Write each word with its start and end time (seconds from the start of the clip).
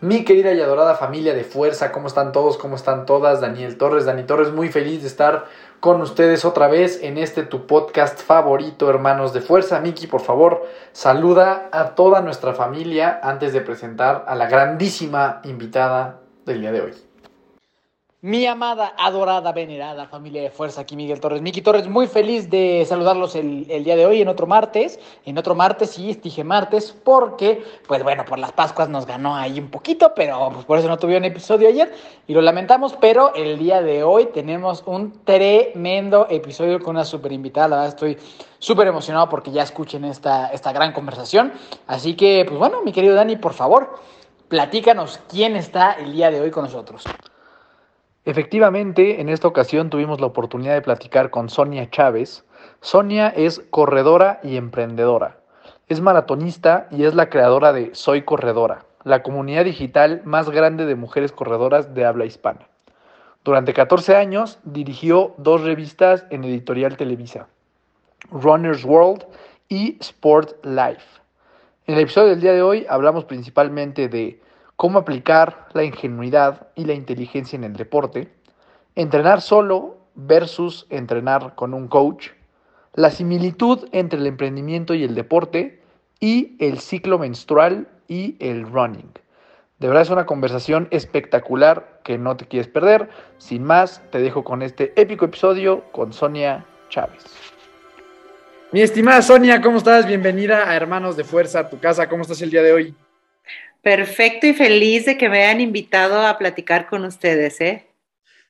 Mi 0.00 0.24
querida 0.24 0.52
y 0.52 0.60
adorada 0.60 0.94
familia 0.94 1.34
de 1.34 1.42
fuerza, 1.42 1.90
¿cómo 1.90 2.06
están 2.06 2.30
todos? 2.30 2.56
¿Cómo 2.56 2.76
están 2.76 3.04
todas? 3.04 3.40
Daniel 3.40 3.76
Torres, 3.76 4.04
Dani 4.04 4.22
Torres, 4.22 4.52
muy 4.52 4.68
feliz 4.68 5.02
de 5.02 5.08
estar 5.08 5.46
con 5.80 6.00
ustedes 6.00 6.44
otra 6.44 6.68
vez 6.68 7.02
en 7.02 7.18
este 7.18 7.42
tu 7.42 7.66
podcast 7.66 8.20
favorito, 8.20 8.88
hermanos 8.88 9.32
de 9.32 9.40
fuerza. 9.40 9.80
Miki, 9.80 10.06
por 10.06 10.20
favor, 10.20 10.64
saluda 10.92 11.68
a 11.72 11.96
toda 11.96 12.20
nuestra 12.20 12.54
familia 12.54 13.18
antes 13.24 13.52
de 13.52 13.60
presentar 13.60 14.24
a 14.28 14.36
la 14.36 14.46
grandísima 14.46 15.40
invitada 15.42 16.20
del 16.46 16.60
día 16.60 16.70
de 16.70 16.80
hoy. 16.80 17.07
Mi 18.20 18.46
amada, 18.46 18.94
adorada, 18.98 19.52
venerada 19.52 20.08
familia 20.08 20.42
de 20.42 20.50
fuerza, 20.50 20.80
aquí 20.80 20.96
Miguel 20.96 21.20
Torres. 21.20 21.40
Miki 21.40 21.62
Torres, 21.62 21.86
muy 21.86 22.08
feliz 22.08 22.50
de 22.50 22.84
saludarlos 22.84 23.36
el, 23.36 23.64
día 23.68 23.94
de 23.94 24.06
hoy 24.06 24.20
en 24.20 24.26
otro 24.26 24.48
martes. 24.48 24.98
En 25.24 25.38
otro 25.38 25.54
martes, 25.54 25.90
sí, 25.90 26.18
dije 26.20 26.42
martes, 26.42 26.92
porque, 27.04 27.62
pues 27.86 28.02
bueno, 28.02 28.24
por 28.24 28.40
las 28.40 28.50
Pascuas 28.50 28.88
nos 28.88 29.06
ganó 29.06 29.36
ahí 29.36 29.60
un 29.60 29.68
poquito, 29.70 30.14
pero 30.16 30.50
pues 30.52 30.64
por 30.66 30.80
eso 30.80 30.88
no 30.88 30.96
tuvieron 30.96 31.26
episodio 31.26 31.68
ayer 31.68 31.94
y 32.26 32.34
lo 32.34 32.42
lamentamos. 32.42 32.96
Pero 33.00 33.32
el 33.36 33.56
día 33.56 33.82
de 33.82 34.02
hoy 34.02 34.26
tenemos 34.34 34.82
un 34.86 35.22
tremendo 35.22 36.26
episodio 36.28 36.80
con 36.80 36.96
una 36.96 37.04
super 37.04 37.30
invitada. 37.30 37.68
La 37.68 37.76
verdad, 37.76 37.94
estoy 37.94 38.18
súper 38.58 38.88
emocionado 38.88 39.28
porque 39.28 39.52
ya 39.52 39.62
escuchen 39.62 40.04
esta, 40.04 40.48
esta 40.48 40.72
gran 40.72 40.92
conversación. 40.92 41.52
Así 41.86 42.16
que, 42.16 42.44
pues 42.44 42.58
bueno, 42.58 42.82
mi 42.82 42.90
querido 42.90 43.14
Dani, 43.14 43.36
por 43.36 43.52
favor, 43.52 43.94
platícanos 44.48 45.20
quién 45.28 45.54
está 45.54 45.92
el 45.92 46.14
día 46.14 46.32
de 46.32 46.40
hoy 46.40 46.50
con 46.50 46.64
nosotros. 46.64 47.04
Efectivamente, 48.28 49.22
en 49.22 49.30
esta 49.30 49.48
ocasión 49.48 49.88
tuvimos 49.88 50.20
la 50.20 50.26
oportunidad 50.26 50.74
de 50.74 50.82
platicar 50.82 51.30
con 51.30 51.48
Sonia 51.48 51.88
Chávez. 51.88 52.44
Sonia 52.82 53.28
es 53.28 53.62
corredora 53.70 54.38
y 54.42 54.58
emprendedora. 54.58 55.38
Es 55.88 56.02
maratonista 56.02 56.88
y 56.90 57.04
es 57.04 57.14
la 57.14 57.30
creadora 57.30 57.72
de 57.72 57.94
Soy 57.94 58.26
Corredora, 58.26 58.84
la 59.02 59.22
comunidad 59.22 59.64
digital 59.64 60.20
más 60.26 60.50
grande 60.50 60.84
de 60.84 60.94
mujeres 60.94 61.32
corredoras 61.32 61.94
de 61.94 62.04
habla 62.04 62.26
hispana. 62.26 62.68
Durante 63.44 63.72
14 63.72 64.16
años 64.16 64.58
dirigió 64.62 65.32
dos 65.38 65.62
revistas 65.62 66.26
en 66.28 66.44
Editorial 66.44 66.98
Televisa, 66.98 67.48
Runner's 68.30 68.84
World 68.84 69.24
y 69.70 69.96
Sport 70.00 70.66
Life. 70.66 71.22
En 71.86 71.94
el 71.94 72.02
episodio 72.02 72.28
del 72.28 72.42
día 72.42 72.52
de 72.52 72.60
hoy 72.60 72.84
hablamos 72.90 73.24
principalmente 73.24 74.06
de 74.10 74.38
cómo 74.78 75.00
aplicar 75.00 75.66
la 75.72 75.82
ingenuidad 75.82 76.68
y 76.76 76.84
la 76.84 76.94
inteligencia 76.94 77.56
en 77.56 77.64
el 77.64 77.72
deporte, 77.72 78.32
entrenar 78.94 79.42
solo 79.42 79.98
versus 80.14 80.86
entrenar 80.88 81.56
con 81.56 81.74
un 81.74 81.88
coach, 81.88 82.28
la 82.94 83.10
similitud 83.10 83.88
entre 83.90 84.20
el 84.20 84.26
emprendimiento 84.28 84.94
y 84.94 85.02
el 85.02 85.16
deporte 85.16 85.82
y 86.20 86.56
el 86.60 86.78
ciclo 86.78 87.18
menstrual 87.18 87.88
y 88.06 88.36
el 88.38 88.70
running. 88.70 89.10
De 89.80 89.88
verdad 89.88 90.04
es 90.04 90.10
una 90.10 90.26
conversación 90.26 90.86
espectacular 90.92 92.00
que 92.04 92.16
no 92.16 92.36
te 92.36 92.46
quieres 92.46 92.68
perder. 92.68 93.10
Sin 93.38 93.64
más, 93.64 94.00
te 94.12 94.20
dejo 94.20 94.44
con 94.44 94.62
este 94.62 94.92
épico 94.94 95.24
episodio 95.24 95.90
con 95.90 96.12
Sonia 96.12 96.64
Chávez. 96.88 97.24
Mi 98.70 98.82
estimada 98.82 99.22
Sonia, 99.22 99.60
¿cómo 99.60 99.78
estás? 99.78 100.06
Bienvenida 100.06 100.70
a 100.70 100.76
Hermanos 100.76 101.16
de 101.16 101.24
Fuerza, 101.24 101.60
a 101.60 101.68
tu 101.68 101.80
casa. 101.80 102.08
¿Cómo 102.08 102.22
estás 102.22 102.40
el 102.42 102.50
día 102.50 102.62
de 102.62 102.72
hoy? 102.72 102.94
Perfecto 103.88 104.46
y 104.46 104.52
feliz 104.52 105.06
de 105.06 105.16
que 105.16 105.30
me 105.30 105.42
hayan 105.44 105.62
invitado 105.62 106.20
a 106.20 106.36
platicar 106.36 106.90
con 106.90 107.06
ustedes, 107.06 107.58
¿eh? 107.62 107.86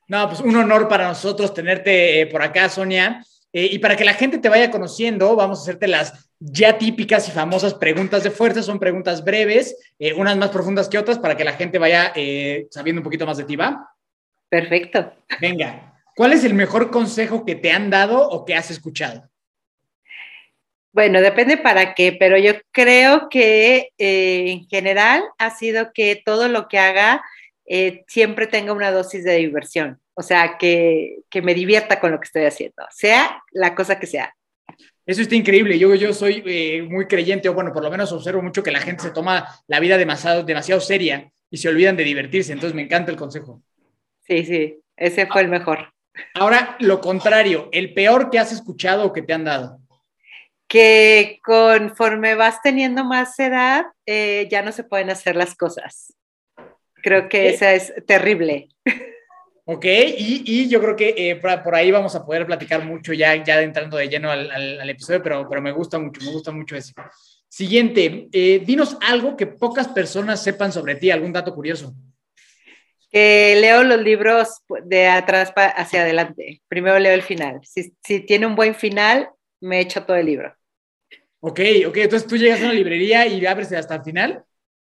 No, 0.08 0.26
pues 0.26 0.40
un 0.40 0.56
honor 0.56 0.88
para 0.88 1.06
nosotros 1.06 1.54
tenerte 1.54 2.22
eh, 2.22 2.26
por 2.26 2.42
acá, 2.42 2.68
Sonia. 2.68 3.24
Eh, 3.52 3.68
y 3.70 3.78
para 3.78 3.94
que 3.94 4.04
la 4.04 4.14
gente 4.14 4.38
te 4.38 4.48
vaya 4.48 4.68
conociendo, 4.72 5.36
vamos 5.36 5.60
a 5.60 5.62
hacerte 5.62 5.86
las 5.86 6.28
ya 6.40 6.76
típicas 6.76 7.28
y 7.28 7.30
famosas 7.30 7.74
preguntas 7.74 8.24
de 8.24 8.32
fuerza. 8.32 8.64
Son 8.64 8.80
preguntas 8.80 9.22
breves, 9.22 9.76
eh, 10.00 10.12
unas 10.12 10.36
más 10.36 10.50
profundas 10.50 10.88
que 10.88 10.98
otras, 10.98 11.20
para 11.20 11.36
que 11.36 11.44
la 11.44 11.52
gente 11.52 11.78
vaya 11.78 12.12
sabiendo 12.72 12.98
un 12.98 13.04
poquito 13.04 13.24
más 13.24 13.36
de 13.36 13.44
ti, 13.44 13.54
¿va? 13.54 13.94
Perfecto. 14.48 15.12
Venga, 15.40 16.02
¿cuál 16.16 16.32
es 16.32 16.42
el 16.42 16.54
mejor 16.54 16.90
consejo 16.90 17.44
que 17.44 17.54
te 17.54 17.70
han 17.70 17.90
dado 17.90 18.28
o 18.28 18.44
que 18.44 18.56
has 18.56 18.72
escuchado? 18.72 19.30
Bueno, 20.98 21.20
depende 21.20 21.56
para 21.56 21.94
qué, 21.94 22.16
pero 22.18 22.36
yo 22.38 22.54
creo 22.72 23.28
que 23.28 23.90
eh, 23.98 24.50
en 24.50 24.66
general 24.66 25.22
ha 25.38 25.50
sido 25.50 25.92
que 25.94 26.20
todo 26.24 26.48
lo 26.48 26.66
que 26.66 26.80
haga 26.80 27.22
eh, 27.66 28.02
siempre 28.08 28.48
tenga 28.48 28.72
una 28.72 28.90
dosis 28.90 29.22
de 29.22 29.36
diversión. 29.36 30.00
O 30.14 30.24
sea, 30.24 30.58
que, 30.58 31.20
que 31.30 31.40
me 31.40 31.54
divierta 31.54 32.00
con 32.00 32.10
lo 32.10 32.18
que 32.18 32.24
estoy 32.24 32.46
haciendo, 32.46 32.82
sea 32.90 33.44
la 33.52 33.76
cosa 33.76 34.00
que 34.00 34.08
sea. 34.08 34.34
Eso 35.06 35.22
está 35.22 35.36
increíble. 35.36 35.78
Yo, 35.78 35.94
yo 35.94 36.12
soy 36.12 36.42
eh, 36.44 36.82
muy 36.82 37.06
creyente, 37.06 37.48
o 37.48 37.54
bueno, 37.54 37.72
por 37.72 37.84
lo 37.84 37.92
menos 37.92 38.10
observo 38.10 38.42
mucho 38.42 38.64
que 38.64 38.72
la 38.72 38.80
gente 38.80 39.04
se 39.04 39.12
toma 39.12 39.46
la 39.68 39.78
vida 39.78 39.98
demasiado, 39.98 40.42
demasiado 40.42 40.80
seria 40.80 41.30
y 41.48 41.58
se 41.58 41.68
olvidan 41.68 41.96
de 41.96 42.02
divertirse. 42.02 42.52
Entonces 42.52 42.74
me 42.74 42.82
encanta 42.82 43.12
el 43.12 43.16
consejo. 43.16 43.62
Sí, 44.26 44.44
sí, 44.44 44.80
ese 44.96 45.28
fue 45.28 45.42
el 45.42 45.48
mejor. 45.48 45.92
Ahora, 46.34 46.76
lo 46.80 47.00
contrario, 47.00 47.68
el 47.70 47.94
peor 47.94 48.30
que 48.30 48.40
has 48.40 48.50
escuchado 48.50 49.04
o 49.04 49.12
que 49.12 49.22
te 49.22 49.32
han 49.32 49.44
dado. 49.44 49.77
Que 50.68 51.40
conforme 51.44 52.34
vas 52.34 52.60
teniendo 52.62 53.04
más 53.04 53.38
edad, 53.38 53.86
eh, 54.06 54.46
ya 54.50 54.62
no 54.62 54.70
se 54.72 54.84
pueden 54.84 55.10
hacer 55.10 55.34
las 55.34 55.54
cosas. 55.56 56.14
Creo 57.02 57.28
que 57.28 57.48
esa 57.48 57.72
es 57.74 57.92
terrible. 58.06 58.68
Ok, 59.64 59.84
y, 59.84 60.42
y 60.46 60.68
yo 60.68 60.80
creo 60.80 60.96
que 60.96 61.14
eh, 61.16 61.36
por, 61.36 61.62
por 61.62 61.74
ahí 61.74 61.90
vamos 61.90 62.14
a 62.14 62.24
poder 62.24 62.46
platicar 62.46 62.84
mucho 62.84 63.12
ya, 63.12 63.34
ya 63.44 63.60
entrando 63.60 63.96
de 63.98 64.08
lleno 64.08 64.30
al, 64.30 64.50
al- 64.50 64.80
al 64.80 64.90
episodio, 64.90 65.22
pero, 65.22 65.46
pero 65.48 65.60
me 65.60 65.72
gusta 65.72 65.98
mucho, 65.98 66.24
me 66.24 66.32
gusta 66.32 66.52
mucho 66.52 66.74
eso. 66.76 66.92
Siguiente, 67.48 68.28
eh, 68.32 68.62
dinos 68.64 68.96
algo 69.06 69.36
que 69.36 69.46
pocas 69.46 69.88
personas 69.88 70.42
sepan 70.42 70.72
sobre 70.72 70.96
ti, 70.96 71.10
algún 71.10 71.32
dato 71.32 71.54
curioso. 71.54 71.94
Que 73.10 73.56
leo 73.60 73.84
los 73.84 74.00
libros 74.00 74.62
de 74.84 75.06
atrás 75.06 75.52
hacia 75.54 76.02
adelante. 76.02 76.62
Primero 76.68 76.98
leo 76.98 77.14
el 77.14 77.22
final. 77.22 77.60
Si, 77.64 77.94
si 78.04 78.20
tiene 78.20 78.46
un 78.46 78.54
buen 78.54 78.74
final, 78.74 79.30
me 79.60 79.80
echo 79.80 80.04
todo 80.04 80.16
el 80.16 80.26
libro. 80.26 80.54
Ok, 81.40 81.60
ok, 81.86 81.96
entonces 81.98 82.28
tú 82.28 82.36
llegas 82.36 82.60
a 82.60 82.64
una 82.64 82.72
librería 82.74 83.26
y 83.26 83.44
abres 83.46 83.72
hasta 83.72 83.96
el 83.96 84.02
final. 84.02 84.44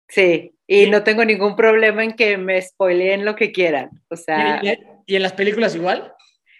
Sí, 0.08 0.56
y 0.68 0.88
no 0.90 1.04
tengo 1.04 1.24
ningún 1.24 1.56
problema 1.56 2.04
en 2.04 2.14
que 2.16 2.38
me 2.38 2.62
spoileen 2.62 3.26
lo 3.26 3.36
que 3.36 3.52
quieran. 3.52 3.90
O 4.10 4.16
sea, 4.16 4.62
¿Y, 4.62 4.68
y- 5.08 5.16
en 5.16 5.24
las 5.24 5.34
películas 5.34 5.76
igual? 5.76 6.14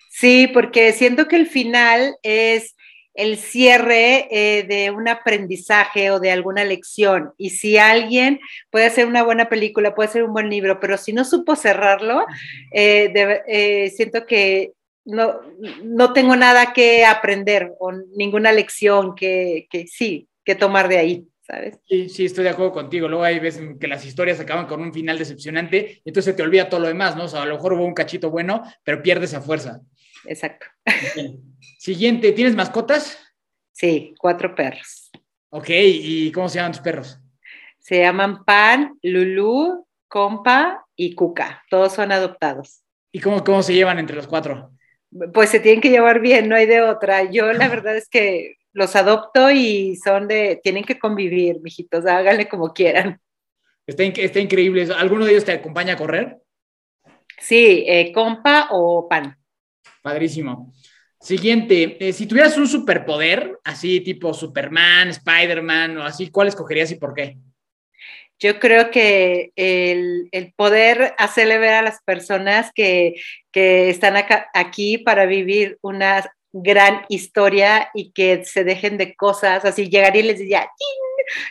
sí, 0.10 0.48
porque 0.54 0.92
siento 0.94 1.28
que 1.28 1.36
el 1.36 1.48
final 1.48 2.16
es 2.24 2.76
el 3.14 3.38
cierre 3.38 4.28
eh, 4.32 4.64
de 4.64 4.92
un 4.92 5.08
aprendizaje 5.10 6.12
o 6.12 6.20
de 6.20 6.32
alguna 6.32 6.64
lección. 6.64 7.34
Y 7.38 7.50
si 7.50 7.78
alguien 7.78 8.40
puede 8.70 8.86
hacer 8.86 9.08
una 9.08 9.24
buena 9.24 9.50
película, 9.50 9.94
puede 9.94 10.10
hacer 10.10 10.24
un 10.24 10.32
buen 10.34 10.50
libro, 10.50 10.80
pero 10.80 10.96
si 10.98 11.12
no 11.12 11.26
supo 11.26 11.56
cerrarlo, 11.56 12.24
eh, 12.72 13.10
de- 13.14 13.42
eh, 13.48 13.90
siento 13.90 14.26
que 14.26 14.72
no, 15.10 15.42
no 15.84 16.14
tengo 16.14 16.36
nada 16.36 16.74
que 16.74 17.06
aprender 17.06 17.74
o 17.80 17.92
ninguna 17.92 18.52
lección 18.52 19.16
que, 19.16 19.68
que 19.70 19.88
sí, 19.88 20.28
que 20.44 20.56
tomar 20.56 20.88
de 20.88 20.98
ahí, 20.98 21.28
¿sabes? 21.42 21.80
Sí, 21.88 22.10
sí, 22.10 22.26
estoy 22.26 22.44
de 22.44 22.52
acuerdo 22.52 22.72
contigo. 22.72 23.08
Luego 23.08 23.24
hay 23.24 23.40
veces 23.40 23.64
que 23.80 23.88
las 23.88 24.06
historias 24.06 24.40
acaban 24.40 24.68
con 24.68 24.82
un 24.82 24.94
final 24.94 25.18
decepcionante, 25.18 26.02
entonces 26.06 26.26
se 26.26 26.34
te 26.34 26.44
olvida 26.44 26.70
todo 26.70 26.82
lo 26.82 26.88
demás, 26.88 27.16
¿no? 27.16 27.26
O 27.26 27.28
sea, 27.28 27.44
a 27.44 27.46
lo 27.46 27.56
mejor 27.56 27.74
hubo 27.74 27.86
un 27.86 27.94
cachito 27.94 28.30
bueno, 28.30 28.64
pero 28.84 29.02
pierdes 29.02 29.34
a 29.34 29.42
fuerza. 29.42 29.82
Exacto. 30.26 30.68
Siguiente, 31.78 32.32
¿tienes 32.32 32.56
mascotas? 32.56 33.18
Sí, 33.72 34.14
cuatro 34.20 34.54
perros. 34.54 35.10
Ok, 35.50 35.70
¿y 35.70 36.32
cómo 36.32 36.50
se 36.50 36.58
llaman 36.58 36.74
tus 36.74 36.82
perros? 36.82 37.20
Se 37.80 38.00
llaman 38.00 38.44
Pan, 38.44 39.00
Lulú, 39.02 39.88
Compa 40.08 40.86
y 40.96 41.16
Cuca. 41.16 41.64
Todos 41.70 41.94
son 41.94 42.12
adoptados. 42.12 42.84
¿Y 43.12 43.20
cómo, 43.20 43.44
cómo 43.44 43.64
se 43.64 43.74
llevan 43.74 43.98
entre 43.98 44.16
los 44.16 44.28
cuatro? 44.28 44.72
Pues 45.34 45.50
se 45.50 45.60
tienen 45.60 45.82
que 45.82 45.90
llevar 45.90 46.20
bien, 46.20 46.48
no 46.50 46.56
hay 46.56 46.66
de 46.66 46.82
otra. 46.82 47.30
Yo 47.32 47.52
la 47.54 47.68
verdad 47.68 47.96
es 47.98 48.08
que 48.08 48.56
los 48.74 48.96
adopto 48.96 49.50
y 49.52 49.96
son 49.96 50.28
de, 50.28 50.60
tienen 50.64 50.84
que 50.84 51.00
convivir, 51.00 51.60
mijitos, 51.62 52.06
háganle 52.06 52.48
como 52.48 52.74
quieran. 52.74 53.20
Está, 53.88 54.04
in- 54.04 54.14
está 54.18 54.40
increíble. 54.40 54.84
eso. 54.84 54.96
¿Alguno 54.96 55.26
de 55.26 55.32
ellos 55.32 55.46
te 55.46 55.52
acompaña 55.54 55.94
a 55.94 55.98
correr? 55.98 56.38
Sí, 57.40 57.84
eh, 57.88 58.12
compa 58.14 58.68
o 58.72 59.08
pan. 59.10 59.36
Padrísimo. 60.02 60.74
Siguiente, 61.20 61.98
eh, 62.08 62.14
si 62.14 62.28
tuvieras 62.28 62.58
un 62.58 62.68
superpoder, 62.68 63.60
así 63.64 64.02
tipo 64.02 64.34
Superman, 64.34 65.10
Spider-Man 65.10 65.98
o 65.98 66.04
así, 66.04 66.30
¿cuál 66.30 66.48
escogerías 66.48 66.92
y 66.92 66.96
por 66.96 67.14
qué? 67.14 67.38
Yo 68.40 68.60
creo 68.60 68.90
que 68.90 69.52
el, 69.56 70.54
poder 70.56 71.14
hacerle 71.18 71.58
ver 71.58 71.74
a 71.74 71.82
las 71.82 72.02
personas 72.04 72.72
que, 72.74 73.16
están 73.52 74.16
aquí 74.54 74.98
para 75.00 75.26
vivir 75.26 75.78
una 75.82 76.32
gran 76.54 77.02
historia 77.10 77.90
y 77.94 78.12
que 78.12 78.46
se 78.46 78.64
dejen 78.64 78.98
de 78.98 79.16
cosas, 79.16 79.66
así 79.66 79.90
llegaría 79.90 80.22
y 80.22 80.28
les 80.28 80.40
diría, 80.40 80.70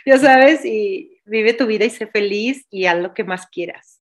ya 0.05 0.17
sabes, 0.17 0.65
y 0.65 1.19
vive 1.25 1.53
tu 1.53 1.67
vida 1.67 1.85
y 1.85 1.91
sé 1.91 2.07
feliz 2.07 2.65
y 2.71 2.85
haz 2.85 2.97
lo 2.97 3.13
que 3.13 3.23
más 3.23 3.45
quieras. 3.47 4.01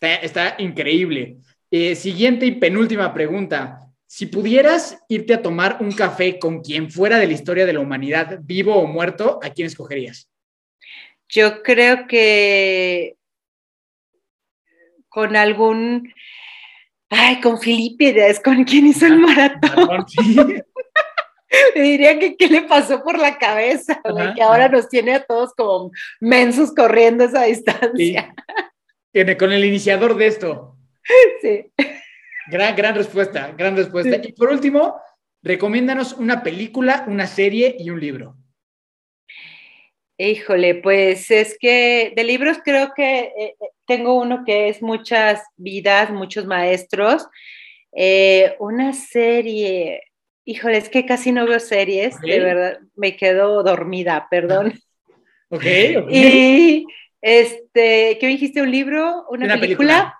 Está, 0.00 0.56
increíble. 0.58 1.36
Eh, 1.70 1.94
siguiente 1.94 2.46
y 2.46 2.52
penúltima 2.52 3.12
pregunta. 3.12 3.80
Si 4.06 4.26
pudieras 4.26 4.98
irte 5.08 5.34
a 5.34 5.42
tomar 5.42 5.78
un 5.80 5.92
café 5.92 6.38
con 6.38 6.60
quien 6.62 6.90
fuera 6.90 7.18
de 7.18 7.26
la 7.26 7.32
historia 7.32 7.66
de 7.66 7.72
la 7.72 7.80
humanidad, 7.80 8.38
vivo 8.42 8.76
o 8.76 8.86
muerto, 8.86 9.40
¿a 9.42 9.50
quién 9.50 9.66
escogerías? 9.66 10.30
Yo 11.34 11.64
creo 11.64 12.06
que 12.06 13.16
con 15.08 15.34
algún, 15.34 16.14
ay, 17.10 17.40
con 17.40 17.58
Filipides, 17.60 18.38
con 18.38 18.62
quien 18.62 18.86
hizo 18.86 19.06
el 19.06 19.18
maratón. 19.18 20.06
Me 21.74 21.82
diría 21.82 22.18
que 22.20 22.36
qué 22.36 22.46
le 22.46 22.62
pasó 22.62 23.02
por 23.02 23.18
la 23.18 23.36
cabeza, 23.36 24.00
que 24.36 24.42
ahora 24.42 24.68
nos 24.68 24.88
tiene 24.88 25.14
a 25.14 25.24
todos 25.24 25.52
como 25.54 25.90
mensos 26.20 26.72
corriendo 26.72 27.24
esa 27.24 27.44
distancia. 27.44 28.32
Tiene 29.12 29.36
con 29.36 29.52
el 29.52 29.64
iniciador 29.64 30.16
de 30.16 30.26
esto. 30.28 30.70
Sí. 31.42 31.70
Gran, 32.50 32.74
gran 32.76 32.94
respuesta, 32.94 33.52
gran 33.56 33.76
respuesta. 33.76 34.16
Y 34.22 34.32
por 34.32 34.50
último, 34.50 35.00
recomiéndanos 35.42 36.14
una 36.14 36.42
película, 36.42 37.04
una 37.06 37.26
serie 37.26 37.76
y 37.78 37.90
un 37.90 38.00
libro. 38.00 38.36
Híjole, 40.16 40.76
pues 40.76 41.30
es 41.30 41.56
que 41.58 42.12
de 42.14 42.24
libros 42.24 42.58
creo 42.64 42.92
que 42.94 43.20
eh, 43.20 43.32
eh, 43.60 43.68
tengo 43.86 44.14
uno 44.14 44.44
que 44.44 44.68
es 44.68 44.80
Muchas 44.80 45.42
vidas, 45.56 46.10
muchos 46.10 46.46
maestros. 46.46 47.26
Eh, 47.92 48.54
una 48.60 48.92
serie, 48.92 50.02
híjole, 50.44 50.78
es 50.78 50.88
que 50.88 51.04
casi 51.04 51.32
no 51.32 51.46
veo 51.46 51.58
series, 51.58 52.20
de 52.20 52.38
verdad, 52.40 52.78
me 52.94 53.16
quedo 53.16 53.62
dormida, 53.62 54.28
perdón. 54.30 54.74
Ok, 55.50 55.62
Y, 56.10 56.84
este, 57.20 58.18
¿qué 58.18 58.26
dijiste? 58.26 58.60
¿Un 58.60 58.72
libro? 58.72 59.24
¿Una, 59.28 59.60
película? 59.60 60.18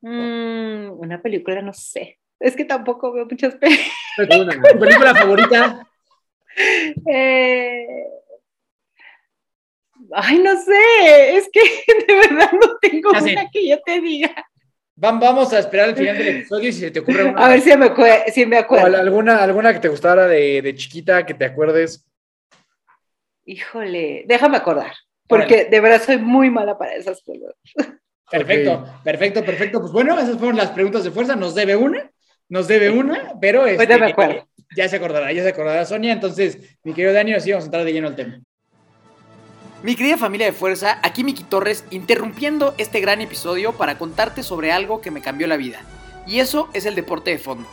Mm, 0.00 0.92
una 0.98 1.20
película, 1.20 1.60
no 1.60 1.74
sé. 1.74 2.18
Es 2.38 2.56
que 2.56 2.64
tampoco 2.64 3.12
veo 3.12 3.26
muchas 3.26 3.54
películas. 4.16 4.56
¿Tu 4.72 4.78
película 4.78 5.14
favorita? 5.14 5.86
Eh, 7.06 7.86
ay, 10.14 10.38
no 10.38 10.60
sé, 10.60 11.36
es 11.36 11.48
que 11.52 11.60
de 12.06 12.14
verdad 12.14 12.50
no 12.52 12.78
tengo 12.80 13.10
una 13.10 13.50
que 13.50 13.68
yo 13.68 13.80
te 13.80 14.00
diga. 14.00 14.34
Vamos 14.96 15.52
a 15.54 15.60
esperar 15.60 15.88
el 15.88 15.96
final 15.96 16.18
del 16.18 16.28
episodio 16.28 16.68
y 16.68 16.72
si 16.72 16.80
se 16.80 16.90
te 16.90 17.00
ocurre 17.00 17.24
una. 17.24 17.46
A 17.46 17.48
ver 17.48 17.60
si 17.62 17.74
me, 17.74 17.90
si 18.30 18.44
me 18.44 18.58
acuerdo. 18.58 18.98
alguna, 18.98 19.42
alguna 19.42 19.72
que 19.72 19.80
te 19.80 19.88
gustara 19.88 20.26
de, 20.26 20.60
de, 20.60 20.74
chiquita, 20.74 21.24
que 21.24 21.32
te 21.32 21.46
acuerdes. 21.46 22.06
Híjole, 23.46 24.24
déjame 24.26 24.58
acordar, 24.58 24.92
porque 25.26 25.64
de 25.64 25.80
verdad 25.80 26.02
soy 26.04 26.18
muy 26.18 26.50
mala 26.50 26.76
para 26.76 26.94
esas 26.94 27.22
cosas. 27.22 27.54
Perfecto, 28.30 28.86
perfecto, 29.02 29.44
perfecto. 29.44 29.80
Pues 29.80 29.92
bueno, 29.92 30.18
esas 30.18 30.36
fueron 30.36 30.58
las 30.58 30.70
preguntas 30.70 31.02
de 31.02 31.10
fuerza. 31.10 31.34
Nos 31.34 31.54
debe 31.54 31.76
una, 31.76 32.10
nos 32.48 32.68
debe 32.68 32.90
una, 32.90 33.34
pero 33.40 33.66
este, 33.66 33.88
ya 34.76 34.88
se 34.88 34.96
acordará, 34.96 35.32
ya 35.32 35.42
se 35.42 35.48
acordará 35.48 35.84
Sonia. 35.86 36.12
Entonces, 36.12 36.78
mi 36.84 36.92
querido 36.92 37.14
Dani, 37.14 37.32
así 37.32 37.50
vamos 37.50 37.64
a 37.64 37.68
entrar 37.68 37.84
de 37.84 37.92
lleno 37.92 38.08
al 38.08 38.16
tema. 38.16 38.40
Mi 39.82 39.96
querida 39.96 40.18
familia 40.18 40.44
de 40.44 40.52
fuerza, 40.52 40.98
aquí 41.02 41.24
Miki 41.24 41.42
Torres 41.42 41.84
interrumpiendo 41.90 42.74
este 42.76 43.00
gran 43.00 43.22
episodio 43.22 43.72
para 43.72 43.96
contarte 43.96 44.42
sobre 44.42 44.72
algo 44.72 45.00
que 45.00 45.10
me 45.10 45.22
cambió 45.22 45.46
la 45.46 45.56
vida. 45.56 45.80
Y 46.26 46.40
eso 46.40 46.68
es 46.74 46.84
el 46.84 46.94
deporte 46.94 47.30
de 47.30 47.38
fondo. 47.38 47.66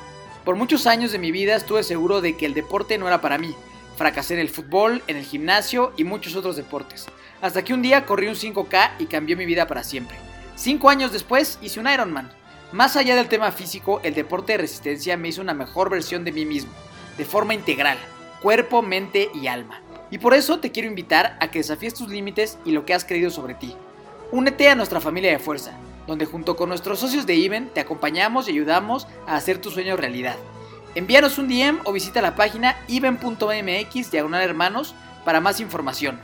Por 0.45 0.55
muchos 0.55 0.87
años 0.87 1.11
de 1.11 1.19
mi 1.19 1.33
vida 1.33 1.57
estuve 1.57 1.83
seguro 1.83 2.21
de 2.21 2.37
que 2.37 2.45
el 2.45 2.53
deporte 2.53 2.97
no 2.97 3.09
era 3.09 3.19
para 3.19 3.37
mí. 3.37 3.53
Fracasé 3.97 4.35
en 4.35 4.39
el 4.39 4.47
fútbol, 4.47 5.03
en 5.07 5.17
el 5.17 5.25
gimnasio 5.25 5.91
y 5.97 6.05
muchos 6.05 6.37
otros 6.37 6.55
deportes. 6.55 7.07
Hasta 7.41 7.65
que 7.65 7.73
un 7.73 7.81
día 7.81 8.05
corrí 8.05 8.29
un 8.29 8.35
5K 8.35 8.91
y 8.99 9.07
cambió 9.07 9.35
mi 9.35 9.45
vida 9.45 9.67
para 9.67 9.83
siempre. 9.83 10.15
Cinco 10.55 10.89
años 10.89 11.11
después 11.11 11.59
hice 11.61 11.81
un 11.81 11.89
Ironman. 11.89 12.31
Más 12.71 12.95
allá 12.95 13.17
del 13.17 13.27
tema 13.27 13.51
físico, 13.51 13.99
el 14.05 14.13
deporte 14.13 14.53
de 14.53 14.59
resistencia 14.59 15.17
me 15.17 15.27
hizo 15.27 15.41
una 15.41 15.53
mejor 15.53 15.89
versión 15.89 16.23
de 16.23 16.31
mí 16.31 16.45
mismo, 16.45 16.71
de 17.17 17.25
forma 17.25 17.53
integral, 17.53 17.97
cuerpo, 18.41 18.81
mente 18.81 19.29
y 19.33 19.47
alma. 19.47 19.81
Y 20.09 20.19
por 20.19 20.33
eso 20.33 20.59
te 20.59 20.71
quiero 20.71 20.87
invitar 20.87 21.37
a 21.39 21.51
que 21.51 21.59
desafíes 21.59 21.93
tus 21.93 22.09
límites 22.09 22.57
y 22.65 22.71
lo 22.71 22.85
que 22.85 22.93
has 22.93 23.05
creído 23.05 23.29
sobre 23.29 23.55
ti. 23.55 23.75
Únete 24.31 24.69
a 24.69 24.75
nuestra 24.75 24.99
familia 25.01 25.31
de 25.31 25.39
fuerza, 25.39 25.71
donde 26.05 26.25
junto 26.25 26.55
con 26.55 26.69
nuestros 26.69 26.99
socios 26.99 27.25
de 27.25 27.35
Even 27.35 27.69
te 27.69 27.79
acompañamos 27.79 28.47
y 28.47 28.51
ayudamos 28.51 29.07
a 29.25 29.35
hacer 29.35 29.59
tus 29.59 29.73
sueños 29.73 29.99
realidad. 29.99 30.35
Envíanos 30.95 31.37
un 31.37 31.47
DM 31.47 31.79
o 31.83 31.93
visita 31.93 32.21
la 32.21 32.35
página 32.35 32.77
even.mx 32.87 34.11
diagonal 34.11 34.41
hermanos 34.41 34.95
para 35.23 35.41
más 35.41 35.59
información. 35.59 36.19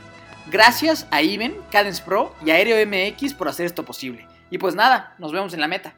Gracias 0.50 1.06
a 1.10 1.22
Iven, 1.22 1.56
Cadence 1.70 2.02
Pro 2.02 2.34
y 2.44 2.50
Aéreo 2.50 2.84
MX 2.86 3.34
por 3.34 3.48
hacer 3.48 3.66
esto 3.66 3.84
posible. 3.84 4.26
Y 4.50 4.58
pues 4.58 4.74
nada, 4.74 5.14
nos 5.18 5.32
vemos 5.32 5.54
en 5.54 5.60
la 5.60 5.68
meta. 5.68 5.94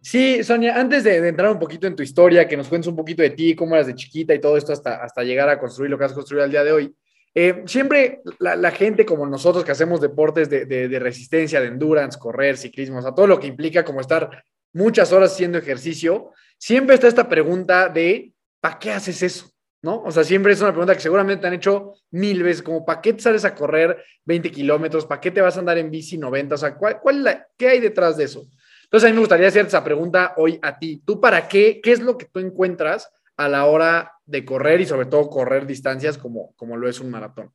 Sí, 0.00 0.42
Sonia, 0.42 0.78
antes 0.78 1.04
de, 1.04 1.28
entrar 1.28 1.50
un 1.50 1.60
poquito 1.60 1.86
en 1.86 1.94
tu 1.94 2.02
historia, 2.02 2.48
que 2.48 2.56
nos 2.56 2.68
cuentes 2.68 2.88
un 2.88 2.96
poquito 2.96 3.22
de 3.22 3.30
ti, 3.30 3.54
cómo 3.54 3.76
eras 3.76 3.86
de 3.86 3.94
chiquita 3.94 4.34
y 4.34 4.40
todo 4.40 4.56
esto 4.56 4.72
hasta, 4.72 4.96
hasta 4.96 5.22
llegar 5.22 5.48
a 5.48 5.60
construir 5.60 5.90
lo 5.90 5.96
que 5.96 6.04
has 6.04 6.12
construido 6.12 6.44
al 6.44 6.50
día 6.50 6.64
de 6.64 6.72
hoy. 6.72 6.94
Eh, 7.34 7.62
siempre 7.66 8.20
la, 8.38 8.70
gente 8.72 9.06
como 9.06 9.26
nosotros 9.26 9.64
que 9.64 9.72
hacemos 9.72 10.00
deportes 10.00 10.50
de, 10.50 10.98
resistencia, 10.98 11.60
de 11.60 11.68
endurance, 11.68 12.18
correr, 12.18 12.58
ciclismo, 12.58 12.98
o 12.98 13.02
sea, 13.02 13.14
todo 13.14 13.26
lo 13.26 13.40
que 13.40 13.46
implica 13.46 13.84
como 13.84 14.00
estar 14.00 14.44
muchas 14.74 15.12
horas 15.12 15.32
haciendo 15.32 15.58
ejercicio, 15.58 16.32
siempre 16.58 16.94
está 16.94 17.08
esta 17.08 17.28
pregunta 17.28 17.88
de, 17.88 18.32
¿para 18.60 18.78
qué 18.78 18.92
haces 18.92 19.22
eso? 19.22 19.50
¿no? 19.82 20.02
O 20.02 20.12
sea, 20.12 20.24
siempre 20.24 20.52
es 20.52 20.60
una 20.60 20.70
pregunta 20.70 20.94
que 20.94 21.00
seguramente 21.00 21.40
te 21.40 21.46
han 21.48 21.54
hecho 21.54 21.94
mil 22.10 22.42
veces, 22.42 22.62
como 22.62 22.84
¿para 22.84 23.00
qué 23.00 23.14
te 23.14 23.22
sales 23.22 23.44
a 23.44 23.54
correr 23.54 24.04
20 24.24 24.50
kilómetros? 24.50 25.06
¿Para 25.06 25.20
qué 25.20 25.30
te 25.30 25.40
vas 25.40 25.56
a 25.56 25.60
andar 25.60 25.78
en 25.78 25.90
bici 25.90 26.16
90? 26.18 26.54
O 26.54 26.58
sea, 26.58 26.76
¿cuál, 26.76 27.00
cuál 27.00 27.46
¿qué 27.56 27.68
hay 27.68 27.80
detrás 27.80 28.16
de 28.16 28.24
eso? 28.24 28.46
Entonces, 28.84 29.08
a 29.08 29.10
mí 29.10 29.14
me 29.14 29.20
gustaría 29.20 29.48
hacerte 29.48 29.68
esa 29.68 29.82
pregunta 29.82 30.34
hoy 30.36 30.58
a 30.62 30.78
ti. 30.78 31.02
¿Tú 31.04 31.20
para 31.20 31.48
qué? 31.48 31.80
¿Qué 31.82 31.92
es 31.92 32.00
lo 32.00 32.16
que 32.16 32.26
tú 32.26 32.38
encuentras 32.40 33.10
a 33.36 33.48
la 33.48 33.66
hora 33.66 34.12
de 34.24 34.44
correr 34.44 34.80
y 34.80 34.86
sobre 34.86 35.06
todo 35.06 35.28
correr 35.28 35.66
distancias 35.66 36.18
como, 36.18 36.52
como 36.56 36.76
lo 36.76 36.88
es 36.88 37.00
un 37.00 37.10
maratón? 37.10 37.52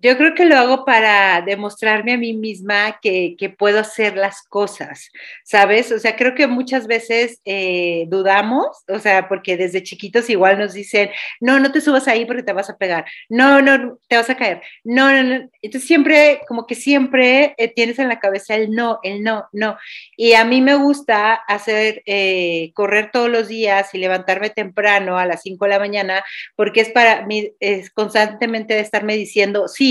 Yo 0.00 0.16
creo 0.16 0.32
que 0.34 0.44
lo 0.44 0.56
hago 0.56 0.84
para 0.84 1.42
demostrarme 1.42 2.12
a 2.12 2.18
mí 2.18 2.32
misma 2.32 3.00
que, 3.02 3.36
puedo 3.58 3.80
hacer 3.80 4.16
las 4.16 4.42
cosas, 4.42 5.10
¿sabes? 5.42 5.90
O 5.90 5.98
sea, 5.98 6.14
creo 6.14 6.34
que 6.34 6.46
muchas 6.46 6.86
veces 6.86 7.40
eh, 7.44 8.04
dudamos, 8.08 8.84
o 8.88 8.98
sea, 9.00 9.26
porque 9.28 9.56
desde 9.56 9.82
chiquitos 9.82 10.30
igual 10.30 10.58
nos 10.58 10.74
dicen, 10.74 11.10
no, 11.40 11.58
no 11.58 11.72
te 11.72 11.80
subas 11.80 12.06
ahí 12.06 12.26
porque 12.26 12.42
te 12.42 12.52
vas 12.52 12.70
a 12.70 12.76
pegar, 12.76 13.06
no, 13.28 13.60
no, 13.60 13.98
te 14.06 14.16
vas 14.16 14.30
a 14.30 14.36
caer, 14.36 14.62
no, 14.84 15.10
no, 15.10 15.22
no. 15.22 15.50
Entonces 15.62 15.88
siempre, 15.88 16.42
como 16.46 16.66
que 16.66 16.74
siempre 16.76 17.54
eh, 17.56 17.72
tienes 17.74 17.98
en 17.98 18.08
la 18.08 18.20
cabeza 18.20 18.54
el 18.54 18.70
no, 18.70 19.00
el 19.02 19.22
no, 19.24 19.48
no. 19.52 19.78
Y 20.16 20.34
a 20.34 20.44
mí 20.44 20.60
me 20.60 20.76
gusta 20.76 21.34
hacer, 21.34 22.02
eh, 22.06 22.70
correr 22.74 23.10
todos 23.10 23.30
los 23.30 23.48
días 23.48 23.92
y 23.94 23.98
levantarme 23.98 24.50
temprano 24.50 25.18
a 25.18 25.26
las 25.26 25.42
5 25.42 25.64
de 25.64 25.70
la 25.70 25.78
mañana, 25.80 26.22
porque 26.54 26.82
es 26.82 26.90
para 26.90 27.26
mí, 27.26 27.50
es 27.58 27.90
constantemente 27.90 28.78
estarme 28.78 29.16
diciendo, 29.16 29.66
sí, 29.66 29.87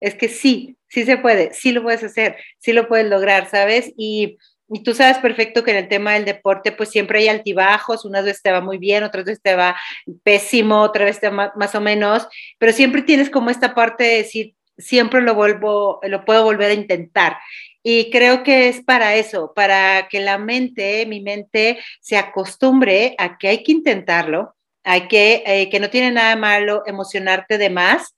es 0.00 0.14
que 0.14 0.28
sí, 0.28 0.76
sí 0.88 1.04
se 1.04 1.18
puede, 1.18 1.52
sí 1.54 1.72
lo 1.72 1.82
puedes 1.82 2.02
hacer, 2.02 2.36
sí 2.58 2.72
lo 2.72 2.88
puedes 2.88 3.06
lograr, 3.08 3.48
¿sabes? 3.48 3.92
Y, 3.96 4.38
tú 4.84 4.94
sabes 4.94 5.18
perfecto 5.18 5.62
que 5.62 5.70
en 5.70 5.76
el 5.76 5.88
tema 5.88 6.14
del 6.14 6.24
deporte, 6.24 6.72
pues 6.72 6.88
siempre 6.88 7.20
hay 7.20 7.28
altibajos, 7.28 8.04
unas 8.04 8.24
veces 8.24 8.42
te 8.42 8.50
va 8.50 8.60
muy 8.60 8.78
bien, 8.78 9.04
otras 9.04 9.24
veces 9.24 9.40
te 9.40 9.54
va 9.54 9.76
pésimo, 10.24 10.80
otra 10.80 11.04
vez 11.04 11.20
te 11.20 11.30
más 11.30 11.74
o 11.76 11.80
menos, 11.80 12.26
pero 12.58 12.72
siempre 12.72 13.02
tienes 13.02 13.30
como 13.30 13.50
esta 13.50 13.76
parte 13.76 14.02
de 14.02 14.16
decir, 14.16 14.56
siempre 14.76 15.20
lo 15.22 15.34
vuelvo, 15.36 16.00
lo 16.02 16.24
puedo 16.24 16.42
volver 16.42 16.72
a 16.72 16.74
intentar. 16.74 17.36
Y 17.82 18.10
creo 18.10 18.42
que 18.42 18.68
es 18.68 18.82
para 18.82 19.14
eso, 19.14 19.52
para 19.54 20.08
que 20.08 20.18
la 20.18 20.38
mente, 20.38 21.06
mi 21.06 21.20
mente, 21.20 21.78
se 22.00 22.16
acostumbre 22.16 23.14
a 23.18 23.38
que 23.38 23.46
hay 23.46 23.62
que 23.62 23.70
intentarlo, 23.70 24.56
hay 24.82 25.06
que, 25.08 25.44
eh, 25.46 25.70
que 25.70 25.78
no 25.78 25.90
tiene 25.90 26.10
nada 26.10 26.34
malo 26.34 26.82
emocionarte 26.86 27.58
de 27.58 27.70
más 27.70 28.16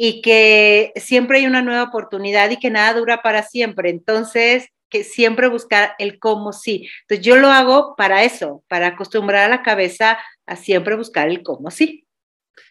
y 0.00 0.22
que 0.22 0.92
siempre 0.94 1.38
hay 1.38 1.46
una 1.46 1.60
nueva 1.60 1.82
oportunidad 1.82 2.48
y 2.50 2.56
que 2.56 2.70
nada 2.70 2.94
dura 2.94 3.20
para 3.20 3.42
siempre. 3.42 3.90
Entonces, 3.90 4.68
que 4.88 5.02
siempre 5.02 5.48
buscar 5.48 5.90
el 5.98 6.20
cómo 6.20 6.52
sí. 6.52 6.88
Entonces, 7.02 7.26
yo 7.26 7.36
lo 7.36 7.48
hago 7.48 7.96
para 7.96 8.22
eso, 8.22 8.62
para 8.68 8.86
acostumbrar 8.86 9.44
a 9.44 9.48
la 9.48 9.62
cabeza 9.62 10.16
a 10.46 10.54
siempre 10.54 10.94
buscar 10.94 11.28
el 11.28 11.42
cómo 11.42 11.72
sí. 11.72 12.06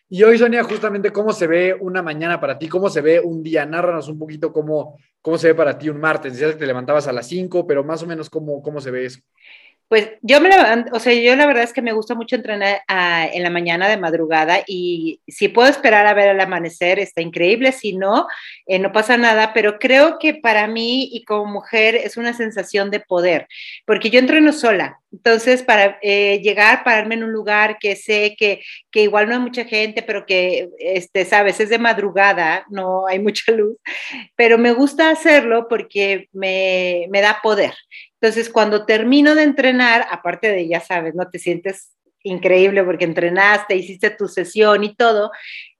Y 0.09 0.23
hoy, 0.23 0.37
Sonia, 0.37 0.63
justamente 0.63 1.11
cómo 1.11 1.33
se 1.33 1.47
ve 1.47 1.75
una 1.77 2.01
mañana 2.01 2.39
para 2.39 2.57
ti, 2.57 2.69
cómo 2.69 2.89
se 2.89 3.01
ve 3.01 3.19
un 3.19 3.43
día. 3.43 3.65
Nárranos 3.65 4.07
un 4.07 4.17
poquito 4.17 4.53
cómo, 4.53 4.97
cómo 5.21 5.37
se 5.37 5.47
ve 5.47 5.55
para 5.55 5.77
ti 5.77 5.89
un 5.89 5.99
martes. 5.99 6.31
Decías 6.31 6.53
que 6.53 6.59
te 6.59 6.65
levantabas 6.65 7.09
a 7.09 7.11
las 7.11 7.27
5, 7.27 7.67
pero 7.67 7.83
más 7.83 8.01
o 8.03 8.07
menos 8.07 8.29
cómo, 8.29 8.63
cómo 8.63 8.79
se 8.79 8.89
ve 8.89 9.05
eso. 9.05 9.19
Pues 9.87 10.09
yo 10.21 10.41
me 10.41 10.49
o 10.91 10.99
sea, 10.99 11.13
yo 11.13 11.35
la 11.37 11.45
verdad 11.45 11.63
es 11.63 11.71
que 11.71 11.81
me 11.81 11.93
gusta 11.93 12.13
mucho 12.13 12.35
entrenar 12.35 12.81
ah, 12.89 13.25
en 13.31 13.41
la 13.41 13.49
mañana 13.49 13.87
de 13.87 13.95
madrugada 13.95 14.59
y 14.67 15.21
si 15.27 15.47
puedo 15.47 15.69
esperar 15.69 16.05
a 16.07 16.13
ver 16.13 16.27
el 16.27 16.41
amanecer, 16.41 16.99
está 16.99 17.21
increíble, 17.21 17.71
si 17.71 17.93
no, 17.95 18.27
eh, 18.65 18.79
no 18.79 18.91
pasa 18.91 19.15
nada, 19.15 19.53
pero 19.53 19.79
creo 19.79 20.19
que 20.19 20.33
para 20.33 20.67
mí 20.67 21.09
y 21.13 21.23
como 21.23 21.45
mujer 21.45 21.95
es 21.95 22.17
una 22.17 22.33
sensación 22.33 22.91
de 22.91 22.99
poder, 22.99 23.47
porque 23.85 24.09
yo 24.09 24.19
entreno 24.19 24.51
sola, 24.51 24.99
entonces 25.13 25.63
para 25.63 25.97
eh, 26.01 26.41
llegar, 26.43 26.83
pararme 26.83 27.15
en 27.15 27.23
un 27.23 27.31
lugar 27.31 27.77
que 27.79 27.95
sé 27.95 28.35
que, 28.37 28.61
que, 28.91 29.03
igual 29.03 29.29
no 29.29 29.35
hay 29.35 29.39
mucha 29.39 29.63
gente, 29.63 30.03
pero 30.03 30.25
que, 30.25 30.67
este, 30.79 31.23
sabes, 31.23 31.61
es 31.61 31.69
de 31.69 31.79
madrugada, 31.79 32.65
no 32.69 33.07
hay 33.07 33.19
mucha 33.27 33.53
luz, 33.53 33.77
pero 34.35 34.57
me 34.57 34.73
gusta 34.73 35.09
hacerlo 35.09 35.67
porque 35.69 36.27
me, 36.33 37.07
me 37.09 37.21
da 37.21 37.39
poder. 37.41 37.73
Entonces, 38.19 38.49
cuando 38.49 38.85
termino 38.85 39.35
de 39.35 39.43
entrenar, 39.43 40.07
aparte 40.09 40.51
de, 40.51 40.67
ya 40.67 40.79
sabes, 40.79 41.13
¿no? 41.15 41.29
Te 41.29 41.39
sientes 41.39 41.91
increíble 42.23 42.83
porque 42.83 43.05
entrenaste, 43.05 43.75
hiciste 43.75 44.09
tu 44.09 44.27
sesión 44.27 44.83
y 44.83 44.95
todo. 44.95 45.31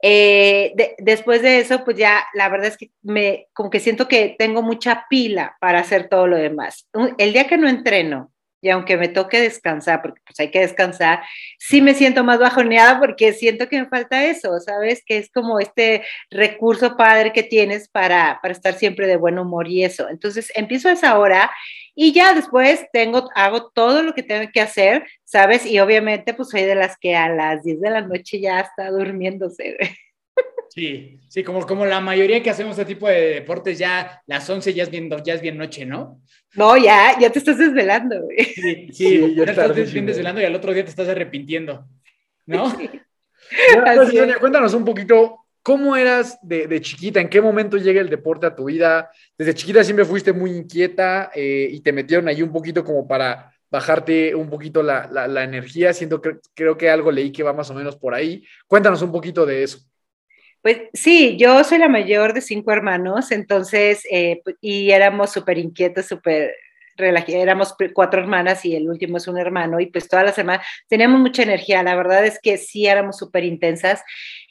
Eh, 0.02 0.74
después 1.00 1.42
de 1.42 1.60
eso, 1.60 1.84
pues 1.84 1.98
ya 1.98 2.26
la 2.34 2.50
verdad 2.50 2.68
es 2.68 2.78
que 2.78 2.92
me, 3.02 3.48
como 3.54 3.70
que 3.70 3.80
siento 3.80 4.08
que 4.08 4.36
tengo 4.38 4.62
mucha 4.62 5.06
pila 5.10 5.58
para 5.60 5.80
hacer 5.80 6.10
todo 6.10 6.28
lo 6.28 6.38
demás. 6.38 6.88
El 7.18 7.34
día 7.34 7.48
que 7.48 7.58
no 7.58 7.68
entreno, 7.68 8.32
y 8.60 8.70
aunque 8.70 8.98
me 8.98 9.08
toque 9.08 9.40
descansar, 9.40 10.02
porque 10.02 10.22
pues 10.26 10.40
hay 10.40 10.50
que 10.50 10.60
descansar, 10.60 11.22
sí 11.60 11.82
me 11.82 11.94
siento 11.94 12.24
más 12.24 12.40
bajoneada 12.40 13.00
porque 13.00 13.34
siento 13.34 13.70
que 13.70 13.80
me 13.82 13.88
falta 13.88 14.26
eso, 14.26 14.60
¿sabes? 14.60 15.04
Que 15.06 15.18
es 15.18 15.30
como 15.32 15.60
este 15.60 16.04
recurso 16.32 16.98
padre 16.98 17.34
que 17.34 17.44
tienes 17.44 17.88
para, 17.88 18.40
para 18.42 18.54
estar 18.54 18.74
siempre 18.74 19.06
de 19.06 19.18
buen 19.18 19.38
humor 19.38 19.68
y 19.68 19.84
eso. 19.84 20.10
Entonces 20.10 20.52
empiezo 20.56 20.90
a 20.90 20.94
esa 20.94 21.20
hora 21.20 21.52
y 22.00 22.14
ya 22.14 22.36
después 22.36 22.86
tengo, 22.94 23.28
hago 23.34 23.72
todo 23.72 24.04
lo 24.04 24.14
que 24.14 24.22
tengo 24.22 24.48
que 24.54 24.62
hacer, 24.62 25.04
¿sabes? 25.24 25.66
Y 25.66 25.80
obviamente 25.80 26.36
pues 26.36 26.50
soy 26.50 26.62
de 26.62 26.76
las 26.76 26.96
que 26.96 27.16
a 27.16 27.28
las 27.28 27.64
10 27.64 27.82
de 27.82 27.90
la 27.90 28.02
noche 28.02 28.40
ya 28.40 28.60
está 28.60 28.92
durmiéndose. 28.92 29.78
Sí, 30.70 31.20
sí, 31.28 31.44
como, 31.44 31.66
como 31.66 31.88
la 31.88 32.00
mayoría 32.00 32.44
que 32.44 32.52
hacemos 32.52 32.78
este 32.78 32.94
tipo 32.94 33.08
de 33.08 33.36
deportes, 33.36 33.80
ya 33.80 34.22
las 34.28 34.48
11 34.48 34.76
ya 34.76 34.84
es 34.84 34.92
bien, 34.92 35.10
ya 35.26 35.34
es 35.34 35.42
bien 35.42 35.58
noche, 35.58 35.88
¿no? 35.88 36.22
No, 36.54 36.78
ya, 36.78 37.18
ya 37.20 37.32
te 37.32 37.40
estás 37.40 37.58
desvelando, 37.58 38.22
güey. 38.22 38.46
Sí, 38.46 38.90
sí, 38.94 39.36
ya 39.36 39.46
estás 39.46 39.76
desvelando 39.76 40.40
y 40.40 40.46
al 40.46 40.54
otro 40.54 40.74
día 40.74 40.84
te 40.84 40.92
estás 40.92 41.10
arrepintiendo, 41.10 41.84
¿no? 42.46 42.72
Pues, 42.78 44.40
cuéntanos 44.40 44.76
un 44.76 44.86
poquito, 44.86 45.47
¿cómo 45.68 45.98
eras 45.98 46.40
de, 46.42 46.80
chiquita? 46.80 47.20
¿En 47.20 47.28
qué 47.28 47.42
momento 47.42 47.76
llega 47.76 48.00
el 48.00 48.10
deporte 48.10 48.46
a 48.46 48.56
tu 48.56 48.64
vida? 48.64 49.12
Desde 49.38 49.54
chiquita 49.54 49.84
siempre 49.84 50.06
fuiste 50.06 50.32
muy 50.32 50.52
inquieta 50.52 51.30
eh, 51.36 51.68
y 51.70 51.82
te 51.82 51.92
metieron 51.92 52.30
ahí 52.30 52.42
un 52.42 52.54
poquito 52.54 52.86
como 52.86 53.06
para 53.06 53.52
bajarte 53.70 54.34
un 54.34 54.50
poquito 54.50 54.82
la, 54.82 55.10
la, 55.12 55.44
energía. 55.44 55.92
Siento 55.92 56.22
que 56.22 56.38
creo 56.54 56.78
que 56.78 56.90
algo 56.90 57.12
leí 57.12 57.34
que 57.34 57.44
va 57.44 57.52
más 57.52 57.70
o 57.70 57.74
menos 57.74 57.98
por 57.98 58.14
ahí. 58.14 58.46
Cuéntanos 58.66 59.02
un 59.02 59.12
poquito 59.12 59.46
de 59.46 59.64
eso. 59.64 59.80
Pues 60.62 60.84
sí, 60.94 61.36
yo 61.36 61.62
soy 61.66 61.80
la 61.80 61.90
mayor 61.90 62.32
de 62.32 62.40
cinco 62.40 62.72
hermanos, 62.72 63.34
entonces, 63.34 64.08
eh, 64.10 64.42
y 64.62 64.92
éramos 64.92 65.34
súper 65.34 65.58
inquietos, 65.58 66.06
súper 66.06 66.54
éramos 66.98 67.76
cuatro 67.94 68.22
hermanas 68.22 68.66
y 68.66 68.76
el 68.76 68.90
último 68.90 69.18
es 69.18 69.28
un 69.28 69.38
hermano, 69.38 69.80
y 69.80 69.88
pues 69.88 70.08
todas 70.08 70.26
las 70.26 70.36
semanas 70.36 70.66
teníamos 70.88 71.20
mucha 71.20 71.44
energía, 71.44 71.84
la 71.84 71.96
verdad 71.96 72.26
es 72.26 72.40
que 72.42 72.58
sí 72.58 72.88
éramos 72.88 73.18
súper 73.18 73.44
intensas. 73.44 74.04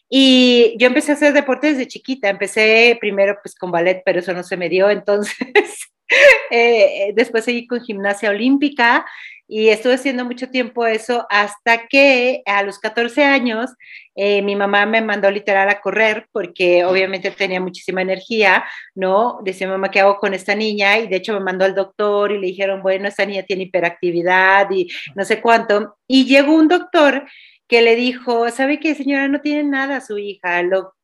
Y 0.09 0.77
yo 0.79 0.87
empecé 0.87 1.13
a 1.13 1.15
hacer 1.15 1.33
deporte 1.33 1.69
desde 1.69 1.89
chiquita, 1.89 2.29
empecé 2.29 2.97
primero 3.01 3.37
pues 3.43 3.55
con 3.55 3.71
ballet, 3.71 4.03
pero 4.05 4.21
eso 4.21 4.33
no 4.33 4.43
se 4.43 4.57
me 4.57 4.69
dio, 4.69 4.89
entonces 4.89 5.37
eh, 6.51 7.13
después 7.15 7.45
seguí 7.45 7.67
con 7.67 7.81
gimnasia 7.81 8.31
olímpica 8.31 9.05
y 9.49 9.69
estuve 9.69 9.95
haciendo 9.95 10.25
mucho 10.25 10.49
tiempo 10.51 10.87
eso 10.87 11.27
hasta 11.31 11.87
que 11.87 12.43
a 12.47 12.63
los 12.63 12.79
14 12.81 13.25
años 13.25 13.71
eh, 14.17 14.43
mi 14.43 14.57
mamá 14.57 14.87
me 14.87 15.01
mandó 15.03 15.31
literal 15.31 15.69
a 15.69 15.81
correr 15.81 16.27
porque 16.33 16.85
obviamente 16.85 17.31
tenía 17.31 17.61
muchísima 17.61 18.03
energía, 18.03 18.65
¿no? 18.95 19.39
Decía 19.45 19.69
mamá, 19.69 19.91
¿qué 19.91 20.01
hago 20.01 20.17
con 20.17 20.35
esta 20.35 20.55
niña? 20.55 20.99
Y 20.99 21.07
de 21.07 21.17
hecho 21.17 21.33
me 21.35 21.41
mandó 21.41 21.65
al 21.65 21.75
doctor 21.75 22.33
y 22.33 22.39
le 22.41 22.49
dijeron, 22.49 22.83
bueno, 22.83 23.07
esta 23.07 23.25
niña 23.25 23.45
tiene 23.45 23.65
hiperactividad 23.65 24.69
y 24.71 24.89
no 25.15 25.25
sé 25.25 25.41
cuánto. 25.41 25.97
Y 26.09 26.25
llegó 26.25 26.53
un 26.55 26.69
doctor 26.69 27.25
que 27.69 27.83
le 27.83 27.97
dijo, 27.97 28.49
¿sabe 28.51 28.79
qué, 28.81 28.95
señora? 28.95 29.29
No 29.29 29.41
tiene 29.41 29.65
nada 29.65 30.01
su 30.01 30.19
hija, 30.19 30.63
lo, 30.63 30.95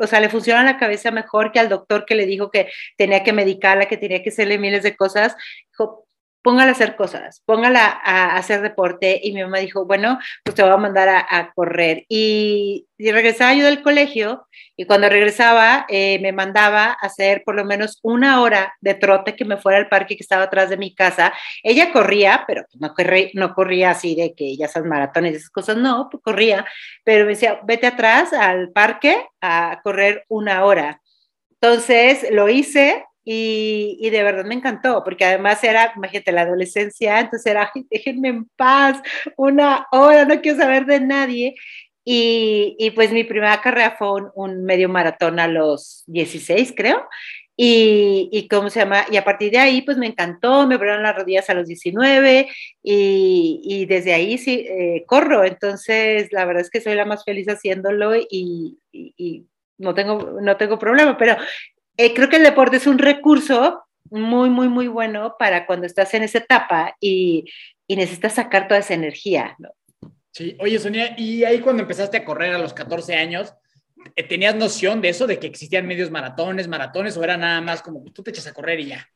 o 0.00 0.06
sea, 0.06 0.20
le 0.20 0.28
funciona 0.28 0.62
la 0.62 0.78
cabeza 0.78 1.10
mejor 1.10 1.52
que 1.52 1.60
al 1.60 1.68
doctor 1.68 2.04
que 2.06 2.14
le 2.14 2.26
dijo 2.26 2.50
que 2.50 2.68
tenía 2.96 3.24
que 3.24 3.32
medicarla, 3.32 3.86
que 3.86 3.96
tenía 3.96 4.22
que 4.22 4.30
hacerle 4.30 4.58
miles 4.58 4.82
de 4.82 4.96
cosas. 4.96 5.36
Dijo, 5.70 6.06
póngala 6.42 6.70
a 6.70 6.74
hacer 6.74 6.96
cosas, 6.96 7.42
póngala 7.46 8.00
a, 8.04 8.36
hacer 8.36 8.60
deporte. 8.60 9.20
Y 9.22 9.32
mi 9.32 9.42
mamá 9.42 9.58
dijo, 9.58 9.86
bueno, 9.86 10.18
pues 10.44 10.54
te 10.54 10.62
voy 10.62 10.72
a 10.72 10.76
mandar 10.76 11.08
a, 11.08 11.52
correr. 11.54 12.04
Y, 12.08 12.86
regresaba 12.98 13.52
yo 13.54 13.64
del 13.64 13.82
colegio 13.82 14.46
y 14.76 14.84
cuando 14.86 15.08
regresaba 15.08 15.86
eh, 15.88 16.20
me 16.20 16.30
mandaba 16.30 16.84
a 16.84 16.92
hacer 16.92 17.42
por 17.44 17.56
lo 17.56 17.64
menos 17.64 17.98
una 18.02 18.40
hora 18.40 18.74
de 18.80 18.94
trote 18.94 19.34
que 19.34 19.44
me 19.44 19.56
fuera 19.56 19.78
al 19.78 19.88
parque 19.88 20.14
que 20.16 20.22
estaba 20.22 20.44
atrás 20.44 20.70
de 20.70 20.76
mi 20.76 20.94
casa. 20.94 21.32
Ella 21.64 21.92
corría, 21.92 22.44
pero 22.46 22.64
no 22.78 22.94
corría, 22.94 23.28
no 23.34 23.54
corría 23.54 23.90
así 23.90 24.14
de 24.14 24.34
que 24.34 24.56
ya 24.56 24.66
esas 24.66 24.84
maratones 24.84 25.32
y 25.32 25.36
esas 25.36 25.50
cosas, 25.50 25.76
no, 25.78 26.08
pues 26.10 26.22
corría, 26.22 26.64
pero 27.02 27.24
me 27.24 27.30
decía, 27.30 27.60
vete 27.64 27.88
atrás 27.88 28.32
al 28.32 28.70
parque 28.70 29.26
a 29.40 29.80
correr 29.82 30.24
una 30.28 30.64
hora. 30.64 31.00
Entonces 31.62 32.26
lo 32.30 32.48
hice, 32.48 33.04
y, 33.24 34.10
de 34.10 34.22
verdad 34.22 34.44
me 34.44 34.54
encantó, 34.54 35.04
porque 35.04 35.24
además 35.24 35.62
era, 35.62 35.92
imagínate, 35.96 36.32
la 36.32 36.42
adolescencia, 36.42 37.20
entonces 37.20 37.46
era, 37.46 37.70
déjenme 37.90 38.28
en 38.28 38.44
paz, 38.56 39.00
una 39.36 39.86
hora, 39.92 40.24
no 40.24 40.40
quiero 40.40 40.58
saber 40.58 40.86
de 40.86 41.00
nadie. 41.00 41.54
Y, 42.04 42.74
y 42.80 42.90
pues 42.90 43.12
mi 43.12 43.22
primera 43.22 43.60
carrera 43.60 43.94
fue 43.96 44.08
un, 44.34 44.64
medio 44.64 44.88
maratón 44.88 45.38
a 45.38 45.46
los 45.46 46.02
16, 46.08 46.72
creo. 46.76 47.08
Y, 47.56 48.28
y, 48.32 48.48
cómo 48.48 48.70
se 48.70 48.80
llama, 48.80 49.04
y 49.10 49.16
a 49.16 49.24
partir 49.24 49.52
de 49.52 49.58
ahí, 49.58 49.82
pues 49.82 49.98
me 49.98 50.06
encantó, 50.06 50.66
me 50.66 50.74
abrieron 50.74 51.02
las 51.02 51.14
rodillas 51.14 51.48
a 51.50 51.54
los 51.54 51.68
19 51.68 52.48
y, 52.82 53.60
y 53.62 53.86
desde 53.86 54.14
ahí 54.14 54.38
sí 54.38 54.66
eh, 54.68 55.04
corro. 55.06 55.44
Entonces, 55.44 56.32
la 56.32 56.44
verdad 56.44 56.62
es 56.62 56.70
que 56.70 56.80
soy 56.80 56.94
la 56.94 57.04
más 57.04 57.24
feliz 57.24 57.46
haciéndolo 57.48 58.16
y, 58.16 58.78
y 58.90 59.46
no 59.78 59.94
tengo, 59.94 60.40
no 60.40 60.56
tengo 60.56 60.78
problema, 60.78 61.16
pero 61.16 61.36
eh, 61.96 62.14
creo 62.14 62.28
que 62.28 62.36
el 62.36 62.44
deporte 62.44 62.76
es 62.76 62.86
un 62.86 62.98
recurso 62.98 63.84
muy, 64.10 64.50
muy, 64.50 64.68
muy 64.68 64.88
bueno 64.88 65.36
para 65.38 65.66
cuando 65.66 65.86
estás 65.86 66.12
en 66.14 66.22
esa 66.22 66.38
etapa 66.38 66.96
y, 67.00 67.44
y 67.86 67.96
necesitas 67.96 68.34
sacar 68.34 68.68
toda 68.68 68.80
esa 68.80 68.94
energía. 68.94 69.56
¿no? 69.58 69.70
Sí, 70.32 70.56
oye 70.60 70.78
Sonia, 70.78 71.14
y 71.16 71.44
ahí 71.44 71.60
cuando 71.60 71.82
empezaste 71.82 72.16
a 72.16 72.24
correr 72.24 72.54
a 72.54 72.58
los 72.58 72.72
14 72.72 73.14
años, 73.14 73.54
eh, 74.16 74.22
¿tenías 74.22 74.54
noción 74.54 75.00
de 75.00 75.10
eso, 75.10 75.26
de 75.26 75.38
que 75.38 75.46
existían 75.46 75.86
medios 75.86 76.10
maratones, 76.10 76.68
maratones, 76.68 77.16
o 77.16 77.24
era 77.24 77.36
nada 77.36 77.60
más 77.60 77.82
como 77.82 78.02
tú 78.12 78.22
te 78.22 78.30
echas 78.30 78.46
a 78.46 78.54
correr 78.54 78.80
y 78.80 78.86
ya? 78.86 79.08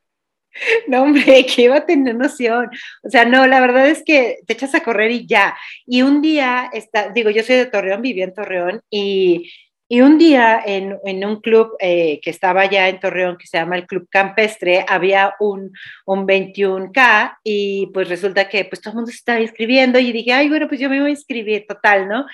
No, 0.88 1.02
hombre, 1.02 1.44
que 1.44 1.62
iba 1.62 1.76
a 1.76 1.86
tener 1.86 2.14
noción. 2.14 2.70
O 3.02 3.10
sea, 3.10 3.26
no, 3.26 3.46
la 3.46 3.60
verdad 3.60 3.88
es 3.88 4.02
que 4.04 4.38
te 4.46 4.54
echas 4.54 4.74
a 4.74 4.82
correr 4.82 5.10
y 5.10 5.26
ya. 5.26 5.54
Y 5.84 6.00
un 6.00 6.22
día, 6.22 6.70
está, 6.72 7.10
digo, 7.10 7.28
yo 7.30 7.42
soy 7.42 7.56
de 7.56 7.66
Torreón, 7.66 8.00
viví 8.00 8.22
en 8.22 8.32
Torreón 8.32 8.80
y 8.88 9.50
y 9.88 10.00
un 10.00 10.18
día 10.18 10.60
en, 10.64 10.98
en 11.04 11.24
un 11.24 11.40
club 11.40 11.76
eh, 11.78 12.20
que 12.20 12.30
estaba 12.30 12.68
ya 12.68 12.88
en 12.88 12.98
Torreón, 12.98 13.36
que 13.36 13.46
se 13.46 13.58
llama 13.58 13.76
el 13.76 13.86
Club 13.86 14.08
Campestre, 14.10 14.84
había 14.88 15.34
un, 15.38 15.72
un 16.06 16.26
21K 16.26 17.38
y 17.44 17.86
pues 17.94 18.08
resulta 18.08 18.48
que 18.48 18.64
pues 18.64 18.80
todo 18.80 18.92
el 18.92 18.96
mundo 18.96 19.10
se 19.10 19.18
estaba 19.18 19.40
inscribiendo 19.40 19.98
y 19.98 20.10
dije, 20.10 20.32
ay, 20.32 20.48
bueno, 20.48 20.66
pues 20.68 20.80
yo 20.80 20.90
me 20.90 21.00
voy 21.00 21.08
a 21.08 21.10
inscribir, 21.10 21.66
total, 21.68 22.08
¿no? 22.08 22.26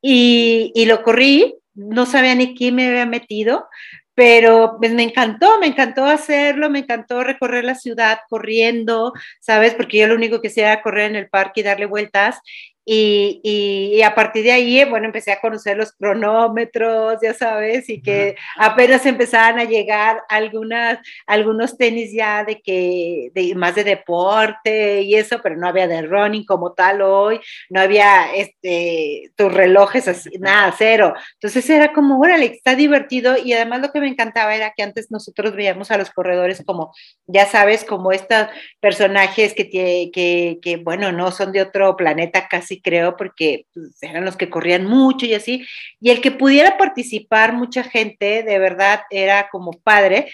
Y, 0.00 0.70
y 0.74 0.84
lo 0.86 1.02
corrí, 1.02 1.54
no 1.74 2.06
sabía 2.06 2.34
ni 2.34 2.54
quién 2.54 2.76
me 2.76 2.86
había 2.86 3.06
metido, 3.06 3.66
pero 4.14 4.76
pues 4.78 4.92
me 4.92 5.02
encantó, 5.02 5.58
me 5.58 5.66
encantó 5.66 6.04
hacerlo, 6.04 6.68
me 6.70 6.80
encantó 6.80 7.24
recorrer 7.24 7.64
la 7.64 7.74
ciudad 7.74 8.20
corriendo, 8.28 9.12
¿sabes? 9.40 9.74
Porque 9.74 9.98
yo 9.98 10.06
lo 10.06 10.14
único 10.14 10.40
que 10.40 10.48
hacía 10.48 10.72
era 10.72 10.82
correr 10.82 11.10
en 11.10 11.16
el 11.16 11.28
parque 11.28 11.60
y 11.60 11.64
darle 11.64 11.86
vueltas 11.86 12.40
y, 12.84 13.40
y, 13.44 14.02
a 14.02 14.12
partir 14.12 14.42
de 14.42 14.50
ahí, 14.50 14.84
bueno, 14.84 15.06
empecé 15.06 15.30
a 15.30 15.40
conocer 15.40 15.76
los 15.76 15.92
cronómetros, 15.92 17.18
ya 17.22 17.32
sabes, 17.32 17.88
y 17.88 18.02
que 18.02 18.34
apenas 18.56 19.06
empezaban 19.06 19.60
a 19.60 19.64
llegar 19.64 20.22
algunas, 20.28 20.98
algunos 21.28 21.78
tenis 21.78 22.12
ya 22.12 22.44
de 22.44 22.60
que, 22.60 23.30
de, 23.34 23.54
más 23.54 23.76
de 23.76 23.84
deporte 23.84 25.02
y 25.02 25.14
eso, 25.14 25.40
pero 25.40 25.56
no 25.56 25.68
había 25.68 25.86
de 25.86 26.02
running 26.02 26.44
como 26.44 26.72
tal 26.72 27.02
hoy, 27.02 27.40
no 27.70 27.80
había 27.80 28.34
este, 28.34 29.30
tus 29.36 29.52
relojes 29.52 30.08
así, 30.08 30.30
nada, 30.40 30.74
cero. 30.76 31.14
Entonces 31.34 31.70
era 31.70 31.92
como, 31.92 32.18
órale, 32.18 32.46
está 32.46 32.74
divertido 32.74 33.36
y 33.36 33.52
además 33.52 33.80
lo 33.80 33.92
que 33.92 34.00
me 34.00 34.08
encantaba 34.08 34.56
era 34.56 34.72
que 34.76 34.82
antes 34.82 35.08
nosotros 35.12 35.54
veíamos 35.54 35.92
a 35.92 35.98
los 35.98 36.10
corredores 36.10 36.64
como, 36.66 36.92
ya 37.28 37.46
sabes, 37.46 37.84
como 37.84 38.10
estos 38.10 38.48
personajes 38.80 39.54
que, 39.54 39.70
que, 39.70 40.58
que 40.60 40.76
bueno, 40.78 41.12
no 41.12 41.30
son 41.30 41.52
de 41.52 41.62
otro 41.62 41.96
planeta 41.96 42.48
casi 42.48 42.71
creo, 42.80 43.16
porque 43.16 43.66
pues, 43.74 44.02
eran 44.02 44.24
los 44.24 44.36
que 44.36 44.48
corrían 44.48 44.86
mucho 44.86 45.26
y 45.26 45.34
así, 45.34 45.66
y 46.00 46.10
el 46.10 46.20
que 46.20 46.30
pudiera 46.30 46.78
participar 46.78 47.52
mucha 47.52 47.84
gente, 47.84 48.42
de 48.42 48.58
verdad, 48.58 49.00
era 49.10 49.48
como 49.50 49.72
padre, 49.72 50.28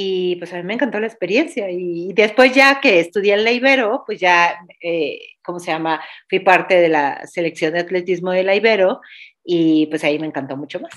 y 0.00 0.36
pues 0.36 0.52
a 0.52 0.58
mí 0.58 0.62
me 0.62 0.74
encantó 0.74 1.00
la 1.00 1.08
experiencia. 1.08 1.68
Y 1.70 2.12
después 2.12 2.54
ya 2.54 2.80
que 2.80 3.00
estudié 3.00 3.34
en 3.34 3.42
la 3.42 3.50
Ibero, 3.50 4.04
pues 4.06 4.20
ya, 4.20 4.56
eh, 4.80 5.18
¿cómo 5.42 5.58
se 5.58 5.72
llama? 5.72 6.00
Fui 6.28 6.38
parte 6.38 6.76
de 6.80 6.88
la 6.88 7.26
selección 7.26 7.72
de 7.72 7.80
atletismo 7.80 8.30
de 8.30 8.44
la 8.44 8.54
Ibero 8.54 9.00
y 9.42 9.86
pues 9.86 10.04
ahí 10.04 10.20
me 10.20 10.28
encantó 10.28 10.56
mucho 10.56 10.78
más. 10.78 10.92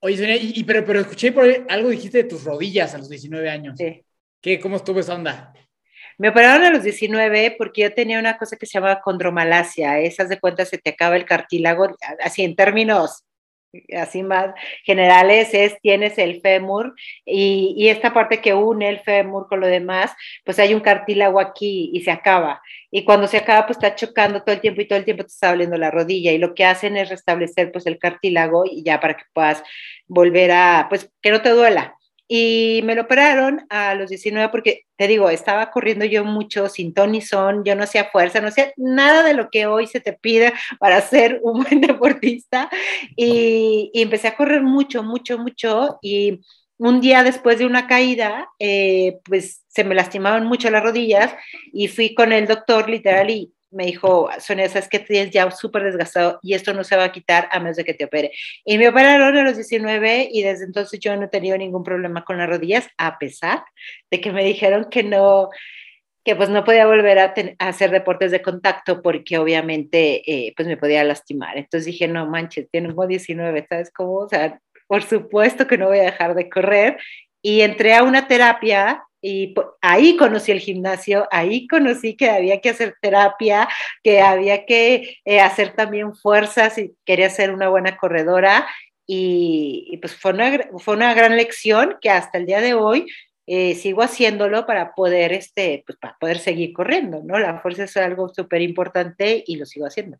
Oye, 0.00 0.18
Sonia, 0.18 0.36
y, 0.36 0.62
pero, 0.64 0.84
pero 0.84 1.00
escuché 1.00 1.32
por 1.32 1.44
ahí, 1.44 1.64
algo 1.70 1.88
dijiste 1.88 2.18
de 2.18 2.24
tus 2.24 2.44
rodillas 2.44 2.94
a 2.94 2.98
los 2.98 3.08
19 3.08 3.48
años. 3.48 3.76
Sí. 3.78 4.04
¿Qué, 4.42 4.60
¿Cómo 4.60 4.76
estuvo 4.76 5.00
esa 5.00 5.14
onda? 5.14 5.54
Me 6.18 6.28
operaron 6.28 6.64
a 6.64 6.70
los 6.70 6.82
19 6.82 7.56
porque 7.58 7.82
yo 7.82 7.94
tenía 7.94 8.18
una 8.18 8.38
cosa 8.38 8.56
que 8.56 8.66
se 8.66 8.74
llama 8.74 9.00
condromalacia. 9.00 10.00
Esas 10.00 10.28
de 10.28 10.40
cuenta 10.40 10.64
se 10.64 10.78
te 10.78 10.90
acaba 10.90 11.16
el 11.16 11.24
cartílago, 11.24 11.88
así 12.22 12.44
en 12.44 12.56
términos 12.56 13.24
así 13.96 14.22
más 14.22 14.54
generales, 14.84 15.52
es 15.52 15.80
tienes 15.80 16.18
el 16.18 16.40
fémur 16.40 16.94
y, 17.24 17.74
y, 17.76 17.88
esta 17.88 18.12
parte 18.12 18.40
que 18.40 18.54
une 18.54 18.88
el 18.88 19.00
fémur 19.00 19.48
con 19.48 19.60
lo 19.60 19.66
demás, 19.66 20.12
pues 20.44 20.58
hay 20.58 20.74
un 20.74 20.80
cartílago 20.80 21.40
aquí 21.40 21.90
y 21.92 22.02
se 22.02 22.10
acaba. 22.10 22.62
Y 22.90 23.04
cuando 23.04 23.26
se 23.26 23.38
acaba, 23.38 23.66
pues 23.66 23.78
está 23.78 23.94
chocando 23.94 24.42
todo 24.42 24.54
el 24.54 24.60
tiempo 24.60 24.80
y 24.80 24.88
todo 24.88 24.98
el 24.98 25.04
tiempo 25.04 25.24
te 25.24 25.28
está 25.28 25.50
doliendo 25.50 25.76
la 25.76 25.90
rodilla 25.90 26.32
y 26.32 26.38
lo 26.38 26.54
que 26.54 26.64
hacen 26.64 26.96
es 26.96 27.08
restablecer 27.08 27.72
pues 27.72 27.86
el 27.86 27.98
cartílago 27.98 28.64
y 28.64 28.82
ya 28.84 29.00
para 29.00 29.16
que 29.16 29.24
puedas 29.32 29.62
volver 30.06 30.52
a, 30.52 30.86
pues 30.88 31.10
que 31.20 31.30
no 31.30 31.42
te 31.42 31.50
duela. 31.50 31.96
Y 32.36 32.80
me 32.82 32.96
lo 32.96 33.02
operaron 33.02 33.64
a 33.70 33.94
los 33.94 34.10
19 34.10 34.48
porque, 34.48 34.86
te 34.96 35.06
digo, 35.06 35.30
estaba 35.30 35.70
corriendo 35.70 36.04
yo 36.04 36.24
mucho 36.24 36.68
sin 36.68 36.92
ton 36.92 37.20
son, 37.22 37.62
yo 37.62 37.76
no 37.76 37.84
hacía 37.84 38.06
fuerza, 38.06 38.40
no 38.40 38.48
hacía 38.48 38.72
nada 38.76 39.22
de 39.22 39.34
lo 39.34 39.50
que 39.50 39.66
hoy 39.66 39.86
se 39.86 40.00
te 40.00 40.14
pide 40.14 40.52
para 40.80 41.00
ser 41.00 41.38
un 41.44 41.62
buen 41.62 41.80
deportista. 41.80 42.68
Y, 43.14 43.92
empecé 43.94 44.26
a 44.26 44.34
correr 44.34 44.62
mucho, 44.62 45.04
mucho, 45.04 45.38
mucho. 45.38 46.00
Y 46.02 46.40
un 46.76 47.00
día 47.00 47.22
después 47.22 47.60
de 47.60 47.66
una 47.66 47.86
caída, 47.86 48.48
eh, 48.58 49.20
pues 49.24 49.62
se 49.68 49.84
me 49.84 49.94
lastimaban 49.94 50.44
mucho 50.44 50.70
las 50.70 50.82
rodillas 50.82 51.32
y 51.72 51.86
fui 51.86 52.16
con 52.16 52.32
el 52.32 52.48
doctor 52.48 52.90
literal 52.90 53.30
y 53.30 53.52
me 53.74 53.86
dijo, 53.86 54.28
Sonia, 54.38 54.68
sabes 54.68 54.88
que 54.88 54.98
tienes 55.00 55.30
ya 55.30 55.50
súper 55.50 55.84
desgastado 55.84 56.38
y 56.42 56.54
esto 56.54 56.72
no 56.72 56.84
se 56.84 56.96
va 56.96 57.04
a 57.04 57.12
quitar 57.12 57.48
a 57.50 57.58
menos 57.58 57.76
de 57.76 57.84
que 57.84 57.94
te 57.94 58.04
opere. 58.04 58.32
Y 58.64 58.78
me 58.78 58.88
operaron 58.88 59.36
a 59.36 59.42
los 59.42 59.56
19 59.56 60.28
y 60.32 60.42
desde 60.42 60.64
entonces 60.64 61.00
yo 61.00 61.14
no 61.16 61.24
he 61.24 61.28
tenido 61.28 61.58
ningún 61.58 61.82
problema 61.82 62.24
con 62.24 62.38
las 62.38 62.48
rodillas, 62.48 62.88
a 62.96 63.18
pesar 63.18 63.64
de 64.10 64.20
que 64.20 64.32
me 64.32 64.44
dijeron 64.44 64.86
que 64.90 65.02
no, 65.02 65.50
que 66.24 66.36
pues 66.36 66.48
no 66.48 66.64
podía 66.64 66.86
volver 66.86 67.18
a, 67.18 67.34
hacer 67.58 67.90
deportes 67.90 68.30
de 68.30 68.42
contacto 68.42 69.02
porque 69.02 69.38
obviamente 69.38 70.22
eh, 70.30 70.54
pues 70.56 70.66
me 70.66 70.76
podía 70.76 71.04
lastimar. 71.04 71.58
Entonces 71.58 71.86
dije, 71.86 72.08
no 72.08 72.26
manches, 72.26 72.68
tengo 72.70 73.06
19, 73.06 73.66
¿sabes 73.68 73.92
cómo? 73.92 74.14
O 74.16 74.28
sea, 74.28 74.58
por 74.86 75.02
supuesto 75.02 75.66
que 75.66 75.78
no 75.78 75.88
voy 75.88 75.98
a 75.98 76.04
dejar 76.04 76.34
de 76.34 76.48
correr. 76.48 76.98
Y 77.42 77.60
entré 77.60 77.94
a 77.94 78.02
una 78.02 78.26
terapia 78.26 79.04
y 79.26 79.54
ahí 79.80 80.18
conocí 80.18 80.52
el 80.52 80.60
gimnasio, 80.60 81.26
ahí 81.30 81.66
conocí 81.66 82.14
que 82.14 82.28
había 82.28 82.60
que 82.60 82.68
hacer 82.68 82.94
terapia, 83.00 83.66
que 84.02 84.20
había 84.20 84.66
que 84.66 85.16
eh, 85.24 85.40
hacer 85.40 85.74
también 85.74 86.14
fuerzas 86.14 86.76
y 86.76 86.94
quería 87.06 87.30
ser 87.30 87.50
una 87.50 87.70
buena 87.70 87.96
corredora. 87.96 88.66
Y, 89.06 89.98
pues 90.02 90.14
fue 90.14 90.32
una, 90.32 90.68
fue 90.78 90.94
una 90.94 91.14
gran 91.14 91.38
lección 91.38 91.96
que 92.02 92.10
hasta 92.10 92.36
el 92.36 92.44
día 92.44 92.60
de 92.60 92.74
hoy 92.74 93.06
eh, 93.46 93.74
sigo 93.76 94.02
haciéndolo 94.02 94.66
para 94.66 94.94
poder, 94.94 95.32
este, 95.32 95.84
pues 95.86 95.96
para 95.98 96.18
poder 96.20 96.38
seguir 96.38 96.74
corriendo, 96.74 97.22
¿no? 97.24 97.38
La 97.38 97.58
fuerza 97.60 97.84
es 97.84 97.96
algo 97.96 98.28
súper 98.28 98.60
importante 98.60 99.42
y 99.46 99.56
lo 99.56 99.64
sigo 99.64 99.86
haciendo. 99.86 100.18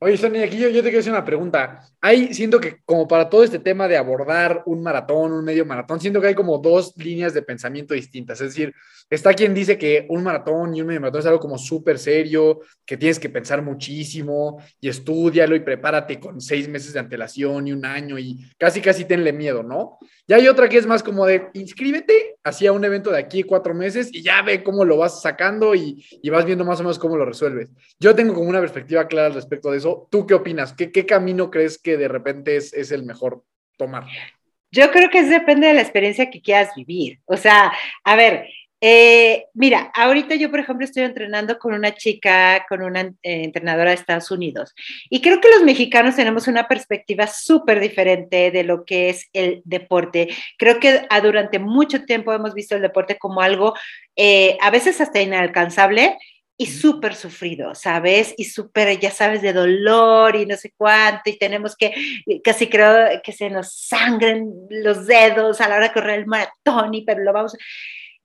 Oye, 0.00 0.16
Sonia, 0.16 0.44
aquí 0.44 0.58
yo, 0.58 0.68
yo, 0.68 0.82
te 0.82 0.88
quiero 0.88 1.00
hacer 1.00 1.12
una 1.12 1.24
pregunta. 1.24 1.80
Hay, 2.00 2.34
siento 2.34 2.60
que 2.60 2.78
como 2.84 3.08
para 3.08 3.30
todo 3.30 3.44
este 3.44 3.58
tema 3.58 3.88
de 3.88 3.96
abordar 3.96 4.62
un 4.66 4.82
maratón, 4.82 5.32
un 5.32 5.44
medio 5.44 5.64
maratón, 5.64 6.00
siento 6.00 6.20
que 6.20 6.26
hay 6.26 6.34
como 6.34 6.58
dos 6.58 6.94
líneas 6.96 7.32
de 7.32 7.42
pensamiento 7.42 7.94
distintas. 7.94 8.40
Es 8.40 8.48
decir, 8.48 8.74
está 9.08 9.32
quien 9.32 9.54
dice 9.54 9.78
que 9.78 10.04
un 10.10 10.22
maratón 10.22 10.74
y 10.74 10.80
un 10.80 10.88
medio 10.88 11.00
maratón 11.00 11.20
es 11.20 11.26
algo 11.26 11.40
como 11.40 11.56
súper 11.56 11.98
serio, 11.98 12.60
que 12.84 12.96
tienes 12.96 13.18
que 13.18 13.30
pensar 13.30 13.62
muchísimo 13.62 14.62
y 14.80 14.88
estudialo 14.88 15.54
y 15.54 15.60
prepárate 15.60 16.18
con 16.20 16.40
seis 16.40 16.68
meses 16.68 16.92
de 16.92 17.00
antelación 17.00 17.68
y 17.68 17.72
un 17.72 17.86
año 17.86 18.18
y 18.18 18.50
casi, 18.58 18.80
casi 18.80 19.04
tenle 19.04 19.32
miedo, 19.32 19.62
¿no? 19.62 19.98
Y 20.26 20.32
hay 20.32 20.48
otra 20.48 20.68
que 20.68 20.78
es 20.78 20.86
más 20.86 21.02
como 21.02 21.26
de 21.26 21.48
inscríbete 21.52 22.36
hacia 22.42 22.72
un 22.72 22.84
evento 22.84 23.10
de 23.10 23.18
aquí 23.18 23.42
cuatro 23.42 23.74
meses 23.74 24.08
y 24.12 24.22
ya 24.22 24.42
ve 24.42 24.62
cómo 24.62 24.84
lo 24.84 24.96
vas 24.96 25.20
sacando 25.20 25.74
y, 25.74 26.04
y 26.22 26.30
vas 26.30 26.44
viendo 26.44 26.64
más 26.64 26.80
o 26.80 26.82
menos 26.82 26.98
cómo 26.98 27.16
lo 27.16 27.26
resuelves. 27.26 27.70
Yo 28.00 28.14
tengo 28.14 28.34
como 28.34 28.48
una 28.48 28.60
perspectiva 28.60 29.06
clara 29.06 29.28
al 29.28 29.34
respecto 29.34 29.70
de 29.70 29.78
eso. 29.78 29.83
¿Tú 30.10 30.26
qué 30.26 30.34
opinas? 30.34 30.72
¿Qué, 30.72 31.06
camino 31.06 31.50
crees 31.50 31.78
que 31.78 31.96
de 31.96 32.08
repente 32.08 32.56
es, 32.56 32.92
el 32.92 33.04
mejor 33.04 33.44
tomar? 33.76 34.04
Yo 34.70 34.90
creo 34.90 35.10
que 35.10 35.22
depende 35.22 35.68
de 35.68 35.74
la 35.74 35.82
experiencia 35.82 36.30
que 36.30 36.42
quieras 36.42 36.70
vivir. 36.74 37.20
O 37.26 37.36
sea, 37.36 37.72
a 38.02 38.16
ver, 38.16 38.46
eh, 38.80 39.46
mira, 39.54 39.90
ahorita 39.94 40.34
yo, 40.34 40.50
por 40.50 40.60
ejemplo, 40.60 40.84
estoy 40.84 41.04
entrenando 41.04 41.58
con 41.58 41.72
una 41.72 41.94
chica, 41.94 42.66
con 42.68 42.82
una 42.82 43.00
eh, 43.00 43.14
entrenadora 43.22 43.90
de 43.90 43.96
Estados 43.96 44.30
Unidos. 44.30 44.74
Y 45.08 45.22
creo 45.22 45.40
que 45.40 45.48
los 45.48 45.62
mexicanos 45.62 46.16
tenemos 46.16 46.48
una 46.48 46.68
perspectiva 46.68 47.26
súper 47.26 47.80
diferente 47.80 48.50
de 48.50 48.64
lo 48.64 48.84
que 48.84 49.10
es 49.10 49.28
el 49.32 49.62
deporte. 49.64 50.28
Creo 50.58 50.80
que 50.80 51.02
durante 51.22 51.58
mucho 51.58 52.04
tiempo 52.04 52.32
hemos 52.32 52.52
visto 52.52 52.74
el 52.74 52.82
deporte 52.82 53.16
como 53.16 53.40
algo 53.40 53.74
eh, 54.16 54.58
a 54.60 54.70
veces 54.70 55.00
hasta 55.00 55.22
inalcanzable 55.22 56.18
y 56.56 56.66
súper 56.66 57.14
sufrido, 57.14 57.74
¿sabes? 57.74 58.34
Y 58.36 58.44
súper, 58.44 58.98
ya 59.00 59.10
sabes, 59.10 59.42
de 59.42 59.52
dolor 59.52 60.36
y 60.36 60.46
no 60.46 60.56
sé 60.56 60.72
cuánto, 60.76 61.28
y 61.30 61.38
tenemos 61.38 61.74
que, 61.76 61.92
casi 62.44 62.68
creo 62.68 63.20
que 63.22 63.32
se 63.32 63.50
nos 63.50 63.72
sangren 63.74 64.52
los 64.70 65.06
dedos 65.06 65.60
a 65.60 65.68
la 65.68 65.76
hora 65.76 65.88
de 65.88 65.94
correr 65.94 66.20
el 66.20 66.26
maratón, 66.26 66.94
y 66.94 67.04
pero 67.04 67.22
lo 67.22 67.32
vamos. 67.32 67.56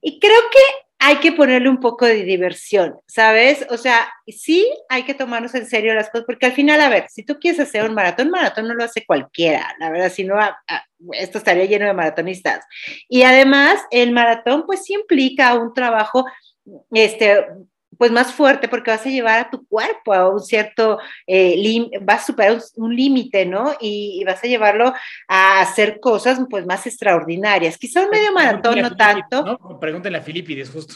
Y 0.00 0.20
creo 0.20 0.40
que 0.52 0.60
hay 1.02 1.16
que 1.16 1.32
ponerle 1.32 1.68
un 1.70 1.80
poco 1.80 2.04
de 2.04 2.22
diversión, 2.24 3.00
¿sabes? 3.08 3.66
O 3.70 3.78
sea, 3.78 4.12
sí 4.28 4.70
hay 4.88 5.02
que 5.04 5.14
tomarnos 5.14 5.54
en 5.54 5.66
serio 5.66 5.94
las 5.94 6.10
cosas, 6.10 6.26
porque 6.26 6.46
al 6.46 6.52
final, 6.52 6.80
a 6.80 6.90
ver, 6.90 7.06
si 7.08 7.24
tú 7.24 7.38
quieres 7.40 7.58
hacer 7.58 7.88
un 7.88 7.94
maratón, 7.94 8.30
maratón 8.30 8.68
no 8.68 8.74
lo 8.74 8.84
hace 8.84 9.04
cualquiera, 9.04 9.74
la 9.80 9.90
verdad, 9.90 10.12
si 10.12 10.24
no, 10.24 10.36
esto 11.12 11.38
estaría 11.38 11.64
lleno 11.64 11.86
de 11.86 11.94
maratonistas. 11.94 12.64
Y 13.08 13.22
además, 13.22 13.80
el 13.90 14.12
maratón, 14.12 14.66
pues 14.66 14.84
sí 14.84 14.92
implica 14.92 15.54
un 15.54 15.72
trabajo 15.72 16.26
este, 16.92 17.46
pues 18.00 18.10
más 18.10 18.32
fuerte 18.32 18.66
porque 18.66 18.90
vas 18.90 19.04
a 19.04 19.10
llevar 19.10 19.38
a 19.38 19.50
tu 19.50 19.66
cuerpo 19.66 20.14
a 20.14 20.30
un 20.30 20.40
cierto, 20.40 20.98
eh, 21.26 21.86
vas 22.00 22.22
a 22.22 22.26
superar 22.28 22.58
un, 22.76 22.96
límite, 22.96 23.44
¿no? 23.44 23.76
Y, 23.78 24.24
vas 24.24 24.42
a 24.42 24.46
llevarlo 24.46 24.94
a 25.28 25.60
hacer 25.60 26.00
cosas 26.00 26.40
pues 26.48 26.64
más 26.64 26.86
extraordinarias. 26.86 27.76
Quizá 27.76 28.00
un 28.00 28.08
medio 28.08 28.32
maratón 28.32 28.80
no 28.80 28.96
tanto. 28.96 29.44
¿no? 29.44 29.78
Pregúntenle 29.78 30.16
a 30.16 30.22
Filipides 30.22 30.70
justo. 30.70 30.94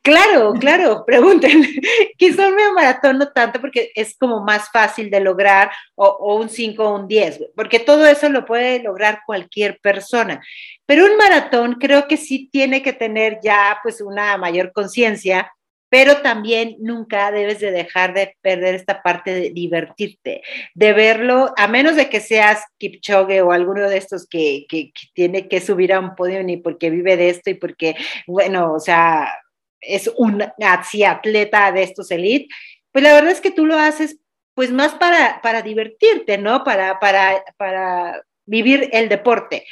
Claro, 0.00 0.52
claro, 0.52 1.02
pregúntenle. 1.06 1.68
Quizá 2.16 2.46
un 2.46 2.54
medio 2.54 2.72
maratón 2.72 3.18
no 3.18 3.32
tanto 3.32 3.60
porque 3.60 3.90
es 3.92 4.16
como 4.16 4.44
más 4.44 4.70
fácil 4.70 5.10
de 5.10 5.18
lograr 5.18 5.72
o, 5.96 6.06
o 6.06 6.36
un 6.36 6.48
5 6.48 6.84
o 6.84 6.94
un 7.00 7.08
10, 7.08 7.46
porque 7.56 7.80
todo 7.80 8.06
eso 8.06 8.28
lo 8.28 8.44
puede 8.44 8.80
lograr 8.80 9.22
cualquier 9.26 9.80
persona. 9.80 10.40
Pero 10.86 11.04
un 11.04 11.16
maratón 11.16 11.78
creo 11.80 12.06
que 12.06 12.16
sí 12.16 12.48
tiene 12.52 12.80
que 12.80 12.92
tener 12.92 13.40
ya 13.42 13.80
pues 13.82 14.00
una 14.00 14.36
mayor 14.36 14.70
conciencia 14.70 15.50
pero 15.94 16.22
también 16.22 16.74
nunca 16.80 17.30
debes 17.30 17.60
de 17.60 17.70
dejar 17.70 18.14
de 18.14 18.36
perder 18.40 18.74
esta 18.74 19.00
parte 19.00 19.32
de 19.32 19.50
divertirte, 19.50 20.42
de 20.74 20.92
verlo, 20.92 21.54
a 21.56 21.68
menos 21.68 21.94
de 21.94 22.08
que 22.08 22.18
seas 22.18 22.64
Kipchoge 22.78 23.42
o 23.42 23.52
alguno 23.52 23.88
de 23.88 23.96
estos 23.96 24.26
que, 24.26 24.66
tiene 25.14 25.46
que 25.46 25.60
subir 25.60 25.92
a 25.92 26.00
un 26.00 26.16
podio 26.16 26.42
ni 26.42 26.56
porque 26.56 26.90
vive 26.90 27.16
de 27.16 27.28
esto 27.28 27.50
y 27.50 27.54
porque, 27.54 27.94
bueno, 28.26 28.72
o 28.72 28.80
sea, 28.80 29.38
es 29.80 30.10
un 30.16 30.42
atleta 30.42 31.70
de 31.70 31.84
estos 31.84 32.10
elite, 32.10 32.48
pues 32.90 33.04
la 33.04 33.14
verdad 33.14 33.30
es 33.30 33.40
que 33.40 33.52
tú 33.52 33.64
lo 33.64 33.78
haces 33.78 34.18
pues 34.54 34.72
más 34.72 34.94
para, 34.94 35.40
para 35.42 35.62
divertirte, 35.62 36.38
¿no? 36.38 36.64
Para, 36.64 36.98
para, 36.98 37.40
para 37.56 38.20
vivir 38.46 38.88
el 38.90 39.08
deporte. 39.08 39.64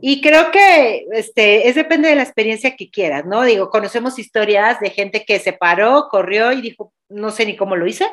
Y 0.00 0.20
creo 0.20 0.50
que 0.50 1.06
este, 1.12 1.68
es 1.68 1.74
depende 1.74 2.08
de 2.08 2.14
la 2.16 2.22
experiencia 2.22 2.76
que 2.76 2.90
quieras, 2.90 3.24
¿no? 3.24 3.42
Digo, 3.42 3.70
conocemos 3.70 4.18
historias 4.18 4.80
de 4.80 4.90
gente 4.90 5.24
que 5.24 5.38
se 5.38 5.52
paró, 5.52 6.08
corrió 6.10 6.52
y 6.52 6.60
dijo, 6.60 6.92
no 7.08 7.30
sé 7.30 7.46
ni 7.46 7.56
cómo 7.56 7.74
lo 7.74 7.86
hice. 7.86 8.06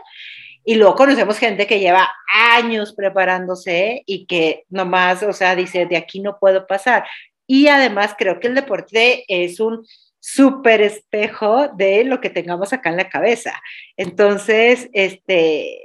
Y 0.63 0.75
luego 0.75 0.95
conocemos 0.95 1.37
gente 1.37 1.67
que 1.67 1.79
lleva 1.79 2.11
años 2.27 2.93
preparándose 2.95 4.03
y 4.07 4.25
que 4.25 4.63
nomás, 4.69 5.21
o 5.21 5.33
sea, 5.33 5.55
dice, 5.55 5.85
de 5.85 5.97
aquí 5.97 6.21
no 6.21 6.39
puedo 6.39 6.65
pasar. 6.65 7.05
Y 7.45 7.67
además 7.67 8.15
creo 8.17 8.39
que 8.39 8.47
el 8.47 8.55
deporte 8.55 9.25
es 9.27 9.59
un 9.59 9.85
súper 10.19 10.81
espejo 10.81 11.67
de 11.75 12.03
lo 12.03 12.19
que 12.19 12.31
tengamos 12.31 12.73
acá 12.73 12.89
en 12.89 12.97
la 12.97 13.09
cabeza. 13.09 13.61
Entonces, 13.95 14.89
este, 14.93 15.79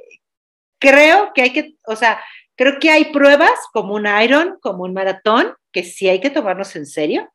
creo 0.78 1.32
que 1.34 1.42
hay 1.42 1.52
que, 1.52 1.74
o 1.86 1.94
sea, 1.94 2.18
Creo 2.60 2.78
que 2.78 2.90
hay 2.90 3.06
pruebas 3.06 3.58
como 3.72 3.94
un 3.94 4.06
Iron, 4.22 4.58
como 4.60 4.84
un 4.84 4.92
maratón, 4.92 5.54
que 5.72 5.82
sí 5.82 6.10
hay 6.10 6.20
que 6.20 6.28
tomarnos 6.28 6.76
en 6.76 6.84
serio, 6.84 7.26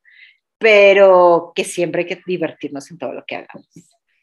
pero 0.60 1.52
que 1.56 1.64
siempre 1.64 2.04
hay 2.04 2.08
que 2.08 2.22
divertirnos 2.28 2.92
en 2.92 3.00
todo 3.00 3.12
lo 3.12 3.24
que 3.26 3.38
hagamos. 3.38 3.68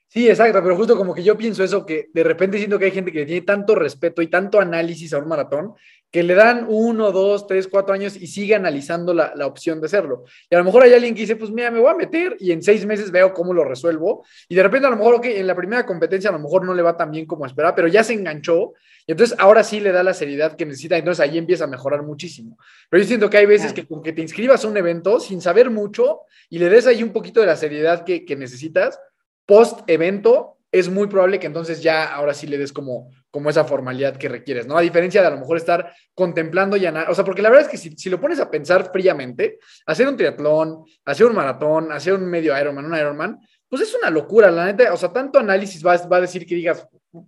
Sí, 0.07 0.29
exacto, 0.29 0.63
pero 0.63 0.77
justo 0.77 0.97
como 0.97 1.13
que 1.13 1.25
yo 1.25 1.37
pienso 1.37 1.65
eso, 1.65 1.85
que 1.85 2.09
de 2.15 2.23
repente 2.23 2.57
siento 2.57 2.79
que 2.79 2.85
hay 2.85 2.93
gente 2.93 3.11
que 3.11 3.27
tiene 3.27 3.45
tanto 3.45 3.75
respeto 3.75 4.23
y 4.23 4.29
tanto 4.29 4.61
análisis 4.61 5.13
a 5.13 5.19
un 5.19 5.27
maratón, 5.27 5.75
que 6.09 6.23
le 6.23 6.35
dan 6.35 6.67
uno, 6.69 7.11
dos, 7.11 7.49
tres, 7.49 7.67
cuatro 7.67 7.95
años 7.95 8.15
y 8.15 8.29
sigue 8.29 8.55
analizando 8.55 9.13
la, 9.13 9.33
la, 9.35 9.49
opción 9.49 9.81
de 9.81 9.87
hacerlo. 9.87 10.23
Y 10.49 10.55
a 10.55 10.59
lo 10.59 10.65
mejor 10.65 10.85
hay 10.85 10.93
alguien 10.93 11.17
que 11.17 11.23
dice, 11.23 11.35
pues 11.35 11.51
mira, 11.51 11.73
me 11.73 11.81
voy 11.81 11.91
a 11.91 11.97
meter 11.97 12.37
y 12.39 12.53
en 12.53 12.63
seis 12.63 12.87
meses 12.87 13.11
veo 13.11 13.35
cómo 13.35 13.53
lo 13.53 13.65
resuelvo. 13.65 14.25
Y 14.49 14.55
de 14.55 14.63
repente 14.63 14.87
a 14.87 14.91
lo 14.91 14.97
mejor, 14.97 15.15
ok, 15.15 15.25
en 15.25 15.49
la 15.49 15.57
primera 15.57 15.85
competencia 15.85 16.31
a 16.31 16.35
lo 16.35 16.39
mejor 16.39 16.65
no 16.65 16.75
le 16.75 16.83
va 16.83 16.97
tan 16.97 17.11
bien 17.11 17.27
como 17.27 17.45
esperaba, 17.45 17.75
pero 17.75 17.89
ya 17.89 18.05
se 18.05 18.13
enganchó 18.13 18.75
y 19.07 19.13
entonces 19.13 19.37
ahora 19.39 19.65
sí 19.65 19.81
le 19.81 19.93
da 19.93 20.03
la 20.03 20.15
seriedad 20.15 20.57
que 20.57 20.67
necesita. 20.67 20.97
Entonces 20.97 21.21
ahí 21.21 21.39
empieza 21.39 21.65
a 21.65 21.67
mejorar 21.67 22.03
muchísimo. 22.03 22.59
Pero 22.89 23.03
yo 23.03 23.09
siento 23.09 23.31
que 23.31 23.39
hay 23.39 23.47
veces 23.47 23.73
que 23.73 23.87
con 23.87 24.03
que 24.03 24.13
te 24.13 24.23
inscribas 24.23 24.65
a 24.65 24.69
un 24.69 24.77
evento 24.77 25.21
sin 25.21 25.41
saber 25.41 25.71
mucho 25.71 26.21
y 26.49 26.59
le 26.59 26.69
des 26.69 26.87
ahí 26.87 27.03
un 27.03 27.13
poquito 27.13 27.41
de 27.41 27.47
la 27.47 27.57
seriedad 27.57 28.05
que, 28.05 28.25
que 28.25 28.37
necesitas, 28.37 28.99
post 29.47 29.81
evento, 29.89 30.59
es 30.71 30.89
muy 30.89 31.07
probable 31.07 31.39
que 31.39 31.47
entonces 31.47 31.83
ya 31.83 32.15
ahora 32.15 32.33
sí 32.33 32.47
le 32.47 32.59
des 32.59 32.73
como 32.73 33.11
como 33.33 33.49
esa 33.49 33.65
formalidad 33.65 34.17
que 34.19 34.29
requieres, 34.29 34.67
¿no? 34.67 34.77
A 34.77 34.83
diferencia 34.83 35.23
de 35.23 35.27
a 35.27 35.31
lo 35.31 35.39
mejor 35.39 35.57
estar 35.57 35.95
contemplando 36.15 36.77
y 36.77 36.87
o 36.87 37.15
sea, 37.15 37.25
porque 37.25 37.41
la 37.41 37.49
verdad 37.49 37.65
es 37.65 37.71
que 37.71 37.79
si, 37.79 37.97
si, 37.97 38.11
lo 38.11 38.21
pones 38.21 38.39
a 38.39 38.51
pensar 38.51 38.93
fríamente, 38.93 39.59
hacer 39.87 40.07
un 40.07 40.19
triatlón, 40.19 40.85
hacer 41.07 41.27
un 41.27 41.35
maratón, 41.35 41.91
hacer 41.93 42.13
un 42.13 42.27
medio 42.27 42.57
Ironman, 42.57 42.85
un 42.85 42.95
Ironman, 42.95 43.41
pues 43.71 43.83
es 43.83 43.95
una 43.95 44.11
locura, 44.11 44.51
la 44.51 44.67
neta, 44.67 44.93
o 44.93 44.99
sea, 44.99 45.11
tanto 45.11 45.39
análisis 45.39 45.85
va, 45.85 45.97
va 46.09 46.19
a 46.19 46.21
decir 46.21 46.47
que 46.47 46.55
digas, 46.55 46.87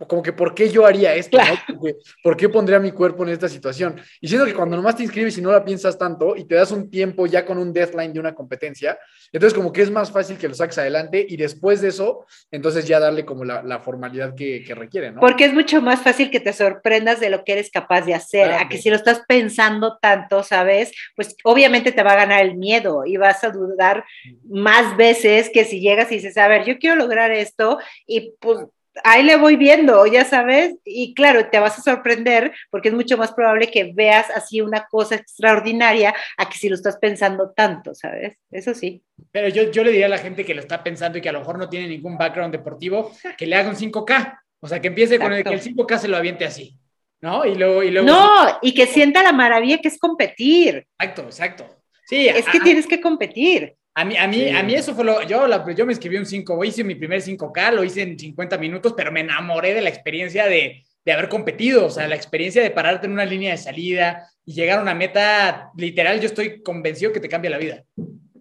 como 0.09 0.23
que 0.23 0.33
¿por 0.33 0.55
qué 0.55 0.71
yo 0.71 0.87
haría 0.87 1.15
esto? 1.15 1.37
¿no? 1.37 1.91
¿Por 2.23 2.37
qué 2.37 2.49
pondría 2.49 2.79
mi 2.79 2.93
cuerpo 2.93 3.23
en 3.25 3.31
esta 3.31 3.49
situación? 3.49 4.01
Y 4.21 4.29
siento 4.29 4.47
que 4.47 4.55
cuando 4.55 4.77
nomás 4.77 4.97
te 4.97 5.03
inscribes 5.03 5.37
y 5.37 5.43
no 5.43 5.53
la 5.53 5.65
piensas 5.65 5.99
tanto 5.99 6.37
y 6.37 6.45
te 6.45 6.55
das 6.55 6.73
un 6.73 6.91
tiempo 6.91 7.27
ya 7.27 7.45
con 7.45 7.59
un 7.59 7.73
deadline 7.73 8.13
de 8.13 8.21
una 8.21 8.35
competencia, 8.35 8.99
entonces 9.31 9.55
como 9.55 9.73
que 9.73 9.83
es 9.83 9.91
más 9.91 10.11
fácil 10.11 10.39
que 10.39 10.49
lo 10.49 10.55
saques 10.55 10.79
adelante 10.79 11.25
y 11.29 11.37
después 11.37 11.83
de 11.83 11.89
eso, 11.89 12.25
entonces 12.51 12.87
ya 12.87 12.99
darle 12.99 13.27
como 13.27 13.45
la, 13.45 13.63
la 13.63 13.79
formalidad 13.79 14.35
que, 14.35 14.65
que, 14.65 14.75
requiere, 14.75 15.13
¿no? 15.13 15.21
Porque 15.21 15.45
es 15.45 15.53
mucho 15.53 15.83
más 15.83 16.01
fácil 16.01 16.31
que 16.31 16.41
te 16.41 16.55
sorprendas 16.55 17.21
de 17.21 17.29
lo 17.29 17.45
que 17.45 17.53
eres 17.53 17.71
capaz 17.71 18.03
de 18.03 18.15
hacer, 18.15 18.49
claro. 18.49 18.65
a 18.65 18.69
que 18.69 18.79
si 18.79 18.89
lo 18.89 18.97
estás 18.97 19.23
pensando 19.29 19.99
tanto, 20.01 20.43
¿sabes? 20.43 20.93
Pues 21.15 21.37
obviamente 21.45 21.93
te 21.93 22.03
va 22.03 22.13
a 22.13 22.17
ganar 22.17 22.43
el 22.43 22.57
miedo 22.57 23.05
y 23.05 23.19
vas 23.19 23.45
a 23.45 23.51
dudar 23.51 24.05
más 24.49 24.97
veces 24.97 25.51
que 25.53 25.65
si 25.65 25.81
llegas 25.81 26.11
y 26.11 26.17
dices, 26.17 26.39
a 26.39 26.49
ver, 26.49 26.65
yo 26.65 26.79
quiero 26.79 26.97
lograr 26.97 27.31
esto 27.31 27.79
y 28.07 28.33
pues 28.41 28.67
ahí 29.03 29.23
le 29.23 29.37
voy 29.37 29.57
viendo, 29.57 30.07
ya 30.07 30.25
sabes, 30.25 30.77
y 30.85 31.15
claro, 31.15 31.49
te 31.49 31.59
vas 31.59 31.79
a 31.79 31.83
sorprender 31.83 32.53
porque 32.71 32.89
es 32.89 32.95
mucho 32.95 33.17
más 33.17 33.33
probable 33.33 33.71
que 33.71 33.93
veas 33.95 34.31
así 34.31 34.61
una 34.61 34.87
cosa 34.87 35.17
extraordinaria 35.17 36.15
a 36.37 36.49
que 36.49 36.57
si 36.57 36.69
lo 36.69 36.77
estás 36.77 36.99
pensando 36.99 37.51
tanto, 37.51 37.95
¿sabes? 37.95 38.37
Eso 38.51 38.75
sí. 38.75 39.03
Pero 39.33 39.49
yo, 39.49 39.71
yo 39.71 39.83
le 39.83 39.91
diría 39.91 40.07
a 40.07 40.11
la 40.11 40.19
gente 40.19 40.45
que 40.45 40.55
lo 40.55 40.61
está 40.61 40.83
pensando 40.83 41.19
y 41.19 41.21
que 41.21 41.29
a 41.29 41.33
lo 41.33 41.41
mejor 41.41 41.59
no 41.59 41.69
tiene 41.69 41.89
ningún 41.89 42.17
background 42.17 42.53
deportivo, 42.53 43.13
que 43.37 43.47
le 43.47 43.57
haga 43.57 43.71
un 43.71 43.77
5K, 43.77 44.39
o 44.61 44.69
sea, 44.69 44.81
que 44.81 44.89
empiece 44.89 45.15
Exacto. 45.15 45.31
con 45.31 45.39
el 45.39 45.45
que 45.45 45.69
el 45.69 45.77
5K 45.77 45.99
se 45.99 46.09
lo 46.09 46.17
aviente 46.17 46.45
así, 46.45 46.79
¿no? 47.21 47.45
Y 47.45 47.55
luego... 47.57 47.83
Y 47.83 47.91
luego 47.91 48.07
no, 48.07 48.59
y 48.63 48.75
que 48.75 48.87
sienta 48.87 49.23
la 49.23 49.33
maravilla 49.33 49.79
que 49.79 49.89
es 49.89 49.99
competir. 49.99 50.87
Exacto, 50.99 51.23
exacto. 51.23 51.67
Sí, 52.07 52.29
es 52.29 52.47
que 52.47 52.61
tienes 52.61 52.87
que 52.87 53.01
competir. 53.01 53.77
A 53.97 54.05
mí, 54.05 54.17
a 54.17 54.27
mí, 54.27 54.37
sí. 54.37 54.51
a 54.51 54.63
mí 54.63 54.75
eso 54.75 54.95
fue 54.95 55.05
lo. 55.05 55.23
Yo, 55.23 55.47
la, 55.47 55.65
yo 55.73 55.87
me 55.87 55.93
inscribí 55.93 56.17
un 56.17 56.27
5, 56.27 56.65
hice 56.65 56.83
mi 56.83 56.97
primer 56.97 57.21
5K, 57.23 57.73
lo 57.73 57.85
hice 57.85 58.03
en 58.03 58.19
50 58.19 58.59
minutos, 58.59 58.95
pero 58.97 59.13
me 59.13 59.21
enamoré 59.21 59.73
de 59.73 59.83
la 59.83 59.89
experiencia 59.89 60.47
de, 60.47 60.85
de 61.05 61.13
haber 61.13 61.29
competido, 61.29 61.87
o 61.87 61.91
sea, 61.91 62.09
la 62.09 62.17
experiencia 62.17 62.63
de 62.63 62.71
pararte 62.71 63.07
en 63.07 63.13
una 63.13 63.25
línea 63.25 63.53
de 63.53 63.59
salida 63.59 64.29
y 64.45 64.55
llegar 64.55 64.79
a 64.79 64.83
una 64.83 64.95
meta 64.95 65.71
literal, 65.77 66.21
yo 66.21 66.27
estoy 66.27 66.63
convencido 66.63 67.13
que 67.13 67.21
te 67.21 67.29
cambia 67.29 67.51
la 67.51 67.59
vida. 67.59 67.85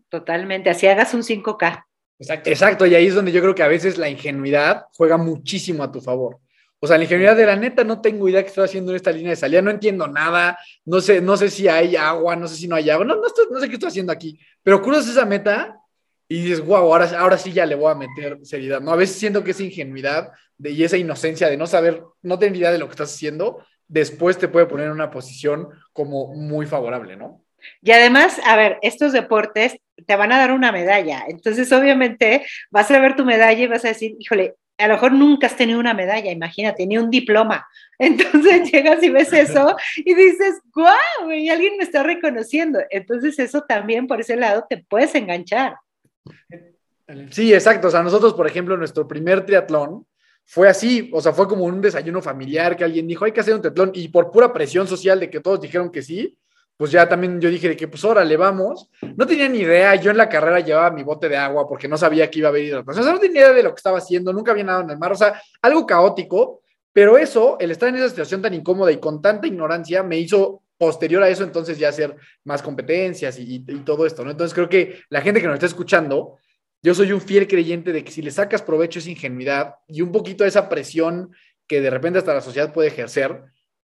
Totalmente, 0.10 0.70
así 0.70 0.88
hagas 0.88 1.13
un 1.13 1.22
5K. 1.22 1.86
Exacto. 2.20 2.50
Exacto, 2.50 2.86
y 2.86 2.96
ahí 2.96 3.08
es 3.08 3.16
donde 3.16 3.32
yo 3.32 3.42
creo 3.42 3.56
que 3.56 3.63
a 3.63 3.68
veces 3.68 3.98
la 3.98 4.10
ingenuidad 4.10 4.86
juega 4.94 5.18
muchísimo 5.18 5.84
a 5.84 5.92
tu 5.92 6.00
favor. 6.00 6.39
O 6.84 6.88
sea, 6.88 6.98
la 6.98 7.06
ingenuidad 7.06 7.38
de 7.38 7.46
la 7.46 7.56
neta, 7.56 7.86
no 7.86 8.02
tengo 8.02 8.28
idea 8.28 8.41
qué 8.41 8.50
estoy 8.50 8.65
haciendo 8.65 8.91
en 8.91 8.98
esta 8.98 9.10
línea 9.10 9.30
de 9.30 9.38
salida, 9.38 9.62
no 9.62 9.72
entiendo 9.72 10.06
nada, 10.06 10.60
no 10.84 11.00
sé, 11.00 11.22
no 11.22 11.38
sé 11.38 11.50
si 11.50 11.69
hay 11.69 11.96
agua, 11.96 12.36
no 12.36 12.46
sé 12.46 12.58
si 12.58 12.67
no 12.67 12.76
hay 12.76 12.89
agua, 12.89 13.06
no, 13.06 13.15
no 13.15 13.60
sé 13.62 13.69
qué 13.69 13.76
estoy 13.76 13.88
haciendo 13.88 14.12
aquí. 14.12 14.38
Pero 14.62 14.82
cruzas 14.82 15.08
esa 15.08 15.26
meta 15.26 15.80
y 16.28 16.41
dices, 16.41 16.60
wow, 16.60 16.80
ahora, 16.80 17.10
ahora 17.17 17.38
sí 17.38 17.54
ya 17.54 17.65
le 17.65 17.76
voy 17.76 17.89
a 17.89 17.96
meter 17.96 18.38
seriedad, 18.43 18.82
¿no? 18.82 18.91
A 18.91 18.98
veces 18.98 19.15
siento 19.15 19.46
que 19.46 19.52
esa 19.52 19.63
ingenuidad 19.63 20.34
de, 20.58 20.72
y 20.72 20.84
esa 20.84 20.98
inocencia 20.98 21.48
de 21.48 21.56
no 21.56 21.67
saber, 21.67 22.04
no 22.22 22.38
tener 22.38 22.58
idea 22.58 22.72
de 22.74 22.80
lo 22.80 22.88
que 22.88 22.91
estás 22.91 23.13
haciendo, 23.13 23.65
después 23.88 24.38
te 24.38 24.50
puede 24.50 24.65
poner 24.65 24.88
en 24.88 24.91
una 24.91 25.10
posición 25.10 25.69
como 25.93 26.36
muy 26.36 26.65
favorable, 26.65 27.15
¿no? 27.15 27.46
Y 27.82 27.91
además, 27.91 28.41
a 28.46 28.58
ver, 28.58 28.80
estos 28.82 29.13
deportes 29.13 29.78
te 30.06 30.15
van 30.17 30.34
a 30.34 30.38
dar 30.38 30.52
una 30.52 30.74
medalla. 30.74 31.24
Entonces, 31.30 31.72
obviamente, 31.72 32.46
vas 32.72 32.91
a 32.91 33.00
ver 33.00 33.15
tu 33.15 33.24
medalla 33.24 33.63
y 33.63 33.67
vas 33.67 33.86
a 33.86 33.88
decir, 33.88 34.17
híjole, 34.19 34.56
a 34.78 34.88
lo 34.88 34.94
mejor 34.96 35.12
nunca 35.14 35.48
has 35.48 35.56
tenido 35.56 35.80
una 35.80 35.94
medalla, 35.94 36.32
imagínate, 36.32 36.86
ni 36.86 36.98
un 36.98 37.10
diploma. 37.10 37.68
Entonces 38.00 38.72
llegas 38.72 39.02
y 39.04 39.10
ves 39.10 39.32
eso 39.34 39.76
y 39.98 40.14
dices, 40.14 40.62
guau, 40.74 41.32
y 41.32 41.50
alguien 41.50 41.78
me 41.78 41.84
está 41.84 42.04
reconociendo. 42.04 42.80
Entonces 42.90 43.38
eso 43.40 43.62
también 43.62 44.08
por 44.08 44.22
ese 44.22 44.36
lado 44.36 44.66
te 44.70 44.78
puedes 44.78 45.14
enganchar. 45.16 45.76
Sí, 47.32 47.54
exacto. 47.54 47.90
O 47.90 47.92
sea, 47.92 48.02
nosotros, 48.02 48.34
por 48.34 48.48
ejemplo, 48.48 48.78
nuestro 48.78 49.08
primer 49.08 49.46
triatlón 49.46 50.06
fue 50.46 50.68
así, 50.68 51.10
o 51.14 51.22
sea, 51.22 51.32
fue 51.34 51.48
como 51.48 51.66
un 51.66 51.82
desayuno 51.82 52.22
familiar 52.22 52.76
que 52.76 52.84
alguien 52.84 53.08
dijo, 53.08 53.26
hay 53.26 53.32
que 53.32 53.42
hacer 53.42 53.54
un 53.54 53.62
triatlón 53.62 53.92
y 53.94 54.08
por 54.10 54.32
pura 54.32 54.52
presión 54.52 54.88
social 54.88 55.20
de 55.20 55.30
que 55.30 55.40
todos 55.40 55.62
dijeron 55.62 55.92
que 55.92 56.02
sí, 56.02 56.38
pues 56.78 56.92
ya 56.92 57.08
también 57.08 57.40
yo 57.40 57.50
dije 57.50 57.70
de 57.70 57.78
que 57.78 57.88
pues 57.88 58.04
órale, 58.04 58.36
vamos. 58.36 58.90
No 59.16 59.28
tenía 59.28 59.48
ni 59.48 59.60
idea, 59.60 59.96
yo 59.96 60.12
en 60.12 60.18
la 60.18 60.28
carrera 60.28 60.60
llevaba 60.60 60.92
mi 60.92 61.04
bote 61.04 61.30
de 61.30 61.38
agua 61.38 61.68
porque 61.68 61.88
no 61.88 61.98
sabía 61.98 62.30
que 62.30 62.40
iba 62.40 62.48
a 62.48 62.50
haber 62.50 62.64
hidratación. 62.64 63.02
O 63.02 63.06
sea, 63.06 63.14
no 63.14 63.20
tenía 63.20 63.42
idea 63.42 63.54
de 63.54 63.64
lo 63.64 63.70
que 63.70 63.80
estaba 63.80 64.00
haciendo, 64.00 64.34
nunca 64.34 64.52
había 64.52 64.64
nadado 64.64 64.84
en 64.84 64.90
el 64.92 64.98
mar, 64.98 65.12
o 65.12 65.16
sea, 65.16 65.42
algo 65.62 65.86
caótico, 65.86 66.62
pero 66.92 67.18
eso, 67.18 67.58
el 67.60 67.72
estar 67.72 67.90
en 67.90 67.96
esa 67.96 68.10
situación 68.10 68.42
tan 68.42 68.54
incómoda 68.54 68.92
y 68.92 68.98
con 68.98 69.22
tanta 69.22 69.48
ignorancia, 69.48 70.04
me 70.04 70.18
hizo 70.18 70.64
posterior 70.78 71.24
a 71.24 71.30
eso 71.30 71.44
entonces 71.44 71.78
ya 71.78 71.90
hacer 71.90 72.16
más 72.44 72.62
competencias 72.62 73.40
y, 73.40 73.44
y, 73.44 73.64
y 73.68 73.80
todo 73.80 74.06
esto, 74.06 74.24
¿no? 74.26 74.32
Entonces 74.32 74.54
creo 74.54 74.68
que 74.68 75.02
la 75.10 75.22
gente 75.22 75.40
que 75.40 75.48
nos 75.48 75.56
está 75.56 75.68
escuchando, 75.68 76.38
yo 76.82 76.94
soy 76.94 77.12
un 77.14 77.22
fiel 77.22 77.48
creyente 77.48 77.94
de 77.94 78.04
que 78.04 78.12
si 78.12 78.22
le 78.22 78.32
sacas 78.32 78.62
provecho 78.62 79.00
esa 79.00 79.10
ingenuidad 79.10 79.76
y 79.88 80.02
un 80.02 80.12
poquito 80.12 80.44
de 80.44 80.50
esa 80.50 80.68
presión 80.68 81.32
que 81.68 81.80
de 81.80 81.90
repente 81.90 82.20
hasta 82.20 82.34
la 82.34 82.42
sociedad 82.42 82.74
puede 82.74 82.90
ejercer, 82.90 83.44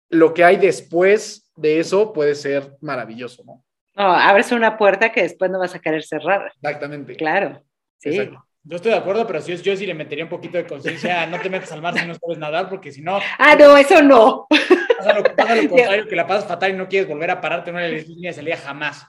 lo 0.10 0.34
que 0.34 0.44
hay 0.44 0.58
después 0.58 1.45
de 1.56 1.80
eso 1.80 2.14
puede 2.14 2.36
ser 2.36 2.76
maravilloso, 2.82 3.44
¿no? 3.46 3.64
No, 3.96 4.12
abres 4.12 4.52
una 4.52 4.78
puerta 4.78 5.12
que 5.12 5.22
después 5.22 5.50
no 5.50 5.60
vas 5.60 5.74
a 5.74 5.80
querer 5.80 6.04
cerrar. 6.04 6.52
Exactamente. 6.56 7.16
Claro, 7.16 7.64
sí. 7.98 8.10
Exacto. 8.10 8.46
Yo 8.68 8.78
estoy 8.78 8.92
de 8.94 8.98
acuerdo, 8.98 9.28
pero 9.28 9.42
sí, 9.42 9.56
yo 9.58 9.78
sí 9.78 9.86
le 9.86 9.94
metería 9.94 10.24
un 10.24 10.30
poquito 10.30 10.58
de 10.58 10.66
conciencia, 10.66 11.28
no 11.28 11.40
te 11.40 11.52
metas 11.52 11.72
al 11.72 11.84
mar 11.84 11.94
si 11.94 12.04
no 12.08 12.16
sabes 12.16 12.40
nadar, 12.40 12.68
porque 12.68 12.92
si 12.92 13.00
no... 13.00 13.20
Ah, 13.38 13.56
no, 13.56 13.78
eso 13.78 14.02
no. 14.02 14.48
Pasa 14.50 15.14
lo, 15.14 15.24
pasa 15.36 15.56
lo 15.56 15.70
contrario, 15.70 16.08
que 16.08 16.16
la 16.16 16.26
pasas 16.26 16.48
fatal 16.48 16.72
y 16.72 16.74
no 16.74 16.90
quieres 16.90 17.08
volver 17.08 17.30
a 17.30 17.40
pararte 17.40 17.70
en 17.70 17.76
una 17.76 17.88
línea 17.88 18.32
de 18.32 18.36
salida 18.36 18.58
jamás. 18.58 19.06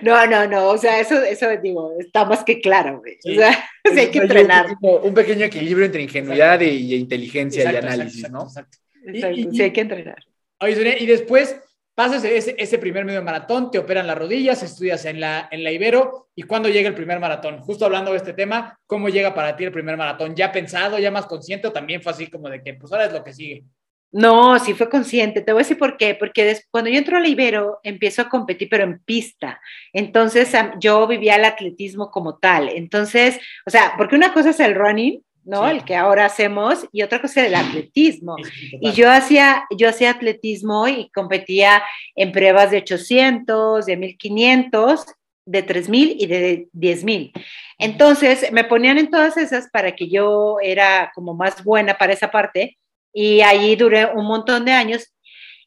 No, 0.00 0.26
no, 0.26 0.46
no, 0.46 0.68
o 0.68 0.78
sea, 0.78 0.98
eso, 1.00 1.22
eso 1.22 1.54
digo, 1.62 1.92
está 1.98 2.24
más 2.24 2.42
que 2.42 2.62
claro, 2.62 3.00
güey. 3.00 3.18
Sí. 3.20 3.32
O 3.32 3.40
sea, 3.40 3.68
sí 3.92 4.00
hay 4.00 4.10
que 4.10 4.20
entrenar. 4.20 4.68
Un, 4.80 5.00
un, 5.02 5.14
pequeño 5.14 5.44
equilibrio 5.44 5.84
entre 5.84 6.02
ingenuidad 6.02 6.58
y, 6.60 6.70
y, 6.70 6.94
inteligencia 6.94 7.64
exacto, 7.64 7.86
y 7.86 7.86
análisis, 7.86 8.24
exacto, 8.24 8.38
¿no? 8.38 9.12
Exacto, 9.12 9.36
y, 9.36 9.54
sí 9.54 9.62
hay 9.62 9.72
que 9.72 9.80
entrenar. 9.82 10.24
Oye, 10.60 10.74
Sonia, 10.74 10.98
y 10.98 11.04
después 11.04 11.60
pasas 11.98 12.22
ese, 12.22 12.54
ese, 12.56 12.78
primer 12.78 13.04
medio 13.04 13.24
maratón, 13.24 13.72
te 13.72 13.78
operan 13.80 14.06
las 14.06 14.16
rodillas, 14.16 14.62
estudias 14.62 15.04
en 15.04 15.18
la, 15.18 15.48
en 15.50 15.64
la 15.64 15.72
Ibero, 15.72 16.28
¿y 16.36 16.44
cuándo 16.44 16.68
llega 16.68 16.88
el 16.88 16.94
primer 16.94 17.18
maratón? 17.18 17.58
Justo 17.58 17.86
hablando 17.86 18.12
de 18.12 18.18
este 18.18 18.34
tema, 18.34 18.78
¿cómo 18.86 19.08
llega 19.08 19.34
para 19.34 19.56
ti 19.56 19.64
el 19.64 19.72
primer 19.72 19.96
maratón? 19.96 20.36
¿Ya 20.36 20.52
pensado, 20.52 21.00
ya 21.00 21.10
más 21.10 21.26
consciente 21.26 21.66
o 21.66 21.72
también 21.72 22.00
fue 22.00 22.12
así 22.12 22.28
como 22.28 22.48
de 22.50 22.62
que, 22.62 22.74
pues 22.74 22.92
ahora 22.92 23.06
es 23.06 23.12
lo 23.12 23.24
que 23.24 23.32
sigue? 23.32 23.64
No, 24.12 24.60
sí 24.60 24.74
fue 24.74 24.88
consciente. 24.88 25.40
Te 25.40 25.52
voy 25.52 25.62
a 25.62 25.64
decir 25.64 25.76
por 25.76 25.96
qué. 25.96 26.14
Porque 26.14 26.44
después, 26.44 26.68
cuando 26.70 26.88
yo 26.88 26.98
entro 26.98 27.16
a 27.16 27.20
la 27.20 27.26
Ibero, 27.26 27.80
empiezo 27.82 28.22
a 28.22 28.28
competir, 28.28 28.68
pero 28.70 28.84
en 28.84 29.00
pista. 29.00 29.60
Entonces, 29.92 30.52
yo 30.78 31.04
vivía 31.08 31.34
el 31.34 31.44
atletismo 31.44 32.12
como 32.12 32.38
tal. 32.38 32.68
Entonces, 32.68 33.40
o 33.66 33.70
sea, 33.70 33.94
porque 33.98 34.14
una 34.14 34.32
cosa 34.32 34.50
es 34.50 34.60
el 34.60 34.76
running, 34.76 35.20
¿no? 35.48 35.64
Sí. 35.64 35.76
El 35.76 35.84
que 35.84 35.96
ahora 35.96 36.26
hacemos, 36.26 36.86
y 36.92 37.02
otra 37.02 37.22
cosa 37.22 37.40
es 37.40 37.46
el 37.48 37.54
atletismo. 37.54 38.36
Sí, 38.36 38.78
y 38.82 38.92
yo 38.92 39.10
hacía, 39.10 39.64
yo 39.76 39.88
hacía 39.88 40.10
atletismo 40.10 40.86
y 40.86 41.10
competía 41.10 41.82
en 42.14 42.32
pruebas 42.32 42.70
de 42.70 42.78
800, 42.78 43.86
de 43.86 43.96
1500, 43.96 45.06
de 45.46 45.62
3000 45.62 46.16
y 46.20 46.26
de 46.26 46.68
10000. 46.72 47.32
Entonces, 47.78 48.52
me 48.52 48.64
ponían 48.64 48.98
en 48.98 49.10
todas 49.10 49.38
esas 49.38 49.70
para 49.70 49.96
que 49.96 50.10
yo 50.10 50.58
era 50.62 51.10
como 51.14 51.34
más 51.34 51.64
buena 51.64 51.96
para 51.96 52.12
esa 52.12 52.30
parte 52.30 52.76
y 53.14 53.40
allí 53.40 53.74
duré 53.74 54.04
un 54.04 54.26
montón 54.26 54.66
de 54.66 54.72
años. 54.72 55.14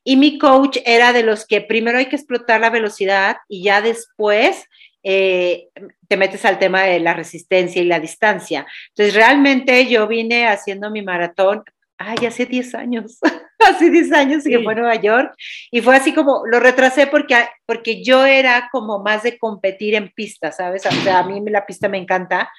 Y 0.03 0.15
mi 0.15 0.37
coach 0.37 0.77
era 0.85 1.11
de 1.11 1.23
los 1.23 1.47
que 1.47 1.61
primero 1.61 1.97
hay 1.97 2.05
que 2.05 2.15
explotar 2.17 2.61
la 2.61 2.69
velocidad 2.69 3.37
y 3.47 3.63
ya 3.63 3.81
después 3.81 4.65
eh, 5.03 5.69
te 6.07 6.17
metes 6.17 6.45
al 6.45 6.59
tema 6.59 6.83
de 6.83 6.99
la 6.99 7.13
resistencia 7.13 7.81
y 7.81 7.85
la 7.85 7.99
distancia. 7.99 8.65
Entonces, 8.89 9.15
realmente 9.15 9.87
yo 9.87 10.07
vine 10.07 10.47
haciendo 10.47 10.91
mi 10.91 11.01
maratón, 11.01 11.63
ay, 11.97 12.25
hace 12.25 12.45
10 12.45 12.75
años, 12.75 13.19
hace 13.59 13.89
10 13.89 14.11
años 14.13 14.43
sí. 14.43 14.51
que 14.51 14.59
fue 14.59 14.73
a 14.73 14.77
Nueva 14.77 14.95
York, 14.95 15.33
y 15.71 15.81
fue 15.81 15.95
así 15.95 16.13
como, 16.13 16.43
lo 16.45 16.59
retrasé 16.59 17.07
porque, 17.07 17.35
porque 17.65 18.03
yo 18.03 18.25
era 18.25 18.69
como 18.71 18.99
más 18.99 19.23
de 19.23 19.37
competir 19.37 19.95
en 19.95 20.09
pista, 20.09 20.51
¿sabes? 20.51 20.85
O 20.85 20.91
sea, 20.91 21.19
a 21.19 21.23
mí 21.23 21.41
la 21.47 21.65
pista 21.65 21.89
me 21.89 21.97
encanta, 21.97 22.51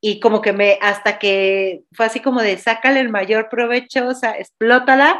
y 0.00 0.20
como 0.20 0.42
que 0.42 0.52
me, 0.52 0.78
hasta 0.82 1.18
que 1.18 1.82
fue 1.92 2.06
así 2.06 2.20
como 2.20 2.42
de 2.42 2.58
sácale 2.58 3.00
el 3.00 3.08
mayor 3.08 3.48
provecho, 3.48 4.08
o 4.08 4.14
sea, 4.14 4.32
explótala 4.32 5.18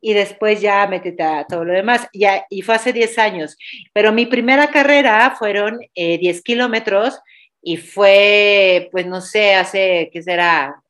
y 0.00 0.14
después 0.14 0.60
ya 0.60 0.86
métete 0.86 1.22
a 1.22 1.44
todo 1.44 1.64
lo 1.64 1.72
demás. 1.72 2.08
Ya, 2.12 2.46
y 2.50 2.62
fue 2.62 2.74
hace 2.74 2.92
10 2.92 3.18
años. 3.18 3.56
Pero 3.92 4.12
mi 4.12 4.26
primera 4.26 4.68
carrera 4.70 5.34
fueron 5.38 5.78
10 5.78 5.88
eh, 5.94 6.42
kilómetros 6.44 7.20
y 7.62 7.76
fue, 7.76 8.88
pues 8.92 9.06
no 9.06 9.20
sé, 9.20 9.54
hace, 9.54 10.10
¿qué 10.12 10.22
será? 10.22 10.82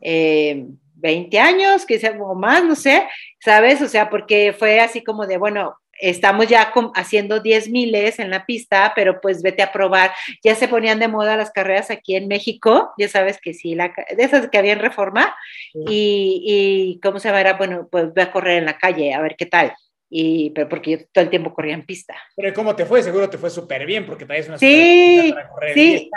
20 0.00 1.36
eh, 1.36 1.40
años, 1.40 1.86
que 1.86 1.98
sea 1.98 2.12
o 2.20 2.34
más, 2.34 2.64
no 2.64 2.74
sé, 2.74 3.06
¿sabes? 3.40 3.80
O 3.80 3.88
sea, 3.88 4.10
porque 4.10 4.54
fue 4.56 4.80
así 4.80 5.02
como 5.02 5.26
de, 5.26 5.36
bueno, 5.38 5.76
estamos 6.02 6.48
ya 6.48 6.72
haciendo 6.94 7.40
10 7.40 7.70
miles 7.70 8.18
en 8.18 8.30
la 8.30 8.44
pista, 8.44 8.92
pero 8.94 9.20
pues 9.20 9.40
vete 9.42 9.62
a 9.62 9.72
probar. 9.72 10.10
Ya 10.42 10.54
se 10.54 10.68
ponían 10.68 10.98
de 10.98 11.08
moda 11.08 11.36
las 11.36 11.52
carreras 11.52 11.90
aquí 11.90 12.16
en 12.16 12.28
México, 12.28 12.92
ya 12.98 13.08
sabes 13.08 13.40
que 13.40 13.54
sí, 13.54 13.74
la, 13.74 13.94
de 14.14 14.22
esas 14.22 14.48
que 14.50 14.58
había 14.58 14.72
en 14.72 14.80
Reforma, 14.80 15.34
y, 15.72 16.42
y, 16.44 17.00
¿cómo 17.00 17.20
se 17.20 17.30
llama? 17.30 17.52
bueno, 17.54 17.88
pues 17.90 18.12
ve 18.12 18.22
a 18.22 18.32
correr 18.32 18.58
en 18.58 18.66
la 18.66 18.78
calle, 18.78 19.14
a 19.14 19.22
ver 19.22 19.36
qué 19.36 19.46
tal. 19.46 19.72
Y, 20.10 20.50
pero 20.50 20.68
porque 20.68 20.90
yo 20.90 20.98
todo 21.10 21.24
el 21.24 21.30
tiempo 21.30 21.54
corría 21.54 21.74
en 21.74 21.86
pista. 21.86 22.14
Pero 22.36 22.52
¿cómo 22.52 22.76
te 22.76 22.84
fue? 22.84 23.02
Seguro 23.02 23.30
te 23.30 23.38
fue 23.38 23.48
súper 23.48 23.86
bien 23.86 24.04
porque 24.04 24.26
traes 24.26 24.48
una 24.48 24.58
sí, 24.58 25.32
para 25.32 25.48
correr 25.48 25.74
sí, 25.74 26.10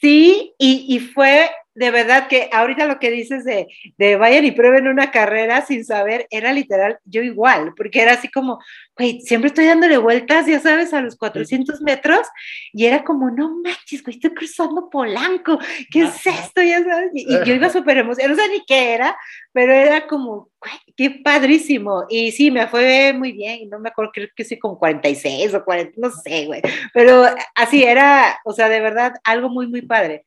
sí, 0.00 0.54
y, 0.58 0.96
y 0.96 0.98
fue 0.98 1.48
de 1.74 1.90
verdad 1.90 2.28
que 2.28 2.50
ahorita 2.52 2.86
lo 2.86 2.98
que 2.98 3.10
dices 3.10 3.44
de, 3.44 3.66
de, 3.96 4.16
vayan 4.16 4.44
y 4.44 4.50
prueben 4.50 4.88
una 4.88 5.10
carrera 5.10 5.64
sin 5.64 5.84
saber, 5.84 6.26
era 6.30 6.52
literal 6.52 6.98
yo 7.04 7.22
igual, 7.22 7.72
porque 7.76 8.02
era 8.02 8.12
así 8.12 8.28
como, 8.28 8.58
güey, 8.96 9.20
siempre 9.22 9.48
estoy 9.48 9.66
dándole 9.66 9.96
vueltas, 9.96 10.46
ya 10.46 10.60
sabes, 10.60 10.92
a 10.92 11.00
los 11.00 11.16
400 11.16 11.80
metros, 11.80 12.26
y 12.72 12.84
era 12.84 13.04
como, 13.04 13.30
no 13.30 13.56
manches, 13.62 14.02
güey, 14.02 14.16
estoy 14.16 14.34
cruzando 14.34 14.90
Polanco, 14.90 15.58
¿qué 15.90 16.02
es 16.02 16.26
esto? 16.26 16.62
Ya 16.62 16.84
sabes, 16.84 17.10
y, 17.14 17.26
yo 17.44 17.54
iba 17.54 17.68
súper 17.70 17.98
emocionada, 17.98 18.36
no 18.36 18.42
sé 18.42 18.50
ni 18.50 18.64
qué 18.66 18.92
era, 18.92 19.16
pero 19.52 19.72
era 19.72 20.06
como, 20.06 20.50
güey, 20.60 20.74
qué 20.94 21.22
padrísimo, 21.24 22.04
y 22.10 22.32
sí, 22.32 22.50
me 22.50 22.66
fue 22.66 23.14
muy 23.14 23.32
bien, 23.32 23.70
no 23.70 23.78
me 23.78 23.88
acuerdo, 23.88 24.12
creo 24.12 24.28
que 24.36 24.44
sí, 24.44 24.58
como 24.58 24.78
46 24.78 25.54
o 25.54 25.64
40, 25.64 25.94
no 25.96 26.10
sé, 26.10 26.46
güey, 26.46 26.60
pero 26.92 27.24
así 27.54 27.82
era, 27.82 28.40
o 28.44 28.52
sea, 28.52 28.68
de 28.68 28.80
verdad, 28.80 29.14
algo 29.24 29.48
muy, 29.48 29.66
muy 29.66 29.82
padre. 29.82 30.24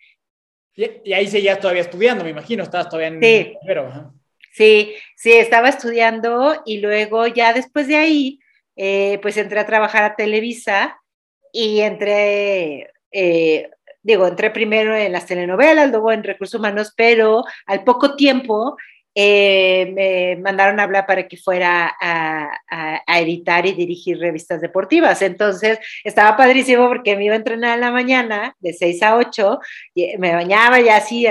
Y, 0.75 1.13
ahí 1.13 1.27
seguías 1.27 1.59
todavía 1.59 1.81
estudiando, 1.81 2.23
me 2.23 2.31
imagino, 2.31 2.63
estabas 2.63 2.89
todavía 2.89 3.07
en 3.07 3.21
sí. 3.21 3.57
Sí, 4.51 4.95
sí, 5.15 5.33
estaba 5.33 5.69
estudiando 5.69 6.61
y 6.65 6.79
luego 6.79 7.27
ya 7.27 7.53
después 7.53 7.87
de 7.87 7.97
ahí, 7.97 8.39
eh, 8.75 9.19
pues 9.21 9.37
entré 9.37 9.59
a 9.59 9.65
trabajar 9.65 10.03
a 10.03 10.15
Televisa 10.15 11.01
y 11.51 11.81
entré, 11.81 12.89
eh, 13.11 13.69
digo, 14.01 14.27
entré 14.27 14.51
primero 14.51 14.95
en 14.95 15.11
las 15.11 15.25
telenovelas, 15.25 15.89
luego 15.89 16.11
en 16.11 16.23
recursos 16.23 16.59
humanos, 16.59 16.93
pero 16.95 17.43
al 17.65 17.83
poco 17.83 18.15
tiempo 18.15 18.77
eh, 19.15 19.91
me 19.93 20.35
mandaron 20.41 20.79
a 20.79 20.83
hablar 20.83 21.05
para 21.05 21.27
que 21.27 21.37
fuera 21.37 21.95
a, 21.99 22.51
editar 23.19 23.65
y 23.65 23.71
dirigir 23.71 24.19
revistas 24.19 24.59
deportivas. 24.59 25.21
Entonces 25.21 25.79
estaba 26.03 26.35
padrísimo 26.35 26.87
porque 26.89 27.15
me 27.15 27.25
iba 27.25 27.33
a 27.33 27.37
entrenar 27.37 27.75
en 27.75 27.81
la 27.81 27.91
mañana 27.91 28.55
de 28.59 28.73
6 28.73 29.01
a 29.03 29.15
8, 29.15 29.59
me 30.19 30.33
bañaba 30.33 30.81
ya 30.81 30.97
así 30.97 31.25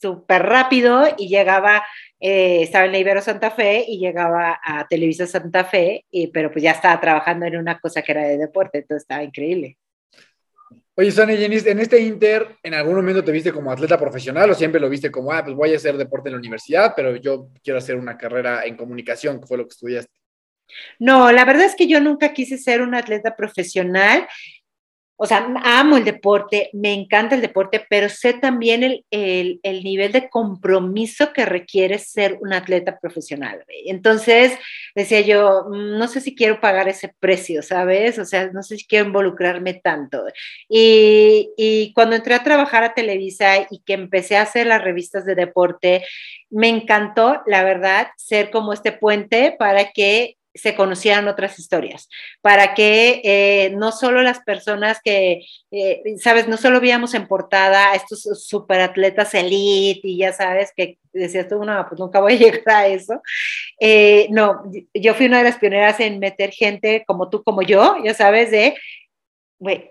súper 0.00 0.42
rápido 0.42 1.04
y 1.16 1.28
llegaba, 1.28 1.84
eh, 2.20 2.62
estaba 2.62 2.86
en 2.86 2.92
la 2.92 2.98
Ibero 2.98 3.20
Santa 3.20 3.50
Fe 3.50 3.84
y 3.86 3.98
llegaba 3.98 4.58
a 4.62 4.86
Televisa 4.88 5.26
Santa 5.26 5.64
Fe, 5.64 6.04
y, 6.10 6.28
pero 6.28 6.50
pues 6.50 6.62
ya 6.62 6.72
estaba 6.72 7.00
trabajando 7.00 7.46
en 7.46 7.56
una 7.56 7.78
cosa 7.80 8.02
que 8.02 8.12
era 8.12 8.22
de 8.22 8.38
deporte, 8.38 8.78
entonces 8.78 9.02
estaba 9.02 9.22
increíble. 9.22 9.76
Oye, 10.96 11.12
Sonia, 11.12 11.36
en 11.42 11.78
este 11.80 12.00
Inter, 12.00 12.56
¿en 12.62 12.74
algún 12.74 12.96
momento 12.96 13.24
te 13.24 13.32
viste 13.32 13.52
como 13.52 13.70
atleta 13.72 13.98
profesional 13.98 14.50
o 14.50 14.54
siempre 14.54 14.80
lo 14.80 14.88
viste 14.88 15.10
como, 15.10 15.32
ah, 15.32 15.42
pues 15.42 15.56
voy 15.56 15.72
a 15.72 15.76
hacer 15.76 15.96
deporte 15.96 16.28
en 16.28 16.34
la 16.34 16.38
universidad, 16.38 16.92
pero 16.94 17.16
yo 17.16 17.48
quiero 17.62 17.78
hacer 17.78 17.96
una 17.96 18.18
carrera 18.18 18.64
en 18.64 18.76
comunicación, 18.76 19.40
que 19.40 19.46
fue 19.46 19.56
lo 19.56 19.64
que 19.64 19.72
estudiaste? 19.72 20.12
No, 20.98 21.32
la 21.32 21.44
verdad 21.44 21.64
es 21.64 21.74
que 21.74 21.88
yo 21.88 22.00
nunca 22.00 22.32
quise 22.32 22.58
ser 22.58 22.82
un 22.82 22.94
atleta 22.94 23.34
profesional 23.34 24.26
o 25.22 25.26
sea, 25.26 25.46
amo 25.64 25.98
el 25.98 26.04
deporte, 26.04 26.70
me 26.72 26.94
encanta 26.94 27.34
el 27.34 27.42
deporte, 27.42 27.84
pero 27.90 28.08
sé 28.08 28.32
también 28.32 28.82
el, 28.82 29.04
el, 29.10 29.60
el, 29.62 29.84
nivel 29.84 30.12
de 30.12 30.30
compromiso 30.30 31.34
que 31.34 31.44
requiere 31.44 31.98
ser 31.98 32.38
un 32.40 32.54
atleta 32.54 32.98
profesional. 32.98 33.62
Entonces, 33.84 34.54
decía 34.94 35.20
yo, 35.20 35.66
mm, 35.68 35.98
no 35.98 36.08
sé 36.08 36.22
si 36.22 36.34
quiero 36.34 36.58
pagar 36.58 36.88
ese 36.88 37.12
precio, 37.20 37.62
¿sabes? 37.62 38.18
O 38.18 38.24
sea, 38.24 38.50
no 38.50 38.62
sé 38.62 38.78
si 38.78 38.86
quiero 38.86 39.08
involucrarme 39.08 39.74
tanto. 39.74 40.24
Y, 40.70 41.50
y 41.54 41.92
cuando 41.92 42.16
entré 42.16 42.32
a 42.32 42.42
trabajar 42.42 42.82
a 42.82 42.94
Televisa 42.94 43.66
y 43.70 43.80
que 43.84 43.92
empecé 43.92 44.38
a 44.38 44.42
hacer 44.42 44.68
las 44.68 44.82
revistas 44.82 45.26
de 45.26 45.34
deporte, 45.34 46.02
me 46.48 46.70
encantó, 46.70 47.42
la 47.44 47.62
verdad, 47.62 48.08
ser 48.16 48.50
como 48.50 48.72
este 48.72 48.92
puente 48.92 49.54
para 49.58 49.92
que 49.92 50.38
se 50.54 50.74
conocieran 50.74 51.28
otras 51.28 51.58
historias, 51.58 52.08
para 52.40 52.74
que 52.74 53.20
eh, 53.24 53.70
no 53.76 53.92
solo 53.92 54.22
las 54.22 54.40
personas 54.40 55.00
que, 55.02 55.46
eh, 55.70 56.02
sabes, 56.18 56.48
no 56.48 56.56
solo 56.56 56.80
veíamos 56.80 57.14
en 57.14 57.28
portada 57.28 57.92
a 57.92 57.94
estos 57.94 58.22
superatletas 58.44 59.34
elite 59.34 60.00
y 60.02 60.18
ya 60.18 60.32
sabes 60.32 60.72
que 60.76 60.98
decías 61.12 61.48
tú, 61.48 61.64
no, 61.64 61.86
pues 61.88 62.00
nunca 62.00 62.20
voy 62.20 62.34
a 62.34 62.36
llegar 62.38 62.62
a 62.66 62.86
eso. 62.88 63.22
Eh, 63.78 64.26
no, 64.30 64.62
yo 64.94 65.14
fui 65.14 65.26
una 65.26 65.38
de 65.38 65.44
las 65.44 65.58
pioneras 65.58 66.00
en 66.00 66.18
meter 66.18 66.50
gente 66.50 67.04
como 67.06 67.28
tú, 67.30 67.42
como 67.42 67.62
yo, 67.62 67.96
ya 68.02 68.14
sabes, 68.14 68.50
de 68.50 68.74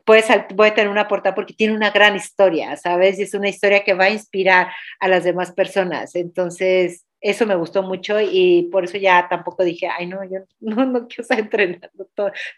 puedes, 0.04 0.26
voy 0.56 0.70
a 0.70 0.74
tener 0.74 0.90
una 0.90 1.08
portada 1.08 1.36
porque 1.36 1.54
tiene 1.54 1.76
una 1.76 1.92
gran 1.92 2.16
historia, 2.16 2.76
¿sabes? 2.76 3.20
Y 3.20 3.24
es 3.24 3.34
una 3.34 3.50
historia 3.50 3.84
que 3.84 3.94
va 3.94 4.06
a 4.06 4.10
inspirar 4.10 4.68
a 5.00 5.08
las 5.08 5.24
demás 5.24 5.52
personas. 5.52 6.16
Entonces, 6.16 7.06
eso 7.22 7.46
me 7.46 7.56
gustó 7.56 7.84
mucho 7.84 8.20
y 8.20 8.70
por 8.72 8.86
eso 8.86 8.98
ya 8.98 9.28
tampoco 9.30 9.64
dije, 9.64 9.88
ay, 9.88 10.08
no, 10.08 10.24
yo 10.24 10.40
no, 10.60 10.86
no 10.86 11.08
quiero 11.08 11.24
estar 11.24 11.40
entrenando 11.40 12.10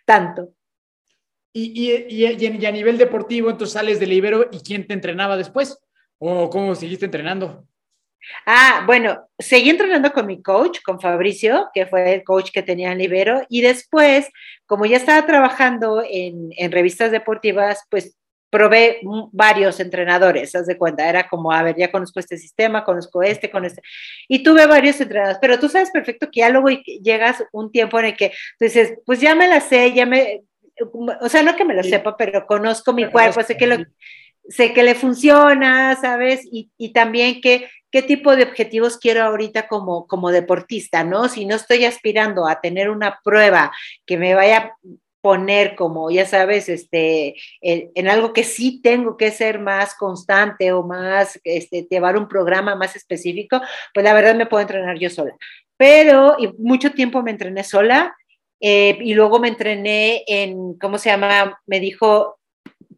tanto. 0.05 0.53
Y, 1.53 2.07
y, 2.07 2.25
y, 2.25 2.65
a 2.65 2.71
nivel 2.71 2.97
deportivo, 2.97 3.49
entonces 3.49 3.73
sales 3.73 3.99
del 3.99 4.13
Ibero 4.13 4.47
y 4.51 4.59
quién 4.61 4.87
te 4.87 4.93
entrenaba 4.93 5.35
después? 5.35 5.77
¿O 6.17 6.49
cómo 6.49 6.75
seguiste 6.75 7.05
entrenando? 7.05 7.67
Ah, 8.45 8.83
bueno, 8.85 9.27
seguí 9.37 9.69
entrenando 9.69 10.13
con 10.13 10.27
mi 10.27 10.41
coach, 10.41 10.79
con 10.83 11.01
Fabricio, 11.01 11.69
que 11.73 11.87
fue 11.87 12.13
el 12.13 12.23
coach 12.23 12.51
que 12.51 12.61
tenía 12.61 12.91
en 12.91 12.99
Libero, 12.99 13.41
y 13.49 13.61
después, 13.61 14.29
como 14.65 14.85
ya 14.85 14.97
estaba 14.97 15.25
trabajando 15.25 16.03
en, 16.07 16.49
en 16.55 16.71
revistas 16.71 17.11
deportivas, 17.11 17.85
pues 17.89 18.15
probé 18.51 18.99
varios 19.31 19.79
entrenadores, 19.79 20.53
haz 20.53 20.67
de 20.67 20.77
cuenta, 20.77 21.07
era 21.09 21.27
como, 21.27 21.51
a 21.51 21.63
ver, 21.63 21.75
ya 21.77 21.89
conozco 21.89 22.19
este 22.19 22.37
sistema, 22.37 22.83
conozco 22.83 23.23
este, 23.23 23.49
con 23.49 23.65
este, 23.65 23.81
y 24.27 24.43
tuve 24.43 24.67
varios 24.67 24.99
entrenadores, 24.99 25.39
pero 25.41 25.57
tú 25.57 25.69
sabes 25.69 25.89
perfecto 25.89 26.29
que 26.29 26.41
ya 26.41 26.49
luego 26.49 26.67
llegas 27.01 27.43
un 27.53 27.71
tiempo 27.71 27.97
en 27.99 28.07
el 28.07 28.17
que 28.17 28.29
tú 28.59 28.65
dices, 28.65 28.93
pues 29.05 29.21
ya 29.21 29.33
me 29.33 29.47
la 29.47 29.61
sé, 29.61 29.93
ya 29.93 30.05
me, 30.05 30.43
o 31.21 31.29
sea, 31.29 31.41
no 31.43 31.55
que 31.55 31.65
me 31.65 31.73
lo 31.73 31.81
sepa, 31.81 32.17
pero 32.17 32.45
conozco 32.45 32.93
mi 32.93 33.09
cuerpo, 33.09 33.41
sé 33.41 33.55
que 33.55 33.67
lo, 33.67 33.77
sé 34.49 34.73
que 34.73 34.83
le 34.83 34.95
funciona, 34.95 35.95
¿sabes? 35.95 36.41
Y, 36.51 36.69
y 36.77 36.91
también 36.91 37.39
que, 37.39 37.69
qué 37.89 38.01
tipo 38.01 38.35
de 38.35 38.43
objetivos 38.43 38.97
quiero 38.97 39.23
ahorita 39.23 39.67
como, 39.67 40.07
como 40.07 40.31
deportista, 40.31 41.03
¿no? 41.03 41.29
Si 41.29 41.45
no 41.45 41.55
estoy 41.55 41.85
aspirando 41.85 42.47
a 42.47 42.59
tener 42.61 42.89
una 42.89 43.19
prueba 43.23 43.71
que 44.05 44.17
me 44.17 44.33
vaya 44.33 44.73
poner 45.21 45.75
como, 45.75 46.09
ya 46.09 46.25
sabes, 46.25 46.67
este, 46.67 47.35
en, 47.61 48.07
algo 48.07 48.33
que 48.33 48.43
sí 48.43 48.81
tengo 48.81 49.17
que 49.17 49.31
ser 49.31 49.59
más 49.59 49.95
constante 49.95 50.71
o 50.73 50.83
más, 50.83 51.39
este, 51.43 51.87
llevar 51.89 52.17
un 52.17 52.27
programa 52.27 52.75
más 52.75 52.95
específico, 52.95 53.61
pues 53.93 54.03
la 54.03 54.13
verdad 54.13 54.35
me 54.35 54.47
puedo 54.47 54.61
entrenar 54.61 54.97
yo 54.97 55.09
sola. 55.09 55.35
Pero 55.77 56.35
y 56.39 56.47
mucho 56.57 56.91
tiempo 56.91 57.21
me 57.21 57.31
entrené 57.31 57.63
sola 57.63 58.15
eh, 58.59 58.97
y 59.01 59.13
luego 59.13 59.39
me 59.39 59.47
entrené 59.47 60.23
en, 60.27 60.77
¿cómo 60.79 60.97
se 60.97 61.09
llama? 61.09 61.59
Me 61.65 61.79
dijo, 61.79 62.39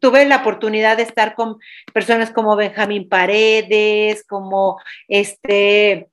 tuve 0.00 0.24
la 0.26 0.36
oportunidad 0.36 0.96
de 0.96 1.02
estar 1.02 1.34
con 1.34 1.58
personas 1.92 2.30
como 2.30 2.56
Benjamín 2.56 3.08
Paredes, 3.08 4.24
como 4.26 4.78
este, 5.08 6.08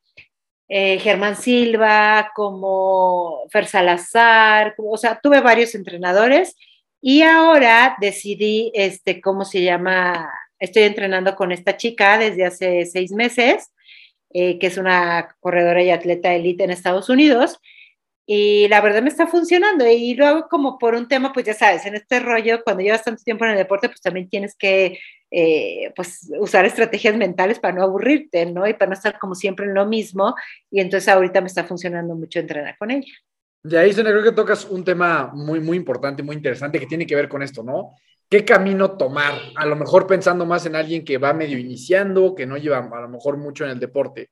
eh, 0.74 1.00
Germán 1.00 1.36
Silva, 1.36 2.32
como 2.34 3.44
Fer 3.50 3.66
Salazar, 3.66 4.74
o 4.78 4.96
sea, 4.96 5.20
tuve 5.22 5.42
varios 5.42 5.76
entrenadores 5.76 6.56
y 7.02 7.24
ahora 7.24 7.98
decidí, 8.00 8.72
este, 8.74 9.20
¿cómo 9.20 9.44
se 9.44 9.64
llama? 9.64 10.32
Estoy 10.60 10.84
entrenando 10.84 11.36
con 11.36 11.52
esta 11.52 11.76
chica 11.76 12.18
desde 12.18 12.46
hace 12.46 12.86
seis 12.86 13.12
meses, 13.12 13.74
eh, 14.34 14.60
que 14.60 14.68
es 14.68 14.78
una 14.78 15.36
corredora 15.42 15.84
y 15.84 15.90
atleta 15.90 16.34
élite 16.34 16.64
en 16.64 16.72
Estados 16.72 17.10
Unidos, 17.10 17.60
y 18.26 18.70
la 18.70 18.80
verdad 18.80 19.02
me 19.02 19.10
está 19.10 19.28
funcionando. 19.28 19.86
Y 19.86 20.14
luego, 20.16 20.48
como 20.48 20.78
por 20.78 20.96
un 20.96 21.10
tema, 21.10 21.34
pues 21.34 21.46
ya 21.48 21.54
sabes, 21.54 21.86
en 21.86 21.96
este 21.96 22.22
rollo, 22.22 22.64
cuando 22.64 22.82
llevas 22.82 23.04
tanto 23.04 23.24
tiempo 23.26 23.44
en 23.44 23.52
el 23.52 23.58
deporte, 23.58 23.90
pues 23.90 24.00
también 24.00 24.30
tienes 24.30 24.56
que 24.56 25.00
eh, 25.32 25.92
pues 25.96 26.32
usar 26.40 26.66
estrategias 26.66 27.16
mentales 27.16 27.58
para 27.58 27.76
no 27.76 27.84
aburrirte, 27.84 28.46
¿no? 28.46 28.68
Y 28.68 28.74
para 28.74 28.90
no 28.90 28.94
estar 28.94 29.18
como 29.18 29.34
siempre 29.34 29.66
en 29.66 29.74
lo 29.74 29.86
mismo. 29.86 30.36
Y 30.70 30.82
entonces 30.82 31.10
ahorita 31.10 31.42
me 31.42 31.48
está 31.48 31.64
funcionando 31.64 32.16
mucho 32.16 32.40
entrenar 32.40 32.78
con 32.78 32.92
ella. 32.92 33.14
Ahí, 33.78 33.94
Sonia, 33.94 34.12
creo 34.12 34.24
que 34.24 34.32
tocas 34.32 34.66
un 34.66 34.84
tema 34.84 35.32
muy, 35.34 35.60
muy 35.60 35.78
importante, 35.78 36.22
muy 36.22 36.36
interesante 36.36 36.80
que 36.80 36.88
tiene 36.88 37.06
que 37.06 37.16
ver 37.16 37.30
con 37.30 37.42
esto, 37.42 37.64
¿no? 37.64 37.96
qué 38.32 38.46
camino 38.46 38.92
tomar, 38.92 39.34
a 39.58 39.66
lo 39.66 39.76
mejor 39.76 40.08
pensando 40.08 40.46
más 40.46 40.66
en 40.66 40.78
alguien 40.78 41.04
que 41.04 41.18
va 41.18 41.34
medio 41.34 41.58
iniciando, 41.58 42.34
que 42.34 42.46
no 42.46 42.56
lleva 42.56 42.78
a 42.78 43.02
lo 43.02 43.10
mejor 43.10 43.36
mucho 43.36 43.66
en 43.66 43.72
el 43.72 43.80
deporte. 43.80 44.30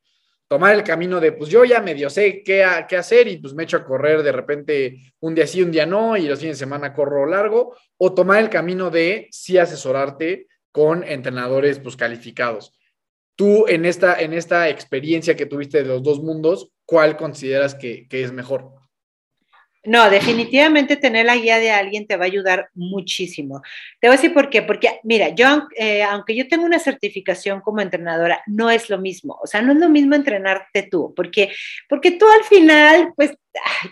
Tomar 0.47 0.73
el 0.73 0.85
camino 0.85 1.19
de, 1.19 1.33
pues 1.33 1.49
yo 1.49 1.65
ya 1.65 1.81
medio 1.81 2.09
sé 2.09 2.41
qué, 2.41 2.65
qué 2.87 2.95
hacer 2.95 3.27
y 3.27 3.37
pues 3.37 3.53
me 3.53 3.63
echo 3.63 3.75
a 3.75 3.83
correr 3.83 4.23
de 4.23 4.31
repente 4.31 4.95
un 5.19 5.35
día 5.35 5.45
sí, 5.45 5.61
un 5.61 5.71
día 5.71 5.85
no, 5.85 6.15
y 6.15 6.29
los 6.29 6.39
fines 6.39 6.57
de 6.57 6.65
semana 6.65 6.93
corro 6.93 7.25
largo, 7.25 7.75
o 7.97 8.13
tomar 8.13 8.39
el 8.39 8.49
camino 8.49 8.89
de 8.89 9.27
sí 9.31 9.57
asesorarte 9.57 10.47
con 10.79 11.03
entrenadores 11.03 11.77
pues 11.77 11.97
calificados. 11.97 12.71
Tú 13.35 13.67
en 13.67 13.83
esta, 13.83 14.17
en 14.17 14.31
esta 14.31 14.69
experiencia 14.69 15.35
que 15.35 15.45
tuviste 15.45 15.79
de 15.79 15.89
los 15.89 16.01
dos 16.01 16.23
mundos, 16.23 16.71
¿cuál 16.85 17.17
consideras 17.17 17.75
que, 17.75 18.07
que 18.07 18.23
es 18.23 18.31
mejor? 18.31 18.71
No, 19.83 20.09
definitivamente 20.09 20.95
tener 20.95 21.25
la 21.25 21.35
guía 21.35 21.57
de 21.57 21.71
alguien 21.71 22.07
te 22.07 22.15
va 22.15 22.23
a 22.23 22.27
ayudar 22.27 22.69
muchísimo. 22.75 23.61
Te 23.99 24.07
voy 24.07 24.13
a 24.13 24.17
decir 24.17 24.33
por 24.33 24.49
qué. 24.49 24.61
Porque, 24.61 24.99
mira, 25.03 25.29
yo, 25.29 25.67
eh, 25.75 26.03
aunque 26.03 26.33
yo 26.33 26.47
tengo 26.47 26.63
una 26.63 26.79
certificación 26.79 27.59
como 27.59 27.81
entrenadora, 27.81 28.41
no 28.47 28.69
es 28.69 28.89
lo 28.89 28.99
mismo. 28.99 29.37
O 29.41 29.47
sea, 29.47 29.61
no 29.61 29.73
es 29.73 29.79
lo 29.79 29.89
mismo 29.89 30.15
entrenarte 30.15 30.83
tú, 30.83 31.13
porque, 31.13 31.51
porque 31.89 32.11
tú 32.11 32.25
al 32.25 32.43
final, 32.45 33.13
pues, 33.17 33.31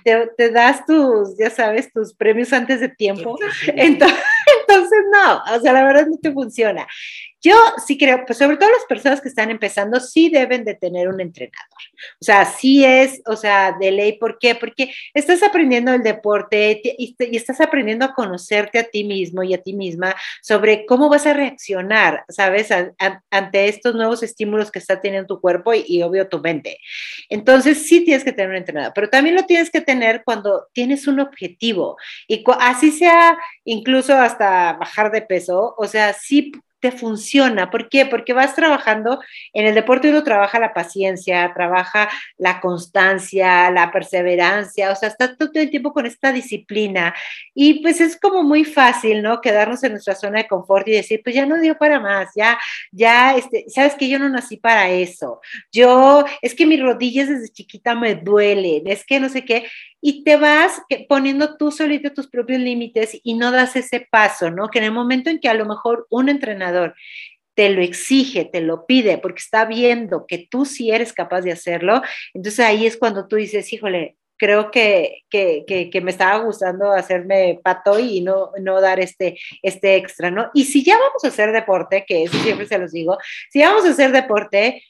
te, 0.03 0.29
te 0.37 0.51
das 0.51 0.85
tus, 0.85 1.37
ya 1.37 1.49
sabes, 1.49 1.91
tus 1.91 2.13
premios 2.13 2.53
antes 2.53 2.79
de 2.79 2.89
tiempo. 2.89 3.37
Entonces, 3.67 4.17
entonces, 4.67 4.99
no, 5.11 5.55
o 5.55 5.59
sea, 5.61 5.73
la 5.73 5.83
verdad 5.85 6.07
no 6.07 6.17
te 6.21 6.31
funciona. 6.31 6.87
Yo 7.41 7.55
sí 7.85 7.97
creo, 7.97 8.25
pues 8.25 8.39
sobre 8.39 8.57
todo 8.57 8.69
las 8.71 8.85
personas 8.89 9.21
que 9.21 9.29
están 9.29 9.51
empezando, 9.51 9.99
sí 9.99 10.29
deben 10.29 10.65
de 10.65 10.73
tener 10.73 11.07
un 11.07 11.21
entrenador. 11.21 11.57
O 12.19 12.25
sea, 12.25 12.45
sí 12.45 12.83
es, 12.83 13.21
o 13.25 13.35
sea, 13.35 13.75
de 13.79 13.91
ley. 13.91 14.17
¿Por 14.17 14.39
qué? 14.39 14.55
Porque 14.55 14.91
estás 15.13 15.43
aprendiendo 15.43 15.93
el 15.93 16.01
deporte 16.01 16.81
y, 16.83 17.15
estás 17.35 17.61
aprendiendo 17.61 18.05
a 18.05 18.13
conocerte 18.13 18.79
a 18.79 18.83
ti 18.83 19.03
mismo 19.03 19.43
y 19.43 19.53
a 19.53 19.61
ti 19.61 19.73
misma 19.73 20.15
sobre 20.41 20.85
cómo 20.85 21.09
vas 21.09 21.27
a 21.27 21.33
reaccionar, 21.33 22.25
¿sabes? 22.29 22.69
ante 23.29 23.67
estos 23.67 23.95
nuevos 23.95 24.23
estímulos 24.23 24.71
que 24.71 24.79
está 24.79 24.99
teniendo 24.99 25.27
tu 25.27 25.41
cuerpo 25.41 25.73
y, 25.73 25.83
y, 25.87 26.01
obvio 26.01 26.27
tu 26.27 26.39
mente. 26.39 26.79
Entonces, 27.29 27.87
sí 27.87 28.03
tienes 28.03 28.23
que 28.23 28.31
tener 28.31 28.49
un 28.49 28.57
entrenador, 28.57 28.93
pero 28.95 29.09
también 29.09 29.35
lo 29.35 29.43
tienes 29.43 29.69
que 29.69 29.81
tener 29.81 30.23
cuando 30.25 30.67
tienes 30.73 31.07
un 31.07 31.19
objetivo 31.19 31.97
y 32.27 32.43
así 32.59 32.91
sea 32.91 33.37
incluso 33.63 34.15
hasta 34.15 34.73
bajar 34.73 35.11
de 35.11 35.21
peso, 35.21 35.75
o 35.77 35.87
sea, 35.87 36.13
sí 36.13 36.51
funciona. 36.91 37.69
¿Por 37.69 37.89
qué? 37.89 38.05
Porque 38.05 38.33
vas 38.33 38.55
trabajando, 38.55 39.19
en 39.53 39.65
el 39.65 39.75
deporte 39.75 40.09
uno 40.09 40.23
trabaja 40.23 40.59
la 40.59 40.73
paciencia, 40.73 41.51
trabaja 41.53 42.09
la 42.37 42.59
constancia, 42.59 43.69
la 43.71 43.91
perseverancia, 43.91 44.91
o 44.91 44.95
sea, 44.95 45.09
está 45.09 45.35
todo 45.35 45.51
el 45.53 45.69
tiempo 45.69 45.93
con 45.93 46.05
esta 46.05 46.31
disciplina. 46.31 47.13
Y 47.53 47.81
pues 47.81 48.01
es 48.01 48.19
como 48.19 48.43
muy 48.43 48.63
fácil, 48.65 49.21
¿no? 49.21 49.41
Quedarnos 49.41 49.83
en 49.83 49.93
nuestra 49.93 50.15
zona 50.15 50.39
de 50.39 50.47
confort 50.47 50.87
y 50.87 50.91
decir, 50.91 51.21
pues 51.23 51.35
ya 51.35 51.45
no 51.45 51.59
dio 51.59 51.77
para 51.77 51.99
más, 51.99 52.29
ya, 52.35 52.57
ya, 52.91 53.35
este, 53.35 53.65
sabes 53.69 53.95
que 53.95 54.09
yo 54.09 54.19
no 54.19 54.29
nací 54.29 54.57
para 54.57 54.89
eso. 54.89 55.41
Yo, 55.71 56.25
es 56.41 56.55
que 56.55 56.65
mis 56.65 56.81
rodillas 56.81 57.29
desde 57.29 57.49
chiquita 57.49 57.95
me 57.95 58.15
duelen, 58.15 58.83
es 58.87 59.05
que 59.05 59.19
no 59.19 59.29
sé 59.29 59.43
qué 59.45 59.67
y 60.07 60.23
te 60.23 60.37
vas 60.37 60.81
poniendo 61.09 61.57
tú 61.57 61.69
solito 61.69 62.13
tus 62.13 62.29
propios 62.29 62.61
límites 62.61 63.19
y 63.23 63.33
no 63.33 63.51
das 63.51 63.75
ese 63.75 64.07
paso, 64.09 64.49
¿no? 64.49 64.69
Que 64.69 64.79
en 64.79 64.85
el 64.85 64.93
momento 64.93 65.29
en 65.29 65.37
que 65.37 65.49
a 65.49 65.53
lo 65.53 65.65
mejor 65.65 66.07
un 66.09 66.29
entrenador 66.29 66.95
te 67.55 67.69
lo 67.71 67.81
exige, 67.81 68.45
te 68.45 68.61
lo 68.61 68.85
pide, 68.85 69.17
porque 69.17 69.39
está 69.39 69.65
viendo 69.65 70.25
que 70.25 70.47
tú 70.49 70.63
sí 70.63 70.91
eres 70.91 71.11
capaz 71.11 71.41
de 71.41 71.51
hacerlo, 71.51 72.01
entonces 72.33 72.61
ahí 72.61 72.85
es 72.85 72.95
cuando 72.95 73.27
tú 73.27 73.35
dices, 73.35 73.73
híjole, 73.73 74.15
creo 74.37 74.71
que, 74.71 75.25
que, 75.29 75.65
que, 75.67 75.99
me 75.99 76.11
estaba 76.11 76.37
gustando 76.37 76.93
hacerme 76.93 77.59
pato 77.61 77.99
y 77.99 78.21
no, 78.21 78.51
no 78.61 78.79
dar 78.79 79.01
este, 79.01 79.37
este 79.61 79.97
extra, 79.97 80.31
¿no? 80.31 80.51
Y 80.53 80.63
si 80.63 80.85
ya 80.85 80.97
vamos 80.97 81.25
a 81.25 81.27
hacer 81.27 81.51
deporte, 81.51 82.05
que 82.07 82.23
eso 82.23 82.37
siempre 82.43 82.65
se 82.65 82.77
los 82.77 82.93
digo, 82.93 83.17
si 83.51 83.59
vamos 83.59 83.83
a 83.83 83.89
hacer 83.89 84.13
deporte, 84.13 84.81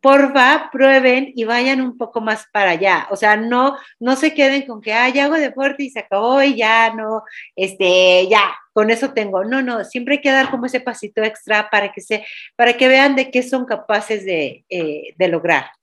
porfa, 0.00 0.70
prueben 0.72 1.32
y 1.34 1.44
vayan 1.44 1.80
un 1.80 1.96
poco 1.96 2.20
más 2.20 2.46
para 2.52 2.70
allá. 2.72 3.06
O 3.10 3.16
sea, 3.16 3.36
no, 3.36 3.76
no 3.98 4.16
se 4.16 4.34
queden 4.34 4.66
con 4.66 4.80
que, 4.80 4.92
ah, 4.92 5.08
ya 5.08 5.24
hago 5.24 5.34
deporte 5.34 5.82
y 5.84 5.90
se 5.90 6.00
acabó 6.00 6.42
y 6.42 6.56
ya 6.56 6.92
no, 6.94 7.22
este, 7.56 8.28
ya, 8.28 8.54
con 8.72 8.90
eso 8.90 9.12
tengo. 9.12 9.44
No, 9.44 9.62
no, 9.62 9.84
siempre 9.84 10.16
hay 10.16 10.20
que 10.20 10.30
dar 10.30 10.50
como 10.50 10.66
ese 10.66 10.80
pasito 10.80 11.22
extra 11.22 11.68
para 11.70 11.92
que, 11.92 12.00
se, 12.00 12.24
para 12.56 12.74
que 12.74 12.88
vean 12.88 13.16
de 13.16 13.30
qué 13.30 13.42
son 13.42 13.64
capaces 13.66 14.24
de, 14.24 14.64
eh, 14.68 15.14
de 15.16 15.28
lograr. 15.28 15.77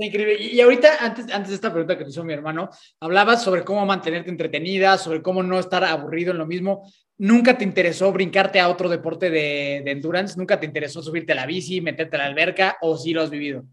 Increíble. 0.00 0.36
Y 0.40 0.60
ahorita, 0.60 1.04
antes, 1.04 1.26
antes 1.32 1.48
de 1.48 1.54
esta 1.56 1.72
pregunta 1.72 1.98
que 1.98 2.04
te 2.04 2.10
hizo 2.10 2.22
mi 2.22 2.32
hermano, 2.32 2.70
hablabas 3.00 3.42
sobre 3.42 3.64
cómo 3.64 3.84
mantenerte 3.84 4.30
entretenida, 4.30 4.96
sobre 4.96 5.22
cómo 5.22 5.42
no 5.42 5.58
estar 5.58 5.82
aburrido 5.84 6.30
en 6.30 6.38
lo 6.38 6.46
mismo. 6.46 6.88
¿Nunca 7.16 7.58
te 7.58 7.64
interesó 7.64 8.12
brincarte 8.12 8.60
a 8.60 8.68
otro 8.68 8.88
deporte 8.88 9.28
de, 9.28 9.78
endurance? 9.78 10.38
¿Nunca 10.38 10.60
te 10.60 10.66
interesó 10.66 11.02
subirte 11.02 11.32
a 11.32 11.34
la 11.34 11.46
bici, 11.46 11.80
meterte 11.80 12.14
a 12.14 12.20
la 12.20 12.26
alberca 12.26 12.76
o 12.80 12.96
sí 12.96 13.12
lo 13.12 13.22
has 13.22 13.30
vivido? 13.30 13.64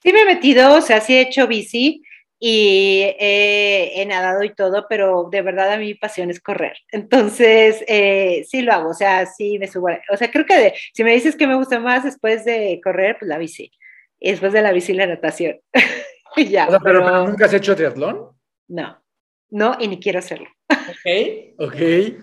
Sí 0.00 0.12
me 0.12 0.20
he 0.20 0.24
metido, 0.24 0.76
o 0.76 0.80
sea, 0.80 1.00
sí 1.00 1.16
he 1.16 1.22
hecho 1.22 1.48
bici 1.48 2.00
y 2.38 3.02
he 3.18 4.04
nadado 4.06 4.44
y 4.44 4.54
todo, 4.54 4.86
pero 4.88 5.28
de 5.32 5.42
verdad 5.42 5.72
a 5.72 5.78
mí 5.78 5.86
mi 5.86 5.94
pasión 5.94 6.30
es 6.30 6.40
correr. 6.40 6.76
Entonces, 6.92 7.84
eh, 7.88 8.44
sí 8.48 8.62
lo 8.62 8.72
hago, 8.72 8.90
o 8.90 8.94
sea, 8.94 9.26
sí 9.26 9.58
me 9.58 9.66
subo. 9.66 9.88
O 10.12 10.16
sea, 10.16 10.30
creo 10.30 10.46
que 10.46 10.74
si 10.94 11.02
me 11.02 11.12
dices 11.12 11.34
que 11.34 11.48
me 11.48 11.56
gusta 11.56 11.80
más 11.80 12.04
después 12.04 12.44
de 12.44 12.80
correr, 12.84 13.16
pues 13.18 13.28
la 13.28 13.38
bici. 13.38 13.72
Y 14.20 14.30
después 14.30 14.52
de 14.52 14.62
la 14.62 14.72
bici, 14.72 14.92
la 14.92 15.06
natación. 15.06 15.60
ya, 16.36 16.68
pero, 16.82 17.26
nunca 17.26 17.46
has 17.46 17.54
hecho 17.54 17.76
triatlón? 17.76 18.30
No, 18.68 19.02
no, 19.50 19.76
y 19.78 19.88
ni 19.88 19.98
quiero 20.00 20.18
hacerlo. 20.18 20.48
Ok, 20.88 21.66
ok. 21.68 21.74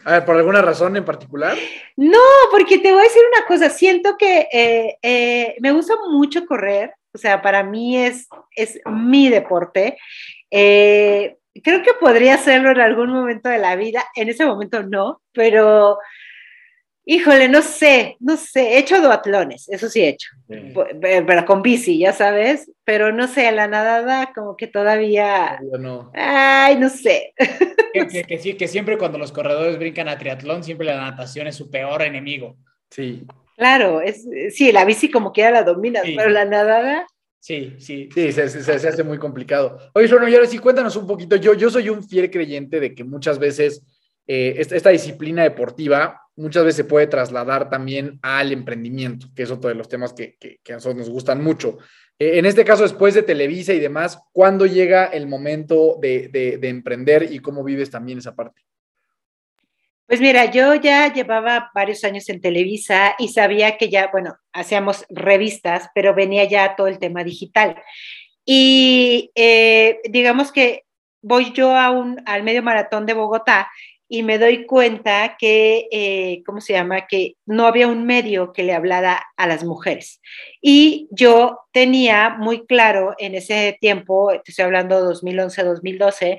A 0.06 0.12
ver, 0.14 0.26
¿por 0.26 0.36
alguna 0.36 0.62
razón 0.62 0.98
en 0.98 1.06
particular? 1.06 1.56
No, 1.96 2.20
porque 2.52 2.80
te 2.80 2.92
voy 2.92 3.02
a 3.02 3.04
decir 3.04 3.22
una 3.36 3.46
cosa, 3.48 3.70
siento 3.70 4.18
que 4.18 4.48
eh, 4.52 4.98
eh, 5.04 5.56
me 5.60 5.72
gusta 5.72 5.94
mucho 6.10 6.46
correr, 6.48 6.92
o 7.14 7.18
sea, 7.18 7.42
para 7.44 7.64
mí 7.64 7.98
es, 7.98 8.28
es 8.56 8.80
mi 8.86 9.30
deporte. 9.30 9.98
Eh, 10.50 11.38
creo 11.64 11.84
que 11.84 11.94
podría 11.94 12.36
hacerlo 12.36 12.72
en 12.72 12.80
algún 12.80 13.12
momento 13.12 13.50
de 13.50 13.60
la 13.60 13.76
vida, 13.76 14.04
en 14.16 14.30
ese 14.30 14.46
momento 14.46 14.84
no, 14.84 15.22
pero 15.32 15.98
Híjole, 17.08 17.50
no 17.50 17.62
sé, 17.62 18.18
no 18.20 18.36
sé, 18.36 18.74
he 18.74 18.80
hecho 18.80 19.00
duatlones, 19.00 19.70
eso 19.70 19.90
sí 19.90 20.02
he 20.02 20.10
hecho, 20.10 20.30
pero 21.00 21.46
con 21.46 21.62
bici, 21.62 22.00
ya 22.00 22.14
sabes, 22.14 22.72
pero 22.84 23.12
no 23.12 23.28
sé, 23.28 23.52
la 23.52 23.68
nadada 23.68 24.32
como 24.34 24.58
que 24.58 24.66
todavía... 24.66 25.60
No. 25.80 26.12
Ay, 26.16 26.78
no 26.78 26.90
sé. 26.90 27.34
Que, 27.96 28.40
sí, 28.40 28.56
que 28.56 28.68
siempre 28.68 28.98
cuando 28.98 29.18
los 29.18 29.32
corredores 29.32 29.80
brincan 29.80 30.10
a 30.10 30.18
triatlón, 30.18 30.66
siempre 30.66 30.86
la 30.86 30.98
natación 30.98 31.48
es 31.48 31.56
su 31.56 31.70
peor 31.70 32.02
enemigo. 32.02 32.58
Sí. 32.90 33.24
Claro, 33.56 34.02
es, 34.02 34.28
sí, 34.54 34.74
la 34.74 34.84
bici 34.84 35.10
como 35.10 35.32
quiera 35.32 35.52
la 35.52 35.64
dominas, 35.64 36.04
pero 36.14 36.30
la 36.30 36.44
nadada... 36.44 37.08
Sí, 37.40 37.76
sí. 37.80 38.10
Sí, 38.14 38.34
se, 38.34 38.50
se, 38.50 38.72
hace 38.74 39.04
muy 39.04 39.18
complicado. 39.18 39.78
Oye, 39.94 40.10
bueno, 40.10 40.28
y 40.28 40.36
ahora 40.36 40.46
sí, 40.46 40.58
cuéntanos 40.58 40.98
un 40.98 41.08
poquito. 41.08 41.38
Yo, 41.38 41.54
yo 41.54 41.70
soy 41.70 41.88
un 41.88 42.04
fiel 42.04 42.30
creyente 42.30 42.82
de 42.82 42.94
que 42.94 43.06
muchas 43.06 43.40
veces 43.40 43.82
eh, 44.28 44.56
esta, 44.58 44.90
disciplina 44.90 45.44
deportiva 45.44 46.22
muchas 46.36 46.64
veces 46.64 46.78
se 46.78 46.84
puede 46.84 47.08
trasladar 47.08 47.70
también 47.70 48.20
al 48.22 48.52
emprendimiento, 48.52 49.28
que 49.36 49.44
es 49.44 49.52
otro 49.52 49.70
de 49.70 49.76
los 49.76 49.88
temas 49.88 50.14
que, 50.14 50.38
a 50.68 50.74
nosotros 50.74 50.96
nos 50.96 51.10
gustan 51.10 51.44
mucho. 51.44 51.78
Eh, 52.20 52.40
en 52.40 52.46
este 52.46 52.66
caso, 52.66 52.84
después 52.84 53.14
de 53.14 53.24
Televisa 53.24 53.74
y 53.74 53.80
demás, 53.80 54.20
¿cuándo 54.32 54.66
llega 54.66 55.06
el 55.06 55.28
momento 55.28 55.98
de, 56.02 56.60
emprender 56.64 57.32
y 57.32 57.40
cómo 57.40 57.64
vives 57.64 57.90
también 57.90 58.20
esa 58.20 58.36
parte? 58.36 58.62
Pues 60.08 60.22
mira, 60.22 60.46
yo 60.46 60.76
ya 60.76 61.12
llevaba 61.12 61.72
varios 61.74 62.04
años 62.04 62.30
en 62.30 62.40
Televisa 62.40 63.16
y 63.18 63.30
sabía 63.30 63.78
que 63.78 63.90
ya, 63.90 64.10
bueno, 64.12 64.38
hacíamos 64.54 65.06
revistas, 65.10 65.90
pero 65.96 66.14
venía 66.14 66.46
ya 66.46 66.76
todo 66.76 66.88
el 66.88 67.00
tema 67.00 67.24
digital. 67.24 67.82
Y 68.46 69.32
eh, 69.34 70.00
digamos 70.08 70.52
que 70.52 70.84
voy 71.24 71.52
yo 71.54 71.76
a 71.76 71.90
un, 71.90 72.22
al 72.28 72.44
medio 72.44 72.62
maratón 72.62 73.08
de 73.08 73.16
Bogotá 73.16 73.68
y 74.08 74.24
me 74.24 74.38
doy 74.38 74.66
cuenta 74.66 75.36
que, 75.40 75.88
eh, 75.92 76.44
¿cómo 76.46 76.62
se 76.62 76.74
llama? 76.74 77.08
Que 77.08 77.36
no 77.46 77.66
había 77.66 77.88
un 77.88 78.06
medio 78.06 78.54
que 78.54 78.64
le 78.64 78.74
hablara 78.74 79.26
a 79.36 79.48
las 79.48 79.64
mujeres. 79.64 80.22
Y 80.62 81.08
yo 81.12 81.60
tenía 81.72 82.30
muy 82.30 82.66
claro 82.68 83.16
en 83.18 83.36
ese 83.36 83.78
tiempo, 83.82 84.32
estoy 84.32 84.66
hablando 84.66 85.12
2011-2012, 85.12 86.38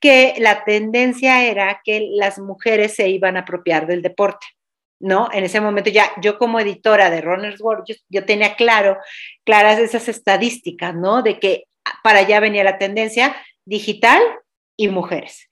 que 0.00 0.34
la 0.38 0.64
tendencia 0.64 1.44
era 1.44 1.80
que 1.84 2.08
las 2.10 2.38
mujeres 2.38 2.94
se 2.94 3.08
iban 3.08 3.36
a 3.36 3.40
apropiar 3.40 3.86
del 3.86 4.02
deporte. 4.02 4.46
¿no? 4.98 5.28
En 5.32 5.44
ese 5.44 5.60
momento 5.60 5.90
ya 5.90 6.10
yo 6.22 6.38
como 6.38 6.58
editora 6.58 7.10
de 7.10 7.20
Runner's 7.20 7.60
World, 7.60 7.84
yo, 7.86 7.94
yo, 8.08 8.24
tenía 8.24 8.56
claro, 8.56 8.96
claras 9.44 9.78
esas 9.78 10.08
estadísticas, 10.08 10.94
¿no? 10.94 11.22
De 11.22 11.38
que 11.38 11.64
para 12.02 12.20
allá 12.20 12.40
venía 12.40 12.64
la 12.64 12.78
tendencia 12.78 13.36
digital 13.66 14.22
y 14.76 14.88
mujeres. 14.88 15.48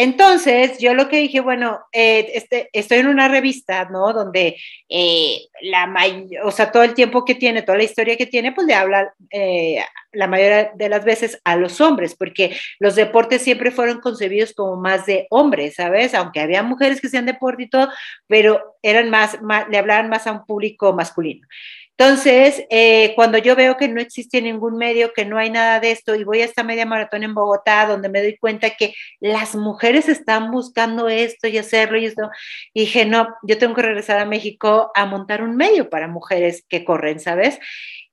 Entonces, 0.00 0.78
yo 0.78 0.94
lo 0.94 1.08
que 1.08 1.16
dije, 1.16 1.40
bueno, 1.40 1.80
eh, 1.90 2.30
este, 2.34 2.70
estoy 2.72 2.98
en 2.98 3.08
una 3.08 3.26
revista, 3.26 3.86
¿no? 3.86 4.12
Donde 4.12 4.56
eh, 4.88 5.40
la 5.60 5.92
o 6.44 6.52
sea, 6.52 6.70
todo 6.70 6.84
el 6.84 6.94
tiempo 6.94 7.24
que 7.24 7.34
tiene, 7.34 7.62
toda 7.62 7.78
la 7.78 7.82
historia 7.82 8.16
que 8.16 8.26
tiene, 8.26 8.52
pues 8.52 8.68
le 8.68 8.74
habla 8.74 9.12
eh, 9.32 9.84
la 10.12 10.28
mayoría 10.28 10.70
de 10.72 10.88
las 10.88 11.04
veces 11.04 11.40
a 11.42 11.56
los 11.56 11.80
hombres, 11.80 12.14
porque 12.14 12.56
los 12.78 12.94
deportes 12.94 13.42
siempre 13.42 13.72
fueron 13.72 14.00
concebidos 14.00 14.52
como 14.54 14.76
más 14.76 15.04
de 15.04 15.26
hombres, 15.30 15.74
¿sabes? 15.74 16.14
Aunque 16.14 16.38
había 16.38 16.62
mujeres 16.62 17.00
que 17.00 17.08
hacían 17.08 17.26
deporte 17.26 17.64
y 17.64 17.68
todo, 17.68 17.88
pero 18.28 18.76
eran 18.82 19.10
más, 19.10 19.42
más 19.42 19.68
le 19.68 19.78
hablaban 19.78 20.08
más 20.08 20.28
a 20.28 20.32
un 20.32 20.46
público 20.46 20.92
masculino. 20.92 21.44
Entonces, 22.00 22.64
eh, 22.70 23.12
cuando 23.16 23.38
yo 23.38 23.56
veo 23.56 23.76
que 23.76 23.88
no 23.88 24.00
existe 24.00 24.40
ningún 24.40 24.76
medio, 24.76 25.12
que 25.12 25.24
no 25.24 25.36
hay 25.36 25.50
nada 25.50 25.80
de 25.80 25.90
esto, 25.90 26.14
y 26.14 26.22
voy 26.22 26.42
a 26.42 26.44
esta 26.44 26.62
media 26.62 26.86
maratón 26.86 27.24
en 27.24 27.34
Bogotá, 27.34 27.86
donde 27.86 28.08
me 28.08 28.22
doy 28.22 28.38
cuenta 28.38 28.70
que 28.70 28.94
las 29.18 29.56
mujeres 29.56 30.08
están 30.08 30.52
buscando 30.52 31.08
esto 31.08 31.48
y 31.48 31.58
hacerlo 31.58 31.98
y 31.98 32.04
esto, 32.06 32.30
dije, 32.72 33.04
no, 33.04 33.34
yo 33.42 33.58
tengo 33.58 33.74
que 33.74 33.82
regresar 33.82 34.20
a 34.20 34.26
México 34.26 34.92
a 34.94 35.06
montar 35.06 35.42
un 35.42 35.56
medio 35.56 35.90
para 35.90 36.06
mujeres 36.06 36.64
que 36.68 36.84
corren, 36.84 37.18
¿sabes? 37.18 37.58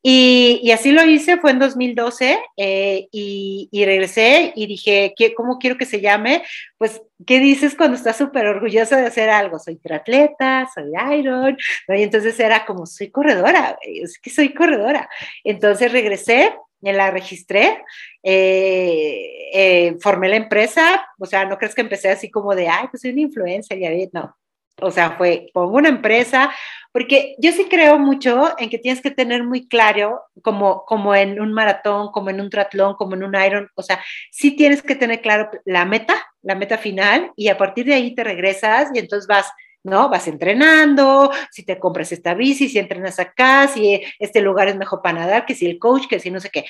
Y, 0.08 0.70
así 0.70 0.92
lo 0.92 1.04
hice, 1.04 1.38
fue 1.38 1.50
en 1.50 1.58
2012 1.58 2.38
eh, 2.58 3.08
y, 3.12 3.86
regresé 3.86 4.54
y 4.56 4.68
dije, 4.68 5.16
¿cómo 5.36 5.58
quiero 5.58 5.78
que 5.78 5.88
se 5.88 6.00
llame? 6.00 6.44
Pues, 6.78 7.02
¿qué 7.26 7.40
dices 7.40 7.74
cuando 7.74 7.98
estás 7.98 8.16
súper 8.16 8.46
orgullosa 8.46 8.98
de 8.98 9.08
hacer 9.08 9.32
algo? 9.32 9.58
Soy 9.58 9.78
triatleta, 9.78 10.70
soy 10.76 10.92
Iron, 11.18 11.58
y 11.88 12.04
entonces 12.04 12.40
era 12.40 12.68
como, 12.68 12.86
soy 12.86 13.10
corredora, 13.10 13.80
es 13.82 14.20
que 14.20 14.30
soy 14.30 14.54
corredora. 14.54 15.10
Entonces 15.44 15.92
regresé, 15.92 16.54
la 16.82 17.10
registré, 17.10 17.84
eh, 18.22 19.50
eh, 19.54 19.96
formé 20.02 20.30
la 20.30 20.36
empresa, 20.36 21.04
o 21.18 21.26
sea, 21.26 21.46
no 21.46 21.58
crees 21.58 21.74
que 21.74 21.82
empecé 21.82 22.10
así 22.10 22.30
como 22.30 22.54
de, 22.54 22.68
ay, 22.68 22.90
pues 22.92 23.02
soy 23.02 23.10
una 23.10 23.22
influencer, 23.22 23.80
ya 23.80 23.90
no, 24.14 24.38
o 24.82 24.92
sea, 24.92 25.12
fue, 25.12 25.48
pongo 25.54 25.78
una 25.78 25.90
empresa, 25.90 26.52
porque 26.92 27.36
yo 27.40 27.52
sí 27.52 27.68
creo 27.70 28.00
mucho 28.00 28.54
en 28.58 28.70
que 28.70 28.78
tienes 28.78 29.02
que 29.02 29.12
tener 29.12 29.44
muy 29.44 29.68
claro, 29.68 30.22
como, 30.42 30.86
como 30.86 31.14
en 31.14 31.42
un 31.42 31.54
maratón, 31.54 32.12
como 32.12 32.30
en 32.30 32.40
un 32.40 32.50
triatlón, 32.50 32.96
como 32.96 33.16
en 33.16 33.24
un 33.24 33.36
Iron, 33.36 33.70
o 33.76 33.84
sea, 33.84 34.04
sí 34.32 34.56
tienes 34.56 34.82
que 34.82 34.96
tener 34.96 35.22
claro 35.22 35.50
la 35.66 35.86
meta, 35.86 36.16
la 36.42 36.56
meta 36.56 36.78
final, 36.78 37.32
y 37.36 37.50
a 37.50 37.58
partir 37.58 37.86
de 37.86 37.96
ahí 37.96 38.16
te 38.16 38.24
regresas 38.24 38.90
y 38.94 39.00
entonces 39.00 39.28
vas 39.28 39.52
¿no? 39.86 40.10
Vas 40.10 40.28
entrenando, 40.28 41.32
si 41.52 41.64
te 41.64 41.78
compras 41.78 42.12
esta 42.12 42.34
bici, 42.34 42.68
si 42.70 42.80
entrenas 42.80 43.20
acá, 43.20 43.68
si 43.68 44.02
este 44.18 44.42
lugar 44.42 44.68
es 44.68 44.76
mejor 44.76 45.02
para 45.04 45.20
nadar, 45.20 45.46
que 45.46 45.54
si 45.54 45.68
el 45.68 45.78
coach, 45.78 46.08
que 46.08 46.20
si 46.20 46.32
no 46.32 46.40
sé 46.40 46.50
qué. 46.50 46.66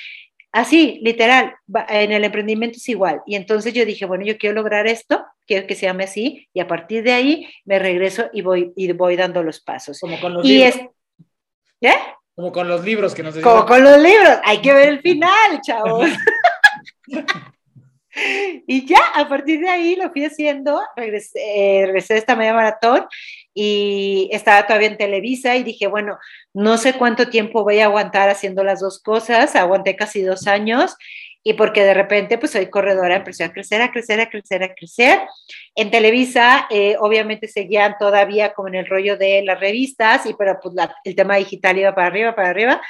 Así, 0.56 1.00
literal, 1.02 1.54
en 1.90 2.12
el 2.12 2.24
emprendimiento 2.24 2.78
es 2.78 2.88
igual. 2.88 3.20
Y 3.26 3.34
entonces 3.36 3.74
yo 3.74 3.84
dije, 3.84 4.06
bueno, 4.06 4.24
yo 4.24 4.38
quiero 4.38 4.54
lograr 4.54 4.86
esto, 4.86 5.22
quiero 5.46 5.66
que 5.66 5.74
se 5.74 5.84
llame 5.84 6.04
así, 6.04 6.48
y 6.54 6.60
a 6.60 6.66
partir 6.66 7.02
de 7.02 7.12
ahí 7.12 7.46
me 7.66 7.78
regreso 7.78 8.30
y 8.32 8.40
voy, 8.40 8.72
y 8.74 8.90
voy 8.92 9.16
dando 9.16 9.42
los 9.42 9.60
pasos. 9.60 10.00
Como 10.00 10.18
con 10.18 10.32
los 10.32 10.46
libros. 10.46 10.80
¿Eh? 11.82 11.92
Como 12.34 12.52
con 12.52 12.68
los 12.68 12.82
libros 12.82 13.14
que 13.14 13.22
nos 13.22 13.34
decían. 13.34 13.52
Como 13.52 13.66
con 13.66 13.84
los 13.84 14.00
libros, 14.00 14.38
hay 14.44 14.62
que 14.62 14.72
ver 14.72 14.88
el 14.88 15.02
final, 15.02 15.60
chavos. 15.60 16.08
y 18.66 18.86
ya, 18.86 19.00
a 19.14 19.28
partir 19.28 19.60
de 19.60 19.68
ahí 19.68 19.96
lo 19.96 20.10
fui 20.10 20.24
haciendo, 20.24 20.80
regresé, 20.96 21.82
regresé 21.84 22.14
de 22.14 22.20
esta 22.20 22.36
media 22.36 22.54
maratón 22.54 23.06
y 23.54 24.28
estaba 24.32 24.66
todavía 24.66 24.88
en 24.88 24.96
Televisa 24.96 25.56
y 25.56 25.62
dije, 25.62 25.86
bueno, 25.86 26.18
no 26.54 26.78
sé 26.78 26.94
cuánto 26.94 27.28
tiempo 27.28 27.62
voy 27.62 27.80
a 27.80 27.86
aguantar 27.86 28.28
haciendo 28.28 28.64
las 28.64 28.80
dos 28.80 29.02
cosas, 29.02 29.56
aguanté 29.56 29.96
casi 29.96 30.22
dos 30.22 30.46
años 30.46 30.96
y 31.42 31.52
porque 31.52 31.84
de 31.84 31.94
repente 31.94 32.38
pues 32.38 32.50
soy 32.52 32.66
corredora, 32.68 33.16
empecé 33.16 33.44
a 33.44 33.52
crecer, 33.52 33.80
a 33.80 33.92
crecer, 33.92 34.20
a 34.20 34.28
crecer, 34.28 34.64
a 34.64 34.74
crecer. 34.74 35.20
En 35.76 35.92
Televisa 35.92 36.66
eh, 36.70 36.96
obviamente 36.98 37.46
seguían 37.46 37.94
todavía 38.00 38.52
como 38.52 38.66
en 38.66 38.74
el 38.74 38.86
rollo 38.86 39.16
de 39.16 39.42
las 39.44 39.60
revistas, 39.60 40.26
y 40.26 40.34
pero 40.34 40.58
pues 40.60 40.74
el 41.04 41.14
tema 41.14 41.36
digital 41.36 41.78
iba 41.78 41.94
para 41.94 42.08
arriba, 42.08 42.34
para 42.34 42.48
arriba. 42.48 42.80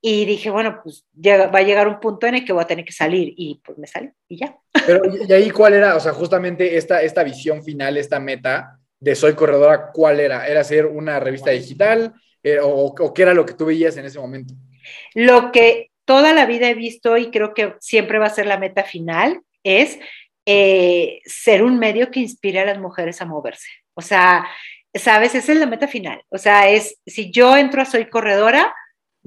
Y 0.00 0.24
dije, 0.26 0.50
bueno, 0.50 0.80
pues 0.82 1.04
va 1.16 1.58
a 1.58 1.62
llegar 1.62 1.88
un 1.88 1.98
punto 1.98 2.26
en 2.26 2.36
el 2.36 2.44
que 2.44 2.52
voy 2.52 2.62
a 2.62 2.66
tener 2.66 2.84
que 2.84 2.92
salir. 2.92 3.34
Y 3.36 3.60
pues 3.64 3.78
me 3.78 3.86
salí 3.86 4.10
y 4.28 4.38
ya. 4.38 4.56
Pero, 4.86 5.02
¿y 5.28 5.32
ahí 5.32 5.50
cuál 5.50 5.74
era? 5.74 5.96
O 5.96 6.00
sea, 6.00 6.12
justamente 6.12 6.76
esta, 6.76 7.02
esta 7.02 7.24
visión 7.24 7.64
final, 7.64 7.96
esta 7.96 8.20
meta, 8.20 8.78
de 9.00 9.14
Soy 9.14 9.34
Corredora, 9.34 9.90
¿cuál 9.92 10.20
era? 10.20 10.46
¿Era 10.46 10.64
ser 10.64 10.86
una 10.86 11.20
revista 11.20 11.50
digital 11.50 12.14
eh, 12.42 12.58
o, 12.62 13.12
qué 13.14 13.22
era 13.22 13.34
lo 13.34 13.46
que 13.46 13.54
tú 13.54 13.66
veías 13.66 13.96
en 13.96 14.04
ese 14.04 14.18
momento? 14.18 14.54
Lo 15.14 15.52
que 15.52 15.90
toda 16.04 16.32
la 16.32 16.46
vida 16.46 16.68
he 16.68 16.74
visto 16.74 17.16
y 17.16 17.30
creo 17.30 17.54
que 17.54 17.74
siempre 17.80 18.18
va 18.18 18.26
a 18.26 18.30
ser 18.30 18.46
la 18.46 18.58
meta 18.58 18.82
final 18.82 19.40
es 19.62 19.98
eh, 20.46 21.20
ser 21.24 21.62
un 21.62 21.78
medio 21.78 22.10
que 22.10 22.20
inspire 22.20 22.60
a 22.60 22.64
las 22.64 22.78
mujeres 22.78 23.20
a 23.20 23.26
moverse. 23.26 23.68
O 23.94 24.00
sea, 24.00 24.46
sabes, 24.94 25.34
esa 25.34 25.52
es 25.52 25.58
la 25.58 25.66
meta 25.66 25.86
final. 25.86 26.22
O 26.30 26.38
sea, 26.38 26.68
es 26.68 26.98
si 27.06 27.30
yo 27.30 27.56
entro 27.56 27.82
a 27.82 27.84
Soy 27.84 28.06
Corredora, 28.06 28.74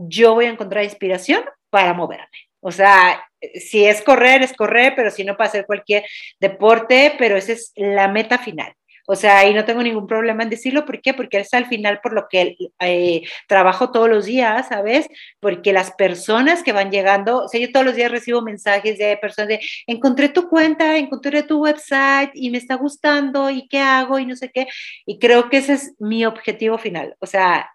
yo 0.07 0.33
voy 0.35 0.45
a 0.45 0.49
encontrar 0.49 0.83
inspiración 0.83 1.43
para 1.69 1.93
moverme. 1.93 2.27
O 2.59 2.71
sea, 2.71 3.27
si 3.55 3.85
es 3.85 4.01
correr, 4.01 4.43
es 4.43 4.53
correr, 4.53 4.93
pero 4.95 5.09
si 5.09 5.23
no, 5.23 5.35
para 5.35 5.49
hacer 5.49 5.65
cualquier 5.65 6.05
deporte, 6.39 7.15
pero 7.17 7.35
esa 7.35 7.53
es 7.53 7.71
la 7.75 8.07
meta 8.07 8.37
final. 8.37 8.73
O 9.11 9.15
sea, 9.17 9.45
y 9.45 9.53
no 9.53 9.65
tengo 9.65 9.83
ningún 9.83 10.07
problema 10.07 10.43
en 10.43 10.49
decirlo. 10.49 10.85
¿Por 10.85 11.01
qué? 11.01 11.13
Porque 11.13 11.39
es 11.39 11.53
al 11.53 11.65
final 11.65 11.99
por 12.01 12.13
lo 12.13 12.27
que 12.29 12.55
eh, 12.79 13.23
trabajo 13.45 13.91
todos 13.91 14.07
los 14.07 14.23
días, 14.23 14.69
¿sabes? 14.69 15.09
Porque 15.41 15.73
las 15.73 15.91
personas 15.91 16.63
que 16.63 16.71
van 16.71 16.91
llegando, 16.91 17.43
o 17.43 17.47
sea, 17.49 17.59
yo 17.59 17.73
todos 17.73 17.85
los 17.85 17.95
días 17.97 18.09
recibo 18.09 18.41
mensajes 18.41 18.97
de 18.97 19.17
personas 19.17 19.49
de, 19.49 19.59
encontré 19.85 20.29
tu 20.29 20.47
cuenta, 20.47 20.97
encontré 20.97 21.43
tu 21.43 21.61
website 21.61 22.31
y 22.33 22.51
me 22.51 22.57
está 22.57 22.75
gustando 22.75 23.49
y 23.49 23.67
qué 23.67 23.79
hago 23.79 24.17
y 24.17 24.25
no 24.25 24.37
sé 24.37 24.49
qué. 24.49 24.67
Y 25.05 25.19
creo 25.19 25.49
que 25.49 25.57
ese 25.57 25.73
es 25.73 25.93
mi 25.99 26.25
objetivo 26.25 26.77
final. 26.77 27.17
O 27.19 27.25
sea, 27.25 27.69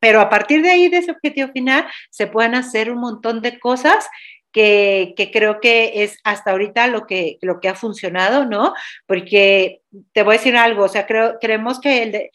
pero 0.00 0.20
a 0.20 0.28
partir 0.28 0.62
de 0.62 0.70
ahí, 0.70 0.88
de 0.88 0.98
ese 0.98 1.12
objetivo 1.12 1.48
final, 1.52 1.86
se 2.10 2.26
pueden 2.26 2.54
hacer 2.54 2.90
un 2.90 2.98
montón 2.98 3.40
de 3.40 3.58
cosas 3.58 4.06
que, 4.52 5.14
creo 5.32 5.60
que 5.60 6.02
es 6.02 6.18
hasta 6.24 6.50
ahorita 6.50 6.86
lo 6.86 7.06
que, 7.06 7.38
lo 7.40 7.60
que 7.60 7.68
ha 7.68 7.74
funcionado, 7.74 8.44
¿no? 8.46 8.74
Porque 9.06 9.80
te 10.12 10.22
voy 10.22 10.34
a 10.34 10.38
decir 10.38 10.56
algo, 10.56 10.84
o 10.84 10.88
sea, 10.88 11.06
creo, 11.06 11.38
creemos 11.40 11.80
que 11.80 12.02
el 12.02 12.30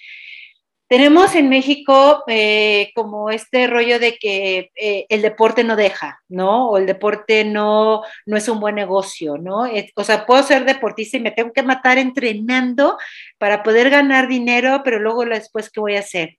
tenemos 0.87 1.35
en 1.35 1.49
México 1.49 2.23
eh, 2.27 2.91
como 2.95 3.29
este 3.29 3.67
rollo 3.67 3.99
de 3.99 4.17
que 4.17 4.71
eh, 4.75 5.05
el 5.09 5.21
deporte 5.21 5.63
no 5.63 5.75
deja, 5.75 6.21
¿no? 6.29 6.69
O 6.69 6.77
el 6.77 6.85
deporte 6.85 7.43
no, 7.43 8.03
no 8.25 8.37
es 8.37 8.47
un 8.47 8.59
buen 8.61 8.75
negocio, 8.75 9.37
¿no? 9.37 9.65
o 9.95 10.03
sea, 10.03 10.25
puedo 10.25 10.43
ser 10.43 10.63
deportista 10.65 11.17
y 11.17 11.21
me 11.21 11.31
tengo 11.31 11.51
que 11.51 11.63
matar 11.63 11.97
entrenando 11.97 12.97
para 13.37 13.63
poder 13.63 13.89
ganar 13.89 14.27
dinero, 14.29 14.81
pero 14.83 14.99
luego 14.99 15.25
después, 15.25 15.69
¿qué 15.69 15.79
voy 15.81 15.95
a 15.97 15.99
hacer? 15.99 16.37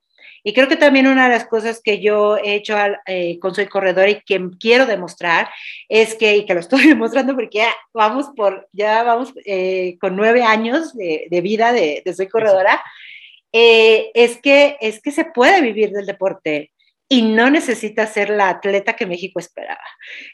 Y 0.48 0.54
creo 0.54 0.66
que 0.66 0.76
también 0.76 1.06
una 1.06 1.24
de 1.24 1.34
las 1.34 1.46
cosas 1.46 1.82
que 1.84 2.00
yo 2.00 2.38
he 2.38 2.54
hecho 2.54 2.74
eh, 3.04 3.38
con 3.38 3.54
Soy 3.54 3.66
Corredora 3.66 4.08
y 4.08 4.22
que 4.22 4.48
quiero 4.58 4.86
demostrar 4.86 5.50
es 5.90 6.14
que, 6.14 6.38
y 6.38 6.46
que 6.46 6.54
lo 6.54 6.60
estoy 6.60 6.86
demostrando 6.88 7.34
porque 7.34 7.58
ya 7.58 7.74
vamos 7.92 8.30
por, 8.34 8.66
ya 8.72 9.02
vamos 9.02 9.34
eh, 9.44 9.98
con 10.00 10.16
nueve 10.16 10.42
años 10.42 10.94
de, 10.94 11.40
vida 11.42 11.74
de, 11.74 12.02
Soy 12.16 12.28
Corredora, 12.28 12.82
eh, 13.52 14.10
es, 14.14 14.38
que, 14.38 14.78
es 14.80 15.02
que 15.02 15.10
se 15.10 15.26
puede 15.26 15.60
vivir 15.60 15.90
del 15.90 16.06
deporte 16.06 16.72
y 17.10 17.20
no 17.20 17.50
necesita 17.50 18.06
ser 18.06 18.30
la 18.30 18.48
atleta 18.48 18.96
que 18.96 19.04
México 19.04 19.40
esperaba. 19.40 19.84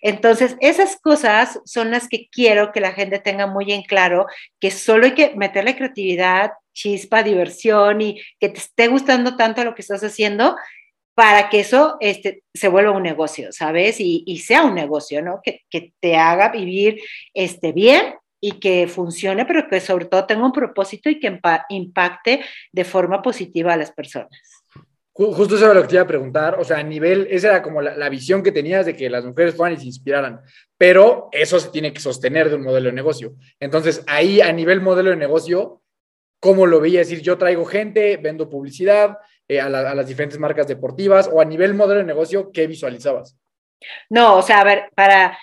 Entonces, 0.01 0.57
esas 0.61 0.97
cosas 0.97 1.59
son 1.65 1.91
las 1.91 2.07
que 2.07 2.29
quiero 2.31 2.71
que 2.71 2.79
la 2.79 2.93
gente 2.93 3.19
tenga 3.19 3.49
muy 3.49 3.73
en 3.73 3.83
claro, 3.83 4.27
que 4.61 4.71
solo 4.71 5.07
hay 5.07 5.15
que 5.15 5.35
meterle 5.35 5.75
creatividad, 5.75 6.53
chispa, 6.75 7.23
diversión 7.23 8.03
y 8.03 8.21
que 8.39 8.51
te 8.51 8.59
esté 8.59 8.89
gustando 8.89 9.37
tanto 9.37 9.65
lo 9.65 9.75
que 9.75 9.81
estás 9.83 10.05
haciendo 10.05 10.57
para 11.15 11.49
que 11.49 11.61
eso 11.61 11.97
este, 12.01 12.43
se 12.53 12.69
vuelva 12.69 12.91
un 12.91 13.03
negocio, 13.03 13.53
¿sabes? 13.53 13.97
Y, 14.01 14.39
sea 14.39 14.65
un 14.65 14.75
negocio, 14.75 15.23
¿no? 15.23 15.41
Que, 15.43 15.63
te 16.01 16.17
haga 16.17 16.51
vivir 16.51 17.01
este, 17.33 17.73
bien 17.73 18.15
y 18.41 18.59
que 18.59 18.89
funcione, 18.89 19.47
pero 19.47 19.69
que 19.69 19.81
sobre 19.81 20.07
todo 20.07 20.27
tenga 20.27 20.45
un 20.45 20.53
propósito 20.53 21.09
y 21.09 21.19
que 21.19 21.41
impacte 21.71 22.45
de 22.73 22.85
forma 22.85 23.23
positiva 23.23 23.73
a 23.73 23.77
las 23.77 23.93
personas. 23.93 24.65
Justo 25.17 25.55
eso 25.55 25.67
era 25.67 25.75
lo 25.75 25.83
que 25.83 25.89
te 25.89 25.95
iba 25.95 26.03
a 26.03 26.09
preguntar, 26.09 26.59
o 26.59 26.65
sea, 26.65 26.79
a 26.79 26.83
nivel, 26.83 27.29
esa 27.31 27.51
era 27.51 27.63
como 27.63 27.81
la, 27.81 28.09
visión 28.09 28.43
que 28.43 28.51
tenías 28.51 28.85
de 28.85 28.97
que 28.97 29.09
las 29.09 29.25
mujeres 29.25 29.55
fueran 29.55 29.79
y 29.79 29.81
se 29.81 29.87
inspiraran, 29.87 30.41
pero 30.77 31.29
eso 31.31 31.61
se 31.61 31.69
tiene 31.69 31.93
que 31.93 32.01
sostener 32.01 32.51
de 32.51 32.57
un 32.57 32.65
modelo 32.65 32.89
de 32.89 32.97
negocio. 32.97 33.37
Entonces, 33.61 34.03
ahí 34.09 34.41
a 34.41 34.53
nivel 34.53 34.81
modelo 34.81 35.11
de 35.11 35.17
negocio, 35.17 35.84
¿cómo 36.45 36.67
lo 36.67 36.79
veía? 36.79 37.01
Es 37.01 37.09
decir, 37.09 37.25
yo 37.25 37.39
traigo 37.39 37.65
gente, 37.65 38.19
vendo 38.19 38.51
publicidad 38.51 39.17
eh, 39.49 39.61
a, 39.61 39.65
a, 39.65 39.95
las 39.95 40.07
diferentes 40.07 40.39
marcas 40.39 40.69
deportivas, 40.69 41.31
o 41.33 41.41
a 41.41 41.45
nivel 41.47 41.73
modelo 41.73 42.01
de 42.01 42.07
negocio, 42.07 42.53
¿qué 42.53 42.67
visualizabas? 42.67 43.35
No, 44.11 44.37
o 44.37 44.43
sea, 44.43 44.61
a 44.61 44.65
ver, 44.65 44.91
para, 44.95 45.39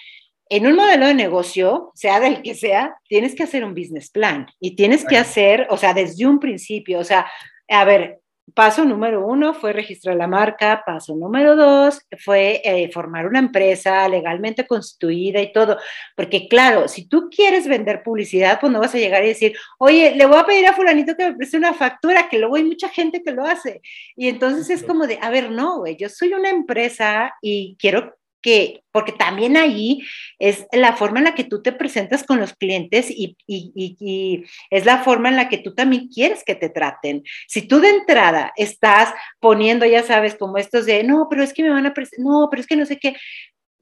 en 0.47 0.67
un 0.67 0.75
modelo 0.75 1.07
de 1.07 1.15
negocio, 1.15 1.91
sea 1.95 2.19
del 2.19 2.43
que 2.43 2.53
sea, 2.53 2.97
tienes 3.09 3.33
que 3.33 3.41
hacer 3.41 3.65
un 3.65 3.73
business 3.73 4.11
plan 4.11 4.45
y 4.59 4.75
tienes 4.75 5.03
que 5.03 5.17
hacer, 5.17 5.65
o 5.71 5.77
sea, 5.77 5.95
desde 5.95 6.27
un 6.27 6.39
principio, 6.39 6.99
o 6.99 7.03
sea, 7.03 7.25
a 7.67 7.83
ver, 7.83 8.19
Paso 8.53 8.83
número 8.83 9.25
uno 9.25 9.53
fue 9.53 9.71
registrar 9.71 10.15
la 10.17 10.27
marca, 10.27 10.83
paso 10.85 11.15
número 11.15 11.55
dos 11.55 12.01
fue 12.17 12.61
eh, 12.65 12.91
formar 12.91 13.25
una 13.25 13.39
empresa 13.39 14.07
legalmente 14.09 14.67
constituida 14.67 15.39
y 15.41 15.53
todo, 15.53 15.77
porque 16.17 16.49
claro, 16.49 16.87
si 16.89 17.07
tú 17.07 17.29
quieres 17.29 17.67
vender 17.67 18.03
publicidad, 18.03 18.59
pues 18.59 18.73
no 18.73 18.79
vas 18.79 18.93
a 18.93 18.97
llegar 18.97 19.23
y 19.23 19.29
decir, 19.29 19.55
oye, 19.77 20.15
le 20.15 20.25
voy 20.25 20.37
a 20.37 20.45
pedir 20.45 20.67
a 20.67 20.73
fulanito 20.73 21.15
que 21.15 21.29
me 21.29 21.35
preste 21.35 21.55
una 21.55 21.73
factura, 21.73 22.27
que 22.29 22.39
luego 22.39 22.55
hay 22.55 22.63
mucha 22.63 22.89
gente 22.89 23.23
que 23.23 23.31
lo 23.31 23.45
hace. 23.45 23.81
Y 24.17 24.27
entonces 24.27 24.69
es 24.69 24.83
como 24.83 25.07
de, 25.07 25.17
a 25.21 25.29
ver, 25.29 25.49
no, 25.51 25.79
güey, 25.79 25.95
yo 25.95 26.09
soy 26.09 26.33
una 26.33 26.49
empresa 26.49 27.33
y 27.41 27.77
quiero 27.79 28.15
que, 28.41 28.83
porque 28.91 29.11
también 29.11 29.57
ahí 29.57 30.01
es 30.39 30.65
la 30.71 30.93
forma 30.93 31.19
en 31.19 31.25
la 31.25 31.35
que 31.35 31.43
tú 31.43 31.61
te 31.61 31.71
presentas 31.71 32.23
con 32.23 32.39
los 32.39 32.53
clientes 32.53 33.09
y, 33.09 33.37
y, 33.47 34.45
es 34.69 34.85
la 34.85 35.03
forma 35.03 35.29
en 35.29 35.35
la 35.35 35.49
que 35.49 35.57
tú 35.57 35.73
también 35.73 36.07
quieres 36.07 36.43
que 36.43 36.55
te 36.55 36.69
traten. 36.69 37.23
Si 37.47 37.61
tú 37.61 37.79
de 37.79 37.89
entrada 37.89 38.51
estás 38.55 39.13
poniendo, 39.39 39.85
ya 39.85 40.03
sabes, 40.03 40.35
como 40.35 40.57
estos 40.57 40.85
de, 40.85 41.03
no, 41.03 41.27
pero 41.29 41.43
es 41.43 41.53
que 41.53 41.63
me 41.63 41.69
van 41.69 41.85
a, 41.85 41.93
no, 42.17 42.47
pero 42.49 42.61
es 42.61 42.67
que 42.67 42.75
no 42.75 42.85
sé 42.85 42.97
qué, 42.97 43.15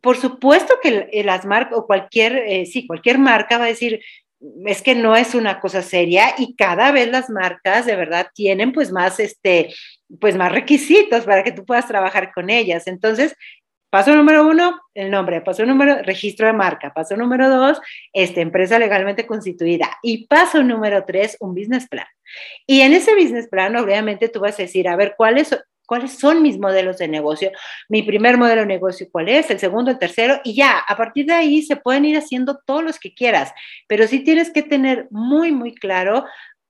por 0.02 0.18
supuesto 0.18 0.76
que 0.82 1.24
las 1.26 1.46
marcas 1.46 1.78
o 1.78 1.86
cualquier, 1.86 2.38
eh, 2.38 2.66
sí, 2.66 2.88
cualquier 2.88 3.18
marca 3.18 3.58
va 3.58 3.66
a 3.66 3.70
decir, 3.70 4.02
es 4.66 4.82
que 4.82 4.96
no 4.96 5.16
es 5.16 5.36
una 5.36 5.60
cosa 5.60 5.82
seria 5.82 6.34
y 6.38 6.56
cada 6.56 6.92
vez 6.92 7.10
las 7.10 7.30
marcas 7.30 7.86
de 7.86 7.96
verdad 7.96 8.28
tienen 8.34 8.72
pues 8.72 8.92
más, 8.92 9.20
este, 9.20 9.74
pues 10.20 10.38
más 10.38 10.52
requisitos 10.52 11.26
para 11.26 11.44
que 11.44 11.52
tú 11.52 11.66
puedas 11.66 11.88
trabajar 11.88 12.32
con 12.34 12.50
ellas. 12.50 12.88
Entonces, 12.88 13.36
paso 13.90 14.16
número 14.16 14.48
uno, 14.48 14.80
el 14.94 15.12
nombre, 15.12 15.42
paso 15.42 15.66
número, 15.66 16.02
registro 16.04 16.48
de 16.48 16.54
marca, 16.54 16.94
paso 16.94 17.16
número 17.16 17.50
dos, 17.50 17.80
esta 18.14 18.42
empresa 18.42 18.80
legalmente 18.80 19.26
constituida. 19.26 19.98
Y 20.04 20.28
paso 20.28 20.64
número 20.64 21.06
tres, 21.06 21.38
un 21.40 21.56
business 21.56 21.88
plan. 21.88 22.08
Y 22.68 22.82
en 22.82 22.94
ese 22.94 23.16
business 23.16 23.48
plan, 23.48 23.76
obviamente 23.76 24.30
tú 24.30 24.40
vas 24.40 24.60
a 24.60 24.64
decir, 24.64 24.88
a 24.88 24.96
ver, 24.96 25.16
¿cuáles 25.18 25.56
cuáles 25.90 26.20
son 26.20 26.44
mis 26.44 26.60
modelos 26.60 27.00
de 27.00 27.08
negocio, 27.08 27.52
mi 27.90 28.04
primer 28.04 28.38
modelo 28.38 28.62
de 28.62 28.68
negocio 28.68 29.08
cuál 29.12 29.28
es, 29.28 29.50
el 29.50 29.58
segundo, 29.58 29.90
el 29.90 29.98
tercero, 29.98 30.40
y 30.44 30.54
ya, 30.54 30.78
a 30.78 30.96
partir 30.96 31.26
de 31.26 31.34
ahí 31.34 31.64
se 31.64 31.78
pueden 31.78 32.06
ir 32.06 32.16
haciendo 32.16 32.60
todos 32.64 32.84
los 32.84 33.00
que 33.00 33.16
quieras, 33.16 33.52
pero 33.88 34.06
sí 34.06 34.20
tienes 34.20 34.52
que 34.52 34.62
tener 34.62 35.08
muy, 35.10 35.52
muy 35.52 35.74
claro 35.74 36.26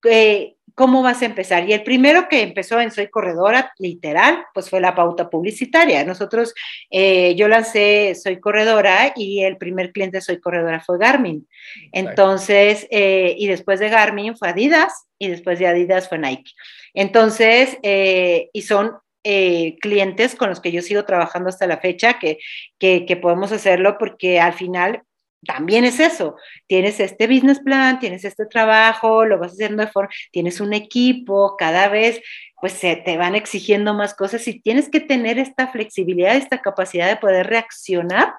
eh, 0.06 0.56
cómo 0.76 1.02
vas 1.02 1.22
a 1.22 1.26
empezar. 1.26 1.68
Y 1.68 1.74
el 1.74 1.84
primero 1.84 2.28
que 2.30 2.42
empezó 2.42 2.80
en 2.80 2.92
Soy 2.92 3.08
Corredora, 3.08 3.74
literal, 3.78 4.46
pues 4.54 4.70
fue 4.70 4.82
la 4.82 4.96
pauta 4.96 5.30
publicitaria. 5.30 6.04
Nosotros, 6.04 6.54
eh, 6.90 7.36
yo 7.36 7.48
lancé 7.48 8.16
Soy 8.16 8.40
Corredora 8.40 9.14
y 9.16 9.44
el 9.44 9.58
primer 9.58 9.92
cliente 9.92 10.18
de 10.18 10.22
Soy 10.22 10.40
Corredora 10.40 10.80
fue 10.80 10.98
Garmin. 10.98 11.48
Entonces, 11.92 12.88
eh, 12.92 13.36
y 13.38 13.48
después 13.48 13.80
de 13.80 13.90
Garmin 13.90 14.38
fue 14.38 14.50
Adidas 14.50 15.08
y 15.18 15.28
después 15.28 15.60
de 15.60 15.68
Adidas 15.68 16.10
fue 16.10 16.18
Nike. 16.18 16.52
Entonces, 16.94 17.78
y 17.82 18.62
son 18.62 18.94
eh, 19.26 19.76
clientes 19.82 20.34
con 20.34 20.48
los 20.48 20.62
que 20.62 20.72
yo 20.72 20.82
sigo 20.82 21.04
trabajando 21.04 21.50
hasta 21.50 21.68
la 21.68 21.80
fecha, 21.80 22.20
que, 22.20 22.40
que, 22.80 23.18
podemos 23.22 23.52
hacerlo 23.52 23.98
porque 24.00 24.40
al 24.40 24.54
final 24.54 25.04
también 25.46 25.86
es 25.86 26.00
eso, 26.00 26.36
tienes 26.68 27.00
este 27.00 27.28
business 27.28 27.60
plan, 27.60 28.00
tienes 28.00 28.26
este 28.26 28.46
trabajo, 28.46 29.26
lo 29.26 29.40
vas 29.40 29.54
haciendo 29.54 29.86
de 29.86 29.92
forma, 29.92 30.10
tienes 30.32 30.60
un 30.60 30.74
equipo, 30.74 31.56
cada 31.58 31.88
vez 31.88 32.22
pues 32.62 32.74
se 32.74 32.96
te 32.98 33.16
van 33.18 33.36
exigiendo 33.36 33.94
más 33.94 34.14
cosas 34.14 34.46
y 34.48 34.60
tienes 34.60 34.90
que 34.90 35.00
tener 35.00 35.40
esta 35.40 35.68
flexibilidad, 35.68 36.36
esta 36.36 36.62
capacidad 36.62 37.08
de 37.08 37.16
poder 37.16 37.48
reaccionar 37.48 38.34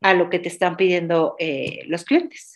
a 0.00 0.14
lo 0.14 0.30
que 0.30 0.38
te 0.38 0.48
están 0.48 0.76
pidiendo 0.76 1.34
eh, 1.38 1.80
los 1.86 2.04
clientes. 2.04 2.53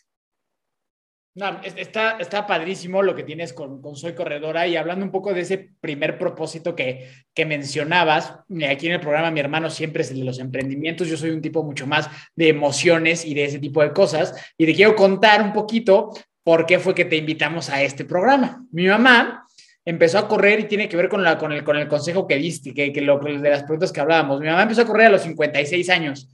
No, 1.38 1.60
está, 1.62 2.16
está 2.18 2.48
padrísimo 2.48 3.00
lo 3.00 3.14
que 3.14 3.22
tienes 3.22 3.52
con, 3.52 3.80
Soy 3.94 4.12
Corredora 4.12 4.66
y 4.66 4.76
hablando 4.76 5.04
un 5.04 5.12
poco 5.12 5.32
de 5.32 5.42
ese 5.42 5.70
primer 5.80 6.18
propósito 6.18 6.74
que, 6.74 7.08
que 7.32 7.46
mencionabas, 7.46 8.40
aquí 8.68 8.88
en 8.88 8.94
el 8.94 9.00
programa 9.00 9.30
mi 9.30 9.38
hermano 9.38 9.70
siempre 9.70 10.02
es 10.02 10.10
el 10.10 10.18
de 10.18 10.24
los 10.24 10.40
emprendimientos, 10.40 11.06
yo 11.06 11.16
soy 11.16 11.30
un 11.30 11.40
tipo 11.40 11.62
mucho 11.62 11.86
más 11.86 12.10
de 12.34 12.48
emociones 12.48 13.24
y 13.24 13.34
de 13.34 13.44
ese 13.44 13.60
tipo 13.60 13.82
de 13.82 13.92
cosas 13.92 14.34
y 14.56 14.66
te 14.66 14.74
quiero 14.74 14.96
contar 14.96 15.40
un 15.40 15.52
poquito 15.52 16.10
por 16.42 16.66
qué 16.66 16.80
fue 16.80 16.92
que 16.92 17.04
te 17.04 17.14
invitamos 17.14 17.70
a 17.70 17.84
este 17.84 18.04
programa. 18.04 18.66
Mi 18.72 18.88
mamá 18.88 19.46
empezó 19.84 20.18
a 20.18 20.26
correr 20.26 20.58
y 20.58 20.64
tiene 20.64 20.88
que 20.88 20.96
ver 20.96 21.08
con, 21.08 21.22
la, 21.22 21.38
con, 21.38 21.52
el, 21.52 21.62
con 21.62 21.76
el 21.76 21.86
consejo 21.86 22.26
que 22.26 22.34
diste, 22.34 22.74
que, 22.74 22.92
que 22.92 23.00
lo, 23.00 23.20
de 23.20 23.48
las 23.48 23.62
preguntas 23.62 23.92
que 23.92 24.00
hablábamos. 24.00 24.40
Mi 24.40 24.48
mamá 24.48 24.62
empezó 24.62 24.82
a 24.82 24.86
correr 24.86 25.06
a 25.06 25.10
los 25.10 25.22
56 25.22 25.88
años 25.90 26.28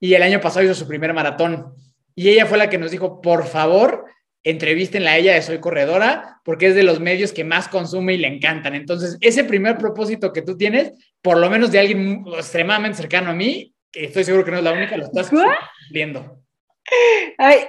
y 0.00 0.14
el 0.14 0.22
año 0.24 0.40
pasado 0.40 0.64
hizo 0.64 0.74
su 0.74 0.88
primer 0.88 1.14
maratón 1.14 1.74
y 2.16 2.30
ella 2.30 2.46
fue 2.46 2.58
la 2.58 2.68
que 2.68 2.78
nos 2.78 2.90
dijo, 2.90 3.20
por 3.20 3.46
favor, 3.46 4.06
entrevístenla 4.44 5.12
a 5.12 5.18
ella 5.18 5.34
de 5.34 5.42
Soy 5.42 5.60
Corredora, 5.60 6.40
porque 6.44 6.68
es 6.68 6.74
de 6.74 6.82
los 6.82 7.00
medios 7.00 7.32
que 7.32 7.44
más 7.44 7.68
consume 7.68 8.14
y 8.14 8.18
le 8.18 8.28
encantan. 8.28 8.74
Entonces, 8.74 9.16
ese 9.20 9.44
primer 9.44 9.78
propósito 9.78 10.32
que 10.32 10.42
tú 10.42 10.56
tienes, 10.56 10.92
por 11.22 11.38
lo 11.38 11.50
menos 11.50 11.72
de 11.72 11.80
alguien 11.80 12.24
extremadamente 12.36 12.96
cercano 12.96 13.30
a 13.30 13.34
mí, 13.34 13.74
que 13.92 14.04
estoy 14.04 14.24
seguro 14.24 14.44
que 14.44 14.50
no 14.50 14.58
es 14.58 14.64
la 14.64 14.72
única, 14.72 14.96
lo 14.96 15.04
estás 15.04 15.30
cumpliendo. 15.30 16.42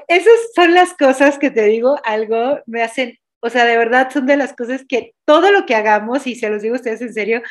esas 0.07 0.33
son 0.55 0.73
las 0.73 0.93
cosas 0.93 1.37
que 1.37 1.51
te 1.51 1.63
digo, 1.65 1.99
algo 2.03 2.59
me 2.65 2.83
hacen, 2.83 3.17
o 3.41 3.49
sea, 3.49 3.65
de 3.65 3.77
verdad 3.77 4.09
son 4.11 4.25
de 4.25 4.37
las 4.37 4.53
cosas 4.53 4.85
que 4.87 5.13
todo 5.25 5.51
lo 5.51 5.65
que 5.65 5.75
hagamos, 5.75 6.27
y 6.27 6.35
se 6.35 6.49
los 6.49 6.61
digo 6.61 6.75
a 6.75 6.77
ustedes 6.77 7.01
en 7.01 7.13
serio, 7.13 7.41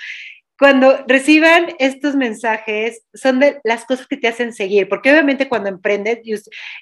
cuando 0.59 1.05
reciban 1.07 1.69
estos 1.79 2.17
mensajes, 2.17 3.03
son 3.15 3.41
de 3.41 3.61
las 3.63 3.85
cosas 3.85 4.07
que 4.07 4.17
te 4.17 4.29
hacen 4.29 4.53
seguir, 4.53 4.89
porque 4.89 5.11
obviamente 5.11 5.49
cuando 5.49 5.69
emprendes, 5.69 6.21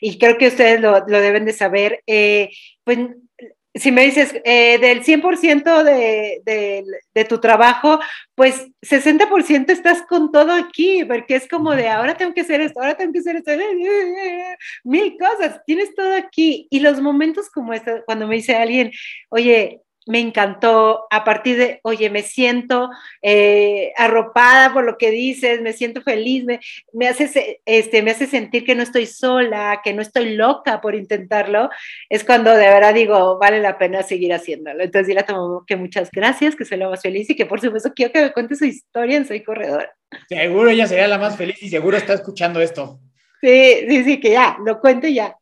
y, 0.00 0.18
creo 0.18 0.38
que 0.38 0.48
ustedes 0.48 0.80
lo, 0.80 1.00
deben 1.02 1.44
de 1.44 1.52
saber, 1.52 2.02
eh, 2.06 2.50
pues 2.84 2.98
si 3.76 3.92
me 3.92 4.04
dices 4.04 4.34
eh, 4.44 4.78
del 4.78 5.04
100% 5.04 5.82
de, 5.82 6.42
de, 7.14 7.24
tu 7.24 7.38
trabajo, 7.38 8.00
pues 8.34 8.68
60% 8.82 9.70
estás 9.70 10.02
con 10.02 10.32
todo 10.32 10.52
aquí, 10.52 11.04
porque 11.04 11.36
es 11.36 11.46
como 11.46 11.74
de 11.74 11.88
ahora 11.88 12.16
tengo 12.16 12.32
que 12.32 12.40
hacer 12.40 12.62
esto, 12.62 12.80
ahora 12.80 12.96
tengo 12.96 13.12
que 13.12 13.18
hacer 13.18 13.36
esto, 13.36 13.52
mil 14.84 15.16
cosas, 15.18 15.60
tienes 15.66 15.94
todo 15.94 16.14
aquí. 16.14 16.66
Y 16.70 16.80
los 16.80 17.00
momentos 17.00 17.50
como 17.50 17.74
este, 17.74 18.02
cuando 18.06 18.26
me 18.26 18.36
dice 18.36 18.56
alguien, 18.56 18.90
oye, 19.28 19.82
me 20.06 20.20
encantó 20.20 21.06
a 21.10 21.24
partir 21.24 21.58
de, 21.58 21.80
oye, 21.82 22.10
me 22.10 22.22
siento 22.22 22.90
eh, 23.22 23.92
arropada 23.96 24.72
por 24.72 24.84
lo 24.84 24.96
que 24.98 25.10
dices, 25.10 25.60
me 25.60 25.72
siento 25.72 26.00
feliz, 26.00 26.44
me, 26.44 26.60
me, 26.92 27.08
hace, 27.08 27.60
este, 27.66 28.02
me 28.02 28.12
hace 28.12 28.26
sentir 28.26 28.64
que 28.64 28.76
no 28.76 28.82
estoy 28.82 29.06
sola, 29.06 29.80
que 29.82 29.92
no 29.92 30.02
estoy 30.02 30.36
loca 30.36 30.80
por 30.80 30.94
intentarlo, 30.94 31.70
es 32.08 32.22
cuando 32.22 32.52
de 32.52 32.68
verdad 32.68 32.94
digo, 32.94 33.38
vale 33.38 33.60
la 33.60 33.78
pena 33.78 34.02
seguir 34.04 34.32
haciéndolo. 34.32 34.82
Entonces 34.82 35.08
dile 35.08 35.20
a 35.20 35.26
tu 35.26 35.64
que 35.66 35.76
muchas 35.76 36.10
gracias, 36.10 36.54
que 36.54 36.64
soy 36.64 36.78
la 36.78 36.88
más 36.88 37.02
feliz 37.02 37.28
y 37.28 37.36
que 37.36 37.46
por 37.46 37.60
supuesto 37.60 37.92
quiero 37.94 38.12
que 38.12 38.22
me 38.22 38.32
cuente 38.32 38.54
su 38.54 38.64
historia 38.64 39.16
en 39.16 39.26
Soy 39.26 39.42
Corredora. 39.42 39.92
Seguro 40.28 40.70
ella 40.70 40.86
sería 40.86 41.08
la 41.08 41.18
más 41.18 41.36
feliz 41.36 41.60
y 41.62 41.68
seguro 41.68 41.96
está 41.96 42.14
escuchando 42.14 42.60
esto. 42.60 43.00
Sí, 43.40 43.86
sí, 43.88 44.04
sí, 44.04 44.20
que 44.20 44.30
ya, 44.30 44.56
lo 44.64 44.80
cuente 44.80 45.12
ya. 45.12 45.36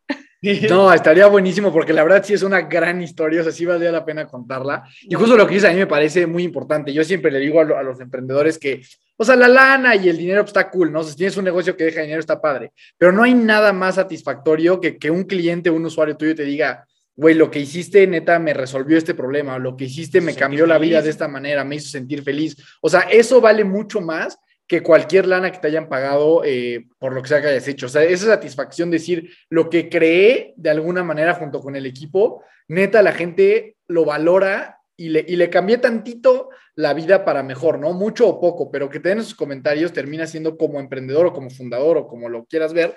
No, 0.68 0.92
estaría 0.92 1.26
buenísimo 1.26 1.72
porque 1.72 1.92
la 1.92 2.02
verdad 2.02 2.22
sí 2.24 2.34
es 2.34 2.42
una 2.42 2.62
gran 2.62 3.00
historia, 3.00 3.40
o 3.40 3.44
sea, 3.44 3.52
sí 3.52 3.64
valdría 3.64 3.92
la 3.92 4.04
pena 4.04 4.26
contarla. 4.26 4.84
Y 5.02 5.14
justo 5.14 5.36
lo 5.36 5.46
que 5.46 5.54
dices 5.54 5.70
a 5.70 5.72
mí 5.72 5.78
me 5.78 5.86
parece 5.86 6.26
muy 6.26 6.42
importante. 6.42 6.92
Yo 6.92 7.04
siempre 7.04 7.30
le 7.30 7.38
digo 7.38 7.60
a, 7.60 7.82
los 7.82 8.00
emprendedores 8.00 8.58
que, 8.58 8.82
o 9.16 9.24
sea, 9.24 9.36
la 9.36 9.48
lana 9.48 9.96
y 9.96 10.08
el 10.08 10.16
dinero 10.16 10.42
pues, 10.42 10.50
está 10.50 10.70
cool, 10.70 10.92
¿no? 10.92 11.02
si 11.02 11.16
tienes 11.16 11.36
un 11.36 11.44
negocio 11.44 11.76
que 11.76 11.84
deja 11.84 12.02
dinero 12.02 12.20
está 12.20 12.40
padre, 12.40 12.72
pero 12.98 13.12
no 13.12 13.22
hay 13.22 13.34
nada 13.34 13.72
más 13.72 13.96
satisfactorio 13.96 14.80
que 14.80 14.98
que 14.98 15.10
un 15.10 15.24
cliente, 15.24 15.70
un 15.70 15.84
usuario 15.84 16.16
tuyo 16.16 16.34
te 16.34 16.44
diga, 16.44 16.86
güey, 17.16 17.34
lo 17.34 17.50
que 17.50 17.60
hiciste 17.60 18.06
neta 18.06 18.38
me 18.38 18.54
resolvió 18.54 18.98
este 18.98 19.14
problema, 19.14 19.58
lo 19.58 19.76
que 19.76 19.84
hiciste 19.84 20.20
me 20.20 20.34
cambió 20.34 20.66
la 20.66 20.78
vida 20.78 21.00
de 21.00 21.10
esta 21.10 21.28
manera, 21.28 21.64
me 21.64 21.76
hizo 21.76 21.88
sentir 21.88 22.22
feliz. 22.22 22.56
O 22.80 22.88
sea, 22.88 23.00
eso 23.02 23.40
vale 23.40 23.64
mucho 23.64 24.00
más 24.00 24.38
que 24.66 24.82
cualquier 24.82 25.26
lana 25.26 25.52
que 25.52 25.58
te 25.58 25.66
hayan 25.66 25.88
pagado 25.88 26.42
eh, 26.44 26.86
por 26.98 27.12
lo 27.12 27.22
que 27.22 27.28
sea 27.28 27.40
que 27.40 27.48
hayas 27.48 27.68
hecho. 27.68 27.86
O 27.86 27.88
sea, 27.88 28.02
esa 28.02 28.26
satisfacción 28.26 28.90
de 28.90 28.98
decir 28.98 29.30
lo 29.50 29.68
que 29.68 29.88
creé 29.88 30.54
de 30.56 30.70
alguna 30.70 31.04
manera 31.04 31.34
junto 31.34 31.60
con 31.60 31.76
el 31.76 31.86
equipo, 31.86 32.42
neta, 32.68 33.02
la 33.02 33.12
gente 33.12 33.76
lo 33.86 34.04
valora 34.04 34.80
y 34.96 35.10
le, 35.10 35.24
y 35.26 35.36
le 35.36 35.50
cambié 35.50 35.78
tantito 35.78 36.48
la 36.76 36.94
vida 36.94 37.24
para 37.24 37.42
mejor, 37.42 37.78
¿no? 37.78 37.92
Mucho 37.92 38.28
o 38.28 38.40
poco, 38.40 38.70
pero 38.70 38.88
que 38.88 39.00
te 39.00 39.10
den 39.10 39.18
esos 39.18 39.34
comentarios 39.34 39.92
termina 39.92 40.26
siendo 40.26 40.56
como 40.56 40.80
emprendedor 40.80 41.26
o 41.26 41.32
como 41.32 41.50
fundador 41.50 41.98
o 41.98 42.06
como 42.06 42.28
lo 42.28 42.46
quieras 42.46 42.72
ver, 42.72 42.96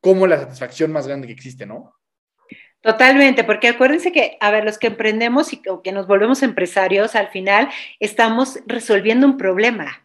como 0.00 0.26
la 0.26 0.38
satisfacción 0.38 0.92
más 0.92 1.06
grande 1.06 1.26
que 1.26 1.32
existe, 1.32 1.66
¿no? 1.66 1.94
Totalmente, 2.80 3.42
porque 3.42 3.68
acuérdense 3.68 4.12
que, 4.12 4.36
a 4.40 4.52
ver, 4.52 4.64
los 4.64 4.78
que 4.78 4.86
emprendemos 4.86 5.52
y 5.52 5.60
que 5.82 5.90
nos 5.90 6.06
volvemos 6.06 6.42
empresarios, 6.42 7.16
al 7.16 7.28
final 7.28 7.68
estamos 7.98 8.60
resolviendo 8.66 9.26
un 9.26 9.36
problema. 9.36 10.04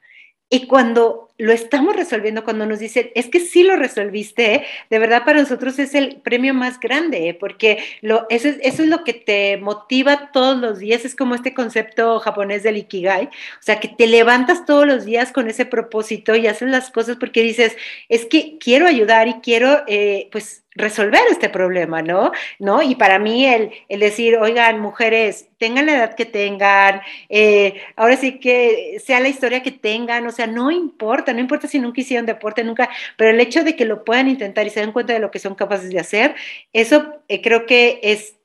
Y 0.54 0.68
cuando 0.68 1.30
lo 1.40 1.52
estamos 1.52 1.96
resolviendo, 1.96 2.44
cuando 2.44 2.68
nos 2.68 2.78
dicen, 2.78 3.10
es 3.16 3.28
que 3.28 3.40
sí 3.40 3.64
lo 3.64 3.76
resolviste, 3.76 4.64
de 4.88 5.00
verdad 5.00 5.26
para 5.26 5.40
nosotros 5.40 5.80
es 5.80 5.96
el 5.96 6.18
premio 6.18 6.54
más 6.54 6.80
grande, 6.80 7.36
porque 7.40 7.84
lo, 8.02 8.28
eso, 8.30 8.50
es, 8.50 8.58
eso 8.62 8.84
es 8.84 8.88
lo 8.88 9.04
que 9.04 9.16
te 9.16 9.58
motiva 9.58 10.30
todos 10.32 10.56
los 10.56 10.78
días, 10.78 11.06
es 11.06 11.16
como 11.16 11.34
este 11.34 11.56
concepto 11.56 12.20
japonés 12.20 12.62
del 12.62 12.78
ikigai, 12.78 13.26
o 13.26 13.62
sea, 13.62 13.80
que 13.80 13.88
te 13.88 14.06
levantas 14.06 14.64
todos 14.68 14.86
los 14.86 15.06
días 15.06 15.32
con 15.32 15.50
ese 15.50 15.66
propósito 15.66 16.36
y 16.36 16.46
haces 16.46 16.70
las 16.70 16.92
cosas 16.92 17.18
porque 17.18 17.42
dices, 17.42 17.76
es 18.08 18.28
que 18.28 18.60
quiero 18.60 18.86
ayudar 18.86 19.28
y 19.28 19.34
quiero, 19.42 19.82
eh, 19.88 20.30
pues, 20.32 20.63
resolver 20.76 21.22
este 21.30 21.50
problema, 21.50 22.02
¿no? 22.02 22.32
¿No? 22.60 22.82
Y 22.82 22.96
para 22.96 23.20
mí 23.20 23.46
el, 23.46 23.72
el, 23.90 24.00
decir, 24.00 24.38
oigan, 24.38 24.80
mujeres, 24.80 25.48
tengan 25.58 25.86
la 25.86 25.96
edad 25.96 26.16
que 26.16 26.26
tengan, 26.26 27.02
eh, 27.30 27.82
ahora 27.96 28.18
sí 28.18 28.40
que 28.40 29.02
sea 29.04 29.20
la 29.20 29.30
historia 29.30 29.64
que 29.64 29.72
tengan, 29.72 30.26
o 30.28 30.32
sea, 30.32 30.48
no 30.48 30.72
importa, 30.72 31.34
no 31.34 31.40
importa 31.40 31.68
si 31.68 31.80
nunca 31.80 32.02
hicieron 32.02 32.26
deporte, 32.26 32.64
nunca, 32.64 32.90
pero 33.18 33.32
el 33.32 33.40
hecho 33.40 33.64
de 33.64 33.76
que 33.76 33.86
lo 33.86 34.04
puedan 34.04 34.28
intentar 34.28 34.66
y 34.66 34.70
se 34.70 34.80
den 34.80 34.92
cuenta 34.92 35.14
de 35.14 35.20
lo 35.20 35.32
que 35.32 35.40
son 35.40 35.56
capaces 35.56 35.90
de 35.90 36.00
hacer, 36.00 36.36
eso 36.74 37.22
eh, 37.28 37.42
creo 37.42 37.66
que 37.66 38.00
es 38.04 38.36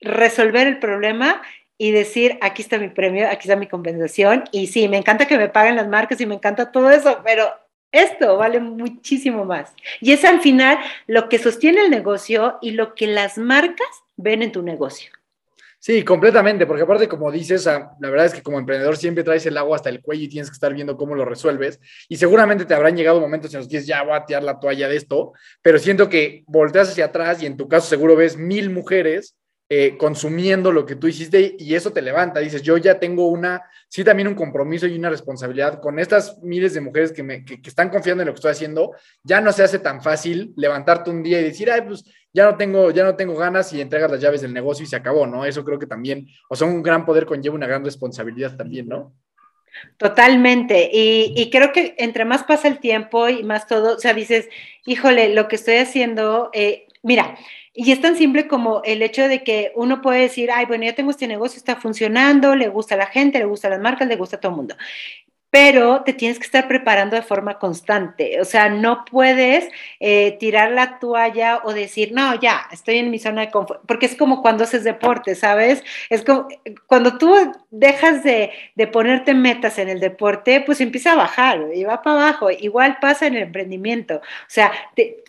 resolver 0.00 0.66
el 0.66 0.78
problema 0.78 1.42
y 1.78 1.90
decir, 1.90 2.38
aquí 2.40 2.62
está 2.62 2.78
mi 2.78 2.88
premio, 2.88 3.28
aquí 3.28 3.48
está 3.48 3.56
mi 3.56 3.66
compensación, 3.66 4.44
y 4.52 4.68
sí, 4.68 4.88
me 4.88 4.98
encanta 4.98 5.26
que 5.26 5.36
me 5.36 5.48
paguen 5.48 5.76
las 5.76 5.88
marcas 5.88 6.20
y 6.20 6.26
me 6.26 6.36
encanta 6.36 6.70
todo 6.70 6.90
eso, 6.90 7.20
pero 7.24 7.50
Esto 7.92 8.38
vale 8.38 8.58
muchísimo 8.58 9.44
más. 9.44 9.74
Y 10.00 10.12
es 10.12 10.24
al 10.24 10.40
final 10.40 10.78
lo 11.06 11.28
que 11.28 11.38
sostiene 11.38 11.82
el 11.82 11.90
negocio 11.90 12.58
y 12.62 12.72
lo 12.72 12.94
que 12.94 13.06
las 13.06 13.38
marcas 13.38 13.88
ven 14.16 14.42
en 14.42 14.50
tu 14.50 14.62
negocio. 14.62 15.10
Sí, 15.78 16.04
completamente, 16.04 16.64
porque 16.64 16.84
aparte, 16.84 17.08
como 17.08 17.32
dices, 17.32 17.66
la 17.66 17.90
verdad 17.98 18.26
es 18.26 18.34
que 18.34 18.42
como 18.42 18.60
emprendedor 18.60 18.96
siempre 18.96 19.24
traes 19.24 19.44
el 19.46 19.58
agua 19.58 19.74
hasta 19.74 19.88
el 19.88 20.00
cuello 20.00 20.22
y 20.22 20.28
tienes 20.28 20.48
que 20.48 20.54
estar 20.54 20.72
viendo 20.72 20.96
cómo 20.96 21.16
lo 21.16 21.24
resuelves. 21.24 21.80
Y 22.08 22.16
seguramente 22.18 22.64
te 22.64 22.72
habrán 22.72 22.96
llegado 22.96 23.20
momentos 23.20 23.52
en 23.52 23.58
los 23.58 23.68
que 23.68 23.82
ya 23.82 24.04
voy 24.04 24.14
a 24.14 24.24
tirar 24.24 24.44
la 24.44 24.60
toalla 24.60 24.86
de 24.86 24.94
esto, 24.94 25.32
pero 25.60 25.80
siento 25.80 26.08
que 26.08 26.44
volteas 26.46 26.90
hacia 26.90 27.06
atrás 27.06 27.42
y 27.42 27.46
en 27.46 27.56
tu 27.56 27.66
caso 27.66 27.88
seguro 27.88 28.14
ves 28.14 28.36
mil 28.36 28.70
mujeres 28.70 29.34
eh, 29.74 29.96
consumiendo 29.96 30.70
lo 30.70 30.84
que 30.84 30.96
tú 30.96 31.06
hiciste 31.08 31.56
y 31.58 31.74
eso 31.74 31.94
te 31.94 32.02
levanta. 32.02 32.40
Dices, 32.40 32.60
yo 32.60 32.76
ya 32.76 32.98
tengo 32.98 33.28
una, 33.28 33.62
sí, 33.88 34.04
también 34.04 34.28
un 34.28 34.34
compromiso 34.34 34.86
y 34.86 34.98
una 34.98 35.08
responsabilidad 35.08 35.80
con 35.80 35.98
estas 35.98 36.42
miles 36.42 36.74
de 36.74 36.82
mujeres 36.82 37.10
que, 37.10 37.22
me, 37.22 37.42
que, 37.42 37.58
están 37.64 37.88
confiando 37.88 38.22
en 38.22 38.26
lo 38.26 38.34
que 38.34 38.36
estoy 38.36 38.50
haciendo. 38.50 38.94
Ya 39.24 39.40
no 39.40 39.50
se 39.50 39.62
hace 39.62 39.78
tan 39.78 40.02
fácil 40.02 40.52
levantarte 40.58 41.08
un 41.08 41.22
día 41.22 41.40
y 41.40 41.44
decir, 41.44 41.70
ay, 41.70 41.80
pues 41.86 42.04
ya 42.34 42.44
no 42.44 42.58
tengo, 42.58 42.90
ya 42.90 43.02
no 43.02 43.16
tengo 43.16 43.34
ganas 43.34 43.72
y 43.72 43.80
entregas 43.80 44.10
las 44.10 44.20
llaves 44.20 44.42
del 44.42 44.52
negocio 44.52 44.84
y 44.84 44.88
se 44.88 44.96
acabó, 44.96 45.26
¿no? 45.26 45.46
Eso 45.46 45.64
creo 45.64 45.78
que 45.78 45.86
también, 45.86 46.28
o 46.50 46.54
sea, 46.54 46.66
un 46.66 46.82
gran 46.82 47.06
poder 47.06 47.24
conlleva 47.24 47.54
una 47.54 47.66
gran 47.66 47.82
responsabilidad 47.82 48.54
también, 48.58 48.88
¿no? 48.88 49.14
Totalmente. 49.96 50.90
Y, 50.92 51.48
creo 51.50 51.72
que 51.72 51.94
entre 51.96 52.26
más 52.26 52.44
pasa 52.44 52.68
el 52.68 52.78
tiempo 52.78 53.30
y 53.30 53.42
más 53.42 53.66
todo, 53.66 53.96
o 53.96 53.98
sea, 53.98 54.12
dices, 54.12 54.50
híjole, 54.84 55.34
lo 55.34 55.48
que 55.48 55.56
estoy 55.56 55.76
haciendo, 55.76 56.50
eh, 56.52 56.88
mira, 57.02 57.38
y 57.74 57.92
es 57.92 58.00
tan 58.00 58.16
simple 58.16 58.48
como 58.48 58.82
el 58.84 59.02
hecho 59.02 59.28
de 59.28 59.42
que 59.42 59.72
uno 59.74 60.02
puede 60.02 60.20
decir, 60.20 60.50
ay, 60.50 60.66
bueno, 60.66 60.84
ya 60.84 60.94
tengo 60.94 61.10
este 61.10 61.26
negocio, 61.26 61.56
está 61.56 61.76
funcionando, 61.76 62.54
le 62.54 62.68
gusta 62.68 62.94
a 62.96 62.98
la 62.98 63.06
gente, 63.06 63.38
le 63.38 63.46
gusta 63.46 63.68
a 63.68 63.70
las 63.70 63.80
marcas, 63.80 64.08
le 64.08 64.16
gusta 64.16 64.36
a 64.36 64.40
todo 64.40 64.52
el 64.52 64.56
mundo 64.56 64.76
pero 65.52 66.02
te 66.02 66.14
tienes 66.14 66.38
que 66.38 66.46
estar 66.46 66.66
preparando 66.66 67.14
de 67.14 67.20
forma 67.20 67.58
constante. 67.58 68.40
O 68.40 68.44
sea, 68.46 68.70
no 68.70 69.04
puedes 69.04 69.68
eh, 70.00 70.38
tirar 70.40 70.72
la 70.72 70.98
toalla 70.98 71.60
o 71.64 71.74
decir, 71.74 72.12
no, 72.12 72.40
ya, 72.40 72.66
estoy 72.72 72.96
en 72.96 73.10
mi 73.10 73.18
zona 73.18 73.42
de 73.42 73.50
confort, 73.50 73.82
porque 73.86 74.06
es 74.06 74.16
como 74.16 74.40
cuando 74.40 74.64
haces 74.64 74.82
deporte, 74.82 75.34
¿sabes? 75.34 75.84
Es 76.08 76.24
como 76.24 76.48
cuando 76.86 77.18
tú 77.18 77.34
dejas 77.70 78.24
de, 78.24 78.50
ponerte 78.94 79.34
metas 79.34 79.78
en 79.78 79.90
el 79.90 80.00
deporte, 80.00 80.62
pues 80.64 80.80
empieza 80.80 81.12
a 81.12 81.16
bajar 81.16 81.66
y 81.74 81.84
va 81.84 82.00
para 82.00 82.28
abajo. 82.28 82.50
Igual 82.50 82.96
pasa 82.98 83.26
en 83.26 83.34
el 83.36 83.42
emprendimiento. 83.42 84.16
O 84.16 84.48
sea, 84.48 84.72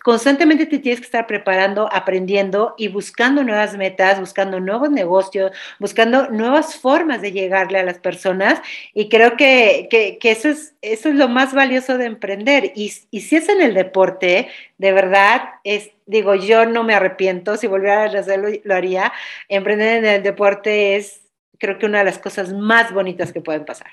constantemente 0.04 0.66
te 0.66 0.80
tienes 0.80 1.00
que 1.00 1.06
estar 1.06 1.26
preparando, 1.26 1.88
aprendiendo 1.90 2.74
y 2.76 2.88
buscando 2.88 3.42
nuevas 3.42 3.74
metas, 3.74 4.20
buscando 4.20 4.60
nuevos 4.60 4.90
negocios, 4.90 5.50
buscando 5.78 6.28
nuevas 6.28 6.76
formas 6.76 7.22
de 7.22 7.32
llegarle 7.32 7.78
a 7.78 7.84
las 7.84 8.00
personas. 8.00 8.60
Y 8.92 9.08
creo 9.08 9.38
que, 9.38 9.88
que 9.90 10.18
que, 10.18 10.30
eso, 10.30 10.50
es, 10.50 10.74
eso 10.82 11.08
es 11.08 11.14
lo 11.14 11.26
más 11.28 11.54
valioso 11.54 11.96
de 11.96 12.04
emprender. 12.04 12.72
Y, 12.74 12.90
si 12.90 13.36
es 13.36 13.48
en 13.48 13.62
el 13.62 13.72
deporte, 13.72 14.48
de 14.76 14.92
verdad, 14.92 15.40
es, 15.64 15.90
digo, 16.04 16.34
yo 16.34 16.66
no 16.66 16.84
me 16.84 16.94
arrepiento, 16.94 17.56
si 17.56 17.66
volviera 17.66 18.02
a 18.02 18.18
hacerlo, 18.18 18.50
lo 18.62 18.74
haría. 18.74 19.10
Emprender 19.48 20.04
en 20.04 20.04
el 20.04 20.22
deporte 20.22 20.96
es, 20.96 21.22
creo 21.58 21.78
que 21.78 21.86
una 21.86 22.00
de 22.00 22.04
las 22.04 22.18
cosas 22.18 22.52
más 22.52 22.92
bonitas 22.92 23.32
que 23.32 23.40
pueden 23.40 23.64
pasar. 23.64 23.88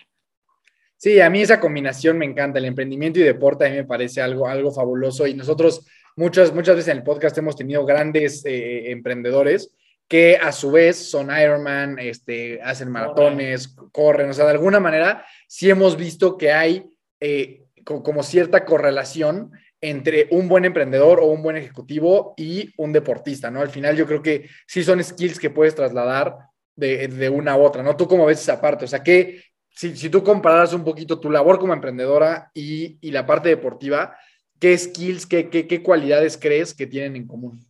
Sí, 0.98 1.20
a 1.20 1.32
mí 1.32 1.42
esa 1.42 1.60
combinación 1.60 2.18
me 2.18 2.26
encanta, 2.26 2.60
el 2.60 2.66
emprendimiento 2.66 3.20
y 3.20 3.24
deporte 3.24 3.66
a 3.66 3.70
mí 3.70 3.78
me 3.78 3.86
parece 3.86 4.22
algo, 4.22 4.48
algo 4.48 4.72
fabuloso 4.72 5.26
y 5.26 5.34
nosotros 5.34 5.84
muchas, 6.22 6.54
muchas 6.54 6.76
veces 6.76 6.92
en 6.92 6.98
el 6.98 7.04
podcast 7.04 7.36
hemos 7.40 7.56
tenido 7.56 7.84
grandes 7.84 8.46
eh, 8.46 8.92
emprendedores 8.92 9.74
que 10.08 10.38
a 10.38 10.52
su 10.52 10.70
vez 10.70 11.10
son 11.10 11.32
Ironman, 11.36 11.98
este, 11.98 12.62
hacen 12.62 12.92
maratones, 12.92 13.76
corren, 13.92 14.30
o 14.30 14.34
sea, 14.34 14.46
de 14.46 14.52
alguna 14.52 14.80
manera 14.80 15.26
sí 15.48 15.70
hemos 15.70 15.98
visto 15.98 16.38
que 16.38 16.52
hay 16.52 16.86
eh, 17.20 17.64
como 17.84 18.22
cierta 18.22 18.66
correlación 18.66 19.52
entre 19.80 20.28
un 20.30 20.48
buen 20.48 20.66
emprendedor 20.66 21.20
o 21.20 21.26
un 21.26 21.42
buen 21.42 21.58
ejecutivo 21.58 22.36
y 22.38 22.72
un 22.78 22.94
deportista, 22.94 23.50
¿no? 23.50 23.62
Al 23.62 23.70
final 23.70 23.98
yo 23.98 24.06
creo 24.06 24.22
que 24.22 24.48
sí 24.68 24.84
son 24.84 25.04
skills 25.04 25.40
que 25.40 25.50
puedes 25.50 25.74
trasladar 25.74 26.38
de, 26.76 27.30
una 27.30 27.58
u 27.58 27.64
otra, 27.64 27.82
¿no? 27.82 27.96
¿Tú 27.96 28.08
cómo 28.08 28.28
ves 28.28 28.42
esa 28.42 28.62
parte? 28.62 28.86
O 28.86 28.88
sea, 28.88 29.02
que 29.02 29.44
si, 29.70 29.96
si 29.96 30.10
tú 30.10 30.24
compararas 30.24 30.74
un 30.74 30.84
poquito 30.84 31.20
tu 31.20 31.32
labor 31.32 31.58
como 31.58 31.74
emprendedora 31.74 32.52
y, 32.54 33.00
y 33.02 33.10
la 33.10 33.26
parte 33.26 33.50
deportiva, 33.50 34.16
¿qué 34.62 34.78
skills, 34.78 35.26
qué, 35.26 35.50
qué, 35.50 35.68
qué 35.68 35.84
cualidades 35.84 36.38
crees 36.38 36.74
que 36.74 36.88
tienen 36.88 37.18
en 37.18 37.28
común? 37.28 37.66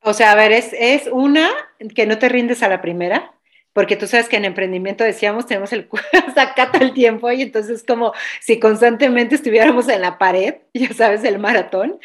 O 0.00 0.14
sea, 0.14 0.32
a 0.32 0.36
ver, 0.36 0.52
es, 0.52 0.70
es 0.72 1.08
una 1.12 1.50
que 1.94 2.06
no 2.06 2.18
te 2.18 2.28
rindes 2.28 2.62
a 2.62 2.68
la 2.68 2.80
primera, 2.80 3.34
porque 3.72 3.96
tú 3.96 4.06
sabes 4.06 4.28
que 4.28 4.36
en 4.36 4.44
emprendimiento 4.44 5.04
decíamos, 5.04 5.46
tenemos 5.46 5.72
el 5.72 5.88
sacata 6.34 6.78
el 6.80 6.92
tiempo 6.94 7.30
y 7.30 7.42
entonces 7.42 7.84
como 7.86 8.12
si 8.40 8.58
constantemente 8.58 9.34
estuviéramos 9.34 9.88
en 9.88 10.00
la 10.00 10.18
pared, 10.18 10.54
ya 10.74 10.92
sabes, 10.94 11.24
el 11.24 11.38
maratón. 11.38 11.98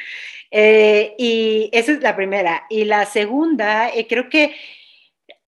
Eh, 0.50 1.14
y 1.18 1.70
esa 1.74 1.92
es 1.92 2.02
la 2.02 2.16
primera. 2.16 2.66
Y 2.70 2.86
la 2.86 3.06
segunda, 3.06 3.90
eh, 3.90 4.08
creo 4.08 4.30
que 4.30 4.56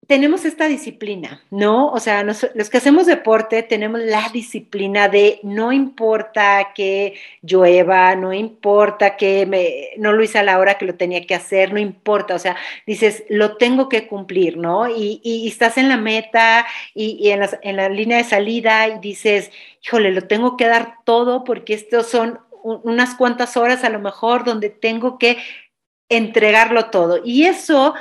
tenemos 0.09 0.47
esta 0.47 0.69
disciplina, 0.69 1.43
¿no? 1.51 1.93
O 1.93 2.01
sea, 2.01 2.23
los 2.25 2.41
que 2.71 2.79
hacemos 2.79 3.05
deporte 3.05 3.63
tenemos 3.63 4.01
la 4.01 4.31
disciplina 4.33 5.07
de 5.11 5.39
no 5.43 5.71
importa 5.71 6.73
que 6.75 7.21
llueva, 7.43 8.17
no 8.17 8.33
importa 8.33 9.19
que 9.19 9.95
no 9.99 10.15
lo 10.15 10.23
hice 10.23 10.39
a 10.39 10.43
la 10.43 10.59
hora 10.59 10.79
que 10.79 10.87
lo 10.87 10.95
tenía 10.95 11.27
que 11.27 11.35
hacer, 11.35 11.75
no 11.75 11.79
importa, 11.79 12.35
o 12.35 12.39
sea, 12.39 12.57
dices, 12.87 13.25
lo 13.29 13.59
tengo 13.59 13.91
que 13.91 14.07
cumplir, 14.07 14.57
¿no? 14.57 14.89
Y, 14.89 15.47
estás 15.47 15.77
en 15.77 15.91
la 15.91 15.99
meta 15.99 16.67
y, 16.95 17.29
en, 17.29 17.77
la 17.77 17.89
línea 17.91 18.17
de 18.17 18.25
salida 18.25 18.89
y 18.89 19.01
dices, 19.01 19.51
híjole, 19.85 20.11
lo 20.13 20.23
tengo 20.23 20.57
que 20.57 20.69
dar 20.69 20.95
todo 21.05 21.45
porque 21.45 21.75
estos 21.75 22.07
son 22.09 22.41
unas 22.63 23.15
cuantas 23.15 23.59
horas 23.59 23.85
a 23.85 23.91
lo 23.91 23.99
mejor 23.99 24.45
donde 24.45 24.71
tengo 24.71 25.19
que 25.19 25.37
entregarlo 26.09 26.87
todo. 26.87 27.21
Y 27.23 27.45
eso, 27.45 27.95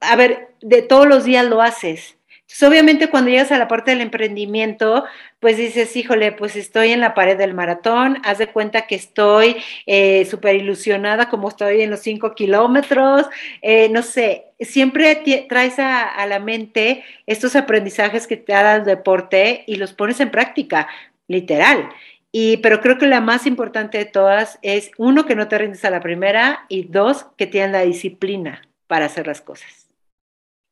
a 0.00 0.16
ver, 0.16 0.47
de 0.60 0.82
todos 0.82 1.06
los 1.06 1.24
días 1.24 1.46
lo 1.46 1.62
haces. 1.62 2.18
Entonces, 2.48 2.66
obviamente 2.66 3.10
cuando 3.10 3.30
llegas 3.30 3.52
a 3.52 3.58
la 3.58 3.68
parte 3.68 3.90
del 3.90 4.00
emprendimiento, 4.00 5.04
pues 5.38 5.58
dices, 5.58 5.94
híjole, 5.96 6.32
pues 6.32 6.56
estoy 6.56 6.92
en 6.92 7.00
la 7.00 7.12
pared 7.12 7.36
del 7.36 7.52
maratón, 7.52 8.22
haz 8.24 8.38
de 8.38 8.46
cuenta 8.46 8.86
que 8.86 8.94
estoy 8.94 9.56
eh, 9.84 10.24
súper 10.24 10.56
ilusionada 10.56 11.28
como 11.28 11.50
estoy 11.50 11.82
en 11.82 11.90
los 11.90 12.00
cinco 12.00 12.34
kilómetros, 12.34 13.26
eh, 13.60 13.90
no 13.90 14.00
sé, 14.02 14.46
siempre 14.60 15.22
traes 15.46 15.78
a, 15.78 16.24
la 16.26 16.38
mente 16.38 17.04
estos 17.26 17.54
aprendizajes 17.54 18.26
que 18.26 18.38
te 18.38 18.54
ha 18.54 18.62
dado 18.62 18.78
el 18.78 18.84
deporte 18.86 19.64
y 19.66 19.76
los 19.76 19.92
pones 19.92 20.18
en 20.20 20.30
práctica, 20.30 20.88
literal. 21.26 21.90
Y, 22.32 22.56
pero 22.58 22.80
creo 22.80 22.96
que 22.96 23.06
la 23.06 23.20
más 23.20 23.46
importante 23.46 23.98
de 23.98 24.06
todas 24.06 24.58
es, 24.62 24.90
uno, 24.96 25.26
que 25.26 25.34
no 25.34 25.48
te 25.48 25.58
rindes 25.58 25.84
a 25.84 25.90
la 25.90 26.00
primera 26.00 26.64
y 26.70 26.84
dos, 26.84 27.26
que 27.36 27.46
tienes 27.46 27.72
la 27.72 27.82
disciplina 27.82 28.62
para 28.86 29.04
hacer 29.04 29.26
las 29.26 29.42
cosas. 29.42 29.77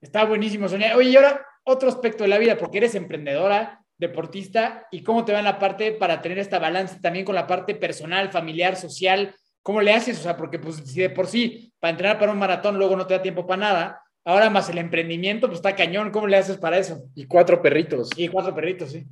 Está 0.01 0.25
buenísimo, 0.25 0.69
Sonia. 0.69 0.97
Oye, 0.97 1.11
y 1.11 1.17
ahora 1.17 1.45
otro 1.65 1.89
aspecto 1.89 2.25
de 2.25 2.29
la 2.29 2.39
vida, 2.39 2.57
porque 2.57 2.79
eres 2.79 2.95
emprendedora, 2.95 3.83
deportista, 3.99 4.87
y 4.91 5.03
cómo 5.03 5.25
te 5.25 5.33
va 5.33 5.39
en 5.39 5.45
la 5.45 5.59
parte 5.59 5.93
para 5.93 6.23
tener 6.23 6.39
esta 6.39 6.59
balance 6.59 7.01
también 7.01 7.25
con 7.25 7.35
la 7.35 7.47
parte 7.47 7.75
personal, 7.75 8.31
familiar, 8.31 8.77
social. 8.77 9.35
¿Cómo 9.63 9.81
le 9.81 9.93
haces? 9.93 10.21
O 10.21 10.23
sea, 10.23 10.37
porque 10.37 10.59
pues 10.59 10.77
si 10.77 11.01
de 11.01 11.11
por 11.11 11.27
sí 11.27 11.73
para 11.81 11.91
entrenar 11.91 12.19
para 12.19 12.33
un 12.33 12.39
maratón 12.39 12.79
luego 12.79 12.97
no 12.97 13.07
te 13.07 13.15
da 13.15 13.23
tiempo 13.23 13.47
para 13.47 13.61
nada, 13.61 14.03
ahora 14.25 14.49
más 14.49 14.69
el 14.71 14.79
emprendimiento, 14.79 15.49
pues 15.49 15.59
está 15.59 15.75
cañón. 15.75 16.11
¿Cómo 16.11 16.27
le 16.27 16.37
haces 16.37 16.57
para 16.59 16.79
eso? 16.79 17.03
Y 17.15 17.27
cuatro 17.27 17.61
perritos. 17.61 18.11
Y 18.17 18.29
cuatro 18.29 18.55
perritos, 18.55 18.93
sí. 18.93 19.05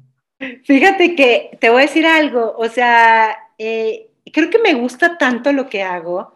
Fíjate 0.65 1.15
que 1.15 1.57
te 1.61 1.71
voy 1.71 1.83
a 1.83 1.87
decir 1.87 2.07
algo, 2.07 2.55
o 2.59 2.69
sea, 2.69 3.37
eh, 3.57 4.11
creo 4.33 4.51
que 4.51 4.59
me 4.59 4.75
gusta 4.75 5.17
tanto 5.17 5.53
lo 5.53 5.69
que 5.69 5.83
hago 5.83 6.34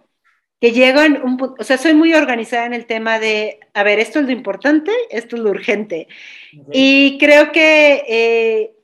que 0.60 0.72
llegan 0.72 1.22
un 1.22 1.36
punto, 1.36 1.56
o 1.60 1.64
sea, 1.64 1.78
soy 1.78 1.94
muy 1.94 2.14
organizada 2.14 2.66
en 2.66 2.74
el 2.74 2.86
tema 2.86 3.18
de, 3.18 3.60
a 3.74 3.82
ver, 3.82 4.00
esto 4.00 4.18
es 4.18 4.26
lo 4.26 4.32
importante, 4.32 4.92
esto 5.10 5.36
es 5.36 5.42
lo 5.42 5.50
urgente. 5.50 6.08
Y 6.72 7.16
creo 7.18 7.52
que 7.52 8.04
eh, 8.08 8.78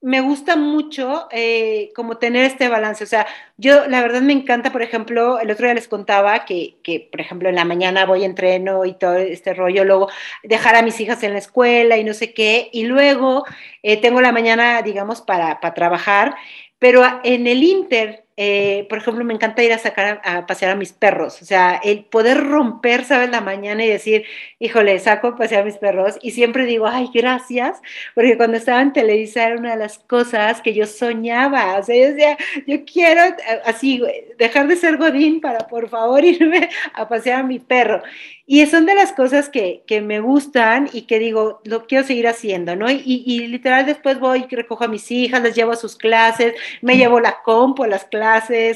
me 0.00 0.20
gusta 0.20 0.56
mucho 0.56 1.28
eh, 1.30 1.90
como 1.94 2.18
tener 2.18 2.44
este 2.44 2.68
balance. 2.68 3.04
O 3.04 3.06
sea, 3.06 3.26
yo 3.56 3.86
la 3.88 4.00
verdad 4.00 4.22
me 4.22 4.32
encanta, 4.32 4.72
por 4.72 4.82
ejemplo, 4.82 5.40
el 5.40 5.50
otro 5.50 5.66
día 5.66 5.74
les 5.74 5.88
contaba 5.88 6.44
que, 6.44 6.76
que, 6.82 7.08
por 7.10 7.20
ejemplo, 7.20 7.48
en 7.48 7.56
la 7.56 7.64
mañana 7.64 8.06
voy, 8.06 8.24
entreno 8.24 8.84
y 8.84 8.94
todo 8.94 9.16
este 9.16 9.54
rollo, 9.54 9.84
luego 9.84 10.08
dejar 10.42 10.76
a 10.76 10.82
mis 10.82 11.00
hijas 11.00 11.22
en 11.22 11.32
la 11.32 11.38
escuela 11.38 11.98
y 11.98 12.04
no 12.04 12.14
sé 12.14 12.32
qué, 12.32 12.70
y 12.72 12.84
luego 12.84 13.44
eh, 13.82 14.00
tengo 14.00 14.20
la 14.20 14.32
mañana, 14.32 14.80
digamos, 14.82 15.20
para, 15.20 15.60
para 15.60 15.74
trabajar, 15.74 16.36
pero 16.78 17.02
en 17.24 17.46
el 17.46 17.62
Inter 17.62 18.27
eh, 18.40 18.86
por 18.88 18.98
ejemplo, 18.98 19.24
me 19.24 19.34
encanta 19.34 19.64
ir 19.64 19.72
a 19.72 19.78
sacar 19.78 20.20
a, 20.24 20.46
pasear 20.46 20.70
a 20.70 20.76
mis 20.76 20.92
perros. 20.92 21.42
O 21.42 21.44
sea, 21.44 21.80
el 21.82 22.04
poder 22.04 22.38
romper, 22.46 23.04
¿sabes? 23.04 23.30
La 23.30 23.40
mañana 23.40 23.84
y 23.84 23.88
decir, 23.88 24.26
híjole, 24.60 24.96
saco 25.00 25.26
a 25.26 25.36
pasear 25.36 25.62
a 25.62 25.64
mis 25.64 25.76
perros. 25.76 26.18
Y 26.22 26.30
siempre 26.30 26.64
digo, 26.64 26.86
ay, 26.86 27.10
gracias, 27.12 27.82
porque 28.14 28.36
cuando 28.36 28.56
estaba 28.56 28.80
en 28.80 28.92
Televisa 28.92 29.44
era 29.44 29.56
una 29.56 29.72
de 29.72 29.78
las 29.78 29.98
cosas 29.98 30.62
que 30.62 30.72
yo 30.72 30.86
soñaba. 30.86 31.78
O 31.78 31.82
sea, 31.82 31.96
yo 31.96 32.14
decía, 32.14 32.38
yo 32.64 32.84
quiero 32.84 33.22
así, 33.64 34.00
dejar 34.38 34.68
de 34.68 34.76
ser 34.76 34.98
Godín 34.98 35.40
para 35.40 35.66
por 35.66 35.88
favor 35.88 36.24
irme 36.24 36.70
a 36.94 37.08
pasear 37.08 37.40
a 37.40 37.42
mi 37.42 37.58
perro. 37.58 38.02
Y 38.50 38.64
son 38.64 38.86
de 38.86 38.94
las 38.94 39.12
cosas 39.12 39.50
que, 39.50 39.82
que 39.86 40.00
me 40.00 40.20
gustan 40.20 40.88
y 40.94 41.02
que 41.02 41.18
digo, 41.18 41.60
lo 41.64 41.86
quiero 41.86 42.06
seguir 42.06 42.26
haciendo, 42.28 42.76
¿no? 42.76 42.90
Y, 42.90 43.02
y, 43.04 43.46
literal 43.46 43.84
después 43.84 44.18
voy, 44.18 44.46
recojo 44.50 44.84
a 44.84 44.88
mis 44.88 45.10
hijas, 45.10 45.42
las 45.42 45.54
llevo 45.54 45.72
a 45.72 45.76
sus 45.76 45.96
clases, 45.96 46.54
me 46.80 46.96
llevo 46.96 47.20
la 47.20 47.42
compo 47.42 47.84
a 47.84 47.88
las 47.88 48.06
clases, 48.06 48.27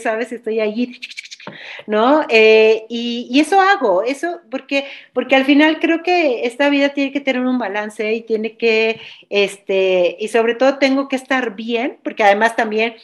¿sabes? 0.03 0.33
Estoy 0.33 0.61
allí, 0.61 1.01
¿no? 1.87 2.25
Eh, 2.29 2.85
y, 2.89 3.41
eso 3.41 3.61
hago, 3.61 4.03
eso, 4.03 4.41
porque, 4.51 4.87
porque 5.13 5.37
al 5.37 5.45
final 5.45 5.79
creo 5.81 6.03
que 6.03 6.47
esta 6.47 6.69
vida 6.71 6.91
tiene 6.91 7.13
que 7.13 7.21
tener 7.21 7.43
un 7.43 7.59
balance 7.59 8.13
y 8.13 8.23
tiene 8.23 8.57
que, 8.57 9.01
este, 9.31 10.17
y 10.21 10.29
sobre 10.29 10.55
todo 10.55 10.79
tengo 10.79 11.09
que 11.09 11.17
estar 11.17 11.55
bien, 11.55 11.99
porque 12.03 12.25
además 12.25 12.57
también 12.57 12.95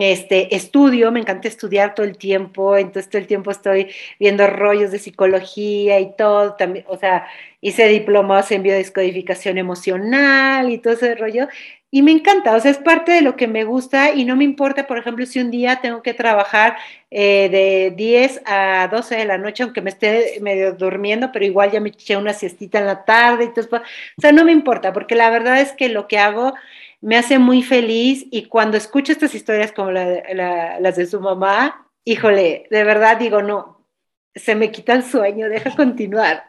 este, 0.00 0.54
estudio, 0.56 1.12
me 1.12 1.20
encanta 1.20 1.48
estudiar 1.48 1.94
todo 1.94 2.06
el 2.06 2.16
tiempo, 2.18 2.76
entonces 2.76 3.10
todo 3.10 3.20
el 3.20 3.28
tiempo 3.28 3.50
estoy 3.50 3.90
viendo 4.18 4.46
rollos 4.46 4.90
de 4.90 4.98
psicología 4.98 6.00
y 6.00 6.16
todo, 6.16 6.54
también, 6.54 6.84
o 6.88 6.96
sea, 6.96 7.26
hice 7.60 7.86
diplomados 7.88 8.50
en 8.50 8.62
biodescodificación 8.62 9.58
emocional 9.58 10.70
y 10.70 10.78
todo 10.78 10.94
ese 10.94 11.14
rollo, 11.14 11.48
y 11.94 12.02
me 12.02 12.10
encanta, 12.10 12.56
o 12.56 12.58
sea, 12.58 12.72
es 12.72 12.78
parte 12.78 13.12
de 13.12 13.22
lo 13.22 13.36
que 13.36 13.46
me 13.46 13.62
gusta 13.62 14.12
y 14.12 14.24
no 14.24 14.34
me 14.34 14.42
importa, 14.42 14.88
por 14.88 14.98
ejemplo, 14.98 15.24
si 15.26 15.38
un 15.38 15.52
día 15.52 15.78
tengo 15.80 16.02
que 16.02 16.12
trabajar 16.12 16.76
eh, 17.08 17.48
de 17.48 17.92
10 17.94 18.42
a 18.46 18.88
12 18.90 19.14
de 19.14 19.24
la 19.24 19.38
noche, 19.38 19.62
aunque 19.62 19.80
me 19.80 19.90
esté 19.90 20.40
medio 20.40 20.72
durmiendo, 20.72 21.30
pero 21.30 21.44
igual 21.44 21.70
ya 21.70 21.78
me 21.78 21.90
eché 21.90 22.16
una 22.16 22.32
siestita 22.32 22.80
en 22.80 22.86
la 22.86 23.04
tarde, 23.04 23.44
y 23.44 23.52
todo, 23.54 23.80
o 23.80 24.20
sea, 24.20 24.32
no 24.32 24.44
me 24.44 24.50
importa, 24.50 24.92
porque 24.92 25.14
la 25.14 25.30
verdad 25.30 25.60
es 25.60 25.70
que 25.70 25.88
lo 25.88 26.08
que 26.08 26.18
hago 26.18 26.54
me 27.00 27.16
hace 27.16 27.38
muy 27.38 27.62
feliz 27.62 28.26
y 28.32 28.46
cuando 28.46 28.76
escucho 28.76 29.12
estas 29.12 29.32
historias 29.32 29.70
como 29.70 29.92
las 29.92 30.96
de 30.96 31.06
su 31.06 31.20
mamá, 31.20 31.88
híjole, 32.04 32.66
de 32.72 32.82
verdad 32.82 33.18
digo, 33.18 33.40
no, 33.40 33.86
se 34.34 34.56
me 34.56 34.72
quita 34.72 34.94
el 34.94 35.04
sueño, 35.04 35.48
deja 35.48 35.76
continuar. 35.76 36.46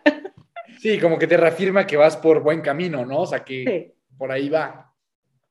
Sí, 0.80 1.00
como 1.00 1.20
que 1.20 1.28
te 1.28 1.38
reafirma 1.38 1.86
que 1.86 1.98
vas 1.98 2.18
por 2.18 2.42
buen 2.42 2.62
camino, 2.62 3.06
¿no? 3.06 3.20
O 3.20 3.28
sea, 3.28 3.44
que 3.44 3.94
por 4.18 4.32
ahí 4.32 4.50
va. 4.50 4.95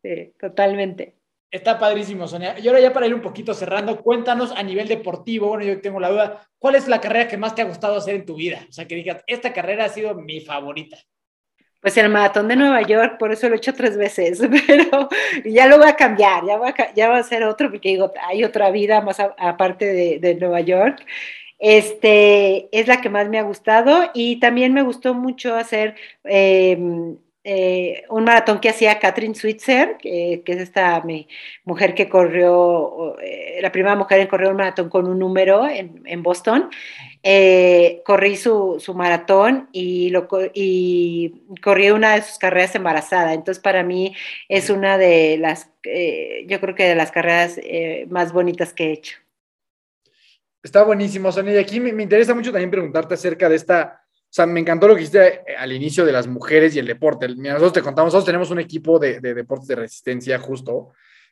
Sí, 0.05 0.35
totalmente. 0.39 1.17
Está 1.51 1.79
padrísimo, 1.79 2.29
Sonia. 2.29 2.59
Y 2.59 2.69
ahora 2.69 2.81
ya 2.81 2.93
para 2.93 3.07
ir 3.07 3.15
un 3.15 3.23
poquito 3.23 3.55
cerrando, 3.55 4.03
cuéntanos 4.03 4.53
a 4.53 4.63
nivel 4.63 4.87
deportivo, 4.87 5.49
bueno, 5.49 5.65
yo 5.65 5.81
tengo 5.81 5.99
la 5.99 6.11
duda, 6.11 6.47
¿cuál 6.59 6.75
es 6.75 6.89
la 6.89 7.01
carrera 7.01 7.27
que 7.27 7.39
más 7.39 7.55
te 7.55 7.63
ha 7.63 7.65
gustado 7.65 7.97
hacer 7.97 8.17
en 8.17 8.27
tu 8.27 8.35
vida? 8.35 8.67
O 8.69 8.73
sea, 8.73 8.87
que 8.87 8.97
digas, 8.97 9.25
esta 9.27 9.55
carrera 9.55 9.87
ha 9.87 9.89
sido 9.89 10.15
mi 10.15 10.43
favorita. 10.43 10.99
Pues 11.81 11.97
el 11.97 12.11
maratón 12.11 12.49
de 12.49 12.57
Nueva 12.57 12.83
York, 12.83 13.17
por 13.19 13.33
eso 13.33 13.49
lo 13.49 13.55
he 13.55 13.59
hecho 13.59 13.73
tres 13.73 13.97
veces, 13.97 14.43
pero 14.67 15.09
ya 15.47 15.67
lo 15.67 15.79
voy 15.79 15.89
a 15.89 15.97
cambiar, 15.97 16.45
ya 16.45 16.59
va 16.59 16.69
a, 16.69 16.95
ya 16.95 17.09
va 17.09 17.17
a 17.17 17.23
ser 17.23 17.45
otro, 17.45 17.71
porque 17.71 17.89
digo, 17.89 18.13
hay 18.29 18.45
otra 18.45 18.71
vida 18.71 19.01
más 19.01 19.21
aparte 19.21 19.87
de, 19.87 20.19
de, 20.19 20.35
Nueva 20.35 20.61
York. 20.61 21.07
Este 21.59 22.69
es 22.79 22.89
la 22.89 23.01
que 23.01 23.09
más 23.09 23.31
me 23.31 23.39
ha 23.39 23.43
gustado 23.43 24.11
y 24.13 24.39
también 24.39 24.75
me 24.75 24.83
gustó 24.83 25.15
mucho 25.15 25.55
hacer 25.55 25.95
em, 26.25 27.17
eh, 27.47 28.05
un 28.09 28.25
maratón 28.25 28.59
que 28.59 28.71
hacía 28.71 28.99
Catherine 28.99 29.35
Switzer, 29.35 29.99
que, 29.99 30.43
es 30.47 30.57
esta 30.57 31.03
mi, 31.03 31.29
mujer 31.65 31.95
que 31.95 32.09
corrió, 32.09 33.19
eh, 33.21 33.59
la 33.61 33.71
primera 33.71 33.95
mujer 33.97 34.21
en 34.21 34.29
correr 34.29 34.49
un 34.49 34.57
maratón 34.57 34.89
con 34.89 35.07
un 35.07 35.19
número 35.19 35.69
en, 35.69 36.01
en 36.07 36.23
Boston. 36.23 36.71
Eh, 37.23 38.01
corrí 38.07 38.37
su, 38.37 38.77
su, 38.81 38.95
maratón 38.95 39.69
y, 39.73 40.09
lo, 40.09 40.27
y 40.55 41.43
corrí 41.63 41.91
una 41.91 42.15
de 42.15 42.23
sus 42.23 42.39
carreras 42.39 42.75
embarazada. 42.77 43.35
Entonces, 43.35 43.63
para 43.63 43.83
mí 43.83 44.17
es 44.49 44.71
una 44.71 44.97
de 44.97 45.37
las, 45.37 45.71
yo 46.47 46.61
creo 46.61 46.75
que 46.75 46.85
de 46.85 46.95
las 46.95 47.11
carreras 47.11 47.61
más 48.09 48.33
bonitas 48.33 48.73
que 48.73 48.87
he 48.87 48.93
hecho. 48.93 49.19
Está 50.63 50.83
buenísimo, 50.83 51.31
Sonia. 51.31 51.53
Y 51.53 51.59
aquí 51.59 51.79
me, 51.79 51.93
me 51.93 52.05
interesa 52.05 52.35
mucho 52.35 52.53
también 52.53 52.71
preguntarte 52.71 53.13
acerca 53.13 53.51
de 53.51 53.57
esta 53.57 54.04
o 54.35 54.37
sea, 54.37 54.47
me 54.47 54.59
encantó 54.59 54.89
lo 54.89 54.95
que 54.95 55.03
dijiste 55.03 55.43
eh, 55.47 55.55
al 55.57 55.71
inicio 55.71 56.05
de 56.05 56.11
las 56.11 56.27
mujeres 56.27 56.75
y 56.75 56.81
el 56.81 56.89
deporte. 56.89 57.29
nosotros 57.29 57.73
te 57.73 57.83
contamos, 57.83 58.09
nosotros 58.13 58.27
tenemos 58.27 58.51
un 58.51 58.59
equipo 58.59 58.99
de, 58.99 59.21
deportes 59.21 59.69
de 59.69 59.77
resistencia 59.77 60.41
justo, 60.41 60.89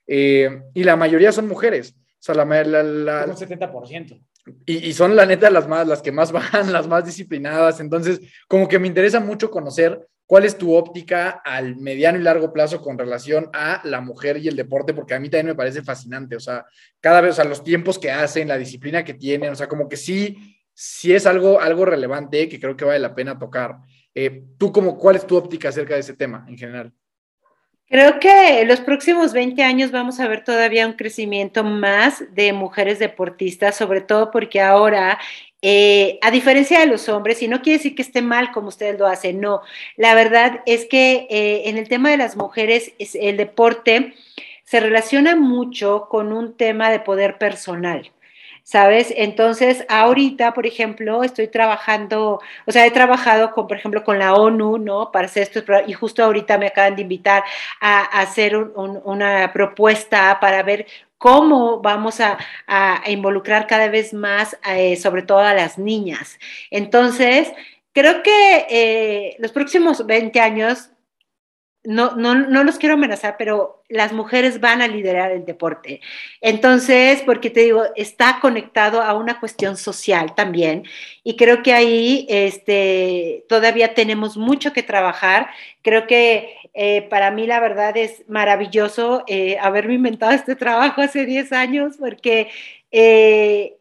eh, 0.07 0.63
y 0.73 0.85
la 0.85 0.95
mayoría 0.95 1.33
son 1.33 1.49
mujeres. 1.49 1.97
O 1.97 1.99
sea, 2.21 2.37
la, 2.37 2.45
la, 2.45 2.85
la 2.85 3.25
un 3.25 3.35
70%. 3.35 4.25
Y, 4.67 4.89
y, 4.89 4.93
son 4.93 5.17
la 5.17 5.27
neta 5.27 5.51
las 5.51 5.67
más, 5.67 5.85
las 5.89 6.01
que 6.01 6.13
más 6.13 6.31
van, 6.53 6.73
las 6.73 6.87
más 6.87 7.05
disciplinadas. 7.05 7.81
Entonces, 7.81 8.21
como 8.47 8.69
que 8.69 8.79
me 8.79 8.87
interesa 8.87 9.19
mucho 9.19 9.51
conocer 9.51 10.07
cuál 10.25 10.45
es 10.45 10.57
tu 10.57 10.73
óptica 10.73 11.43
al 11.45 11.75
mediano 11.79 12.21
y 12.21 12.23
largo 12.23 12.53
plazo 12.53 12.81
con 12.81 12.97
relación 12.97 13.51
a 13.53 13.81
la 13.83 14.01
mujer 14.01 14.37
y 14.37 14.47
el 14.47 14.55
deporte, 14.55 14.95
porque 14.95 15.15
a 15.15 15.19
mí 15.19 15.29
también 15.29 15.47
me 15.47 15.55
parece 15.57 15.83
fascinante. 15.83 16.37
O 16.37 16.41
sea, 16.41 16.67
cada 17.01 17.21
vez, 17.21 17.33
o 17.33 17.35
sea, 17.35 17.47
los 17.47 17.65
tiempos 17.65 17.99
que 17.99 18.13
hacen, 18.13 18.47
la 18.47 18.59
disciplina 18.59 19.03
que 19.03 19.15
tienen, 19.15 19.51
o 19.51 19.57
sea, 19.57 19.67
como 19.67 19.89
que 19.89 19.97
sí 19.97 20.62
si 20.75 21.15
es 21.15 21.27
algo, 21.27 21.61
algo 21.61 21.85
relevante 21.85 22.49
que 22.49 22.61
creo 22.61 22.77
que 22.77 22.85
vale 22.85 22.99
la 22.99 23.15
pena 23.15 23.39
tocar. 23.39 23.79
Eh, 24.15 24.45
¿Tú 24.59 24.73
como, 24.73 24.99
cuál 24.99 25.17
es 25.17 25.27
tu 25.27 25.37
óptica 25.37 25.69
acerca 25.69 25.95
de 25.95 26.01
ese 26.01 26.15
tema 26.15 26.45
en 26.49 26.59
general? 26.59 26.93
Creo 27.93 28.19
que 28.21 28.65
los 28.65 28.81
próximos 28.81 29.35
20 29.35 29.63
años 29.63 29.91
vamos 29.91 30.19
a 30.19 30.27
ver 30.27 30.45
todavía 30.45 30.87
un 30.87 30.95
crecimiento 30.95 31.63
más 31.63 32.25
de 32.35 32.55
mujeres 32.55 32.99
deportistas, 32.99 33.77
sobre 33.77 34.01
todo 34.01 34.31
porque 34.31 34.63
ahora, 34.63 35.19
eh, 35.61 36.19
a 36.23 36.31
diferencia 36.31 36.81
de 36.81 36.87
los 36.87 37.11
hombres, 37.11 37.43
y 37.43 37.49
no 37.49 37.61
quiere 37.61 37.77
decir 37.77 37.95
que 37.95 38.01
esté 38.01 38.23
mal 38.23 38.51
como 38.51 38.69
ustedes 38.69 38.99
lo 38.99 39.07
hacen, 39.07 39.43
no, 39.43 39.61
la 39.99 40.15
verdad 40.15 40.63
es 40.65 40.87
que 40.87 41.27
eh, 41.29 41.69
en 41.69 41.77
el 41.77 41.87
tema 41.87 42.11
de 42.11 42.17
las 42.17 42.35
mujeres, 42.35 42.95
el 42.99 43.37
deporte 43.37 44.15
se 44.65 44.81
relaciona 44.81 45.37
mucho 45.37 46.07
con 46.09 46.33
un 46.33 46.57
tema 46.57 46.91
de 46.91 47.01
poder 47.01 47.37
personal. 47.37 48.11
¿Sabes? 48.63 49.13
Entonces, 49.17 49.85
ahorita, 49.89 50.55
por 50.55 50.67
ejemplo, 50.67 51.23
estoy 51.25 51.49
trabajando, 51.49 52.41
o 52.67 52.73
sea, 52.73 52.87
he 52.87 52.91
trabajado 52.91 53.51
con, 53.53 53.67
por 53.67 53.77
ejemplo, 53.77 54.05
con 54.05 54.19
la 54.19 54.35
ONU, 54.35 54.79
¿no? 54.79 55.11
Para 55.13 55.27
hacer 55.27 55.43
esto, 55.45 55.63
y 55.87 55.93
justo 55.93 56.25
ahorita 56.25 56.59
me 56.59 56.67
acaban 56.69 56.97
de 56.97 57.03
invitar 57.03 57.45
a, 57.81 58.03
hacer 58.21 58.57
una 58.57 59.53
propuesta 59.53 60.39
para 60.41 60.63
ver 60.63 60.87
cómo 61.19 61.81
vamos 61.81 62.21
a, 62.21 62.39
involucrar 63.07 63.67
cada 63.67 63.89
vez 63.89 64.13
más, 64.13 64.59
eh, 64.69 64.97
sobre 64.97 65.23
todo 65.23 65.39
a 65.39 65.55
las 65.55 65.79
niñas. 65.79 66.39
Entonces, 66.71 67.53
creo 67.93 68.23
que 68.23 68.67
eh, 68.71 69.37
los 69.39 69.53
próximos 69.53 70.07
20 70.07 70.41
años 70.41 70.91
no, 71.85 72.15
no, 72.15 72.35
no 72.35 72.63
los 72.63 72.79
quiero 72.79 72.95
amenazar, 72.95 73.37
pero 73.37 73.83
las 73.89 74.13
mujeres 74.13 74.61
van 74.61 74.83
a 74.83 74.89
liderar 74.89 75.33
el 75.33 75.45
deporte. 75.45 76.01
Entonces, 76.41 77.23
porque 77.27 77.51
te 77.51 77.61
digo, 77.61 77.83
está 77.97 78.39
conectado 78.41 79.03
a 79.03 79.15
una 79.15 79.41
cuestión 79.41 79.77
social 79.77 80.35
también. 80.35 80.85
Y 81.25 81.37
creo 81.37 81.63
que 81.63 81.73
ahí 81.73 82.27
este, 82.29 83.45
todavía 83.49 83.95
tenemos 83.95 84.37
mucho 84.37 84.73
que 84.73 84.85
trabajar. 84.85 85.51
Creo 85.83 86.07
que 86.07 86.55
eh, 86.75 87.03
para 87.03 87.33
mí 87.33 87.47
la 87.47 87.59
verdad 87.59 87.97
es 87.97 88.23
maravilloso 88.29 89.25
eh, 89.27 89.59
haberme 89.61 89.95
inventado 89.95 90.33
este 90.33 90.55
trabajo 90.55 91.01
hace 91.03 91.27
10 91.27 91.53
años, 91.53 91.97
porque... 91.99 92.49
Eh, 92.93 93.77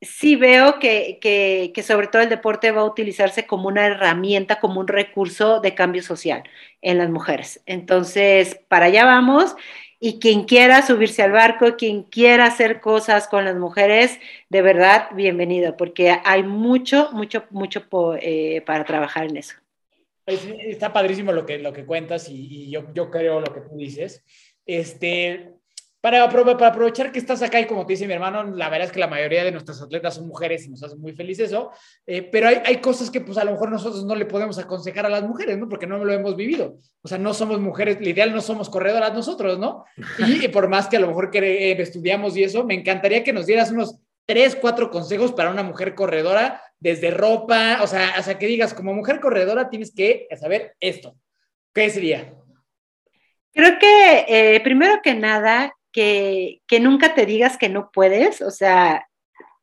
sí 0.00 0.36
veo 0.36 0.78
que, 0.78 1.18
que, 1.20 1.82
sobre 1.82 2.06
todo 2.06 2.22
el 2.22 2.28
deporte 2.28 2.70
va 2.70 2.82
a 2.82 2.84
utilizarse 2.84 3.46
como 3.46 3.68
una 3.68 3.86
herramienta, 3.86 4.60
como 4.60 4.80
un 4.80 4.88
recurso 4.88 5.60
de 5.60 5.74
cambio 5.74 6.02
social 6.02 6.44
en 6.82 6.98
las 6.98 7.10
mujeres. 7.10 7.62
Entonces, 7.66 8.60
para 8.68 8.86
allá 8.86 9.04
vamos. 9.04 9.56
Y 10.00 10.20
quien 10.20 10.44
quiera 10.44 10.86
subirse 10.86 11.22
al 11.22 11.32
barco, 11.32 11.76
quien 11.76 12.04
quiera 12.04 12.46
hacer 12.46 12.80
cosas 12.80 13.26
con 13.26 13.44
las 13.44 13.56
mujeres, 13.56 14.20
de 14.48 14.62
verdad, 14.62 15.08
bienvenido, 15.12 15.76
porque 15.76 16.20
hay 16.24 16.44
mucho, 16.44 17.10
mucho, 17.12 17.44
mucho 17.50 17.82
eh, 18.20 18.62
para 18.64 18.84
trabajar 18.84 19.24
en 19.24 19.38
eso. 19.38 19.56
Está 20.24 20.92
padrísimo 20.92 21.32
lo 21.32 21.44
que, 21.44 21.58
lo 21.58 21.72
que 21.72 21.84
cuentas 21.84 22.28
y, 22.28 22.66
y 22.66 22.70
yo, 22.70 22.92
yo 22.94 23.10
creo 23.10 23.40
lo 23.40 23.52
que 23.52 23.62
tú 23.62 23.76
dices. 23.76 24.22
Este, 24.66 25.57
para, 26.00 26.22
aprovechar 26.22 27.10
que 27.10 27.18
estás 27.18 27.42
acá 27.42 27.60
y 27.60 27.66
como 27.66 27.84
te 27.84 27.94
dice 27.94 28.06
mi 28.06 28.12
hermano, 28.12 28.44
la 28.44 28.68
verdad 28.68 28.86
es 28.86 28.92
que 28.92 29.00
la 29.00 29.08
mayoría 29.08 29.42
de 29.42 29.50
nuestras 29.50 29.82
atletas 29.82 30.14
son 30.14 30.28
mujeres 30.28 30.64
y 30.64 30.70
nos 30.70 30.82
hace 30.82 30.96
muy 30.96 31.12
feliz 31.12 31.40
eso, 31.40 31.70
eh, 32.06 32.22
pero 32.22 32.48
hay, 32.48 32.62
hay, 32.64 32.76
cosas 32.76 33.10
que 33.10 33.20
pues 33.20 33.36
a 33.36 33.44
lo 33.44 33.52
mejor 33.52 33.70
nosotros 33.70 34.04
no 34.04 34.14
le 34.14 34.24
podemos 34.24 34.58
aconsejar 34.58 35.06
a 35.06 35.08
las 35.08 35.24
mujeres, 35.24 35.58
¿no? 35.58 35.68
Porque 35.68 35.86
no 35.86 36.04
lo 36.04 36.12
hemos 36.12 36.36
vivido. 36.36 36.76
O 37.02 37.08
sea, 37.08 37.18
no 37.18 37.34
somos 37.34 37.60
mujeres, 37.60 38.00
lo 38.00 38.08
ideal 38.08 38.32
no 38.32 38.40
somos 38.40 38.70
corredoras 38.70 39.12
nosotros, 39.12 39.58
¿no? 39.58 39.84
Y, 40.42 40.48
por 40.48 40.68
más 40.68 40.86
que 40.86 40.98
a 40.98 41.00
lo 41.00 41.08
mejor 41.08 41.30
que 41.30 41.38
eh, 41.38 41.82
estudiamos 41.82 42.36
y 42.36 42.44
eso, 42.44 42.64
me 42.64 42.74
encantaría 42.74 43.24
que 43.24 43.32
nos 43.32 43.46
dieras 43.46 43.70
unos 43.70 43.98
tres, 44.24 44.56
cuatro 44.56 44.90
consejos 44.90 45.32
para 45.32 45.50
una 45.50 45.62
mujer 45.62 45.94
corredora, 45.94 46.62
desde 46.78 47.10
ropa, 47.10 47.78
o 47.82 47.86
sea, 47.86 48.14
o 48.18 48.22
sea, 48.22 48.38
que 48.38 48.46
digas, 48.46 48.74
como 48.74 48.94
mujer 48.94 49.20
corredora 49.20 49.68
tienes 49.68 49.92
que 49.92 50.28
saber 50.38 50.76
esto. 50.80 51.16
¿Qué 51.74 51.90
sería? 51.90 52.32
Creo 53.52 53.78
que 53.78 54.24
eh, 54.28 54.60
primero 54.60 55.00
que 55.02 55.14
nada, 55.14 55.72
que, 55.92 56.60
nunca 56.80 57.14
te 57.14 57.26
digas 57.26 57.56
que 57.56 57.68
no 57.68 57.90
puedes, 57.92 58.40
o 58.42 58.50
sea, 58.50 59.06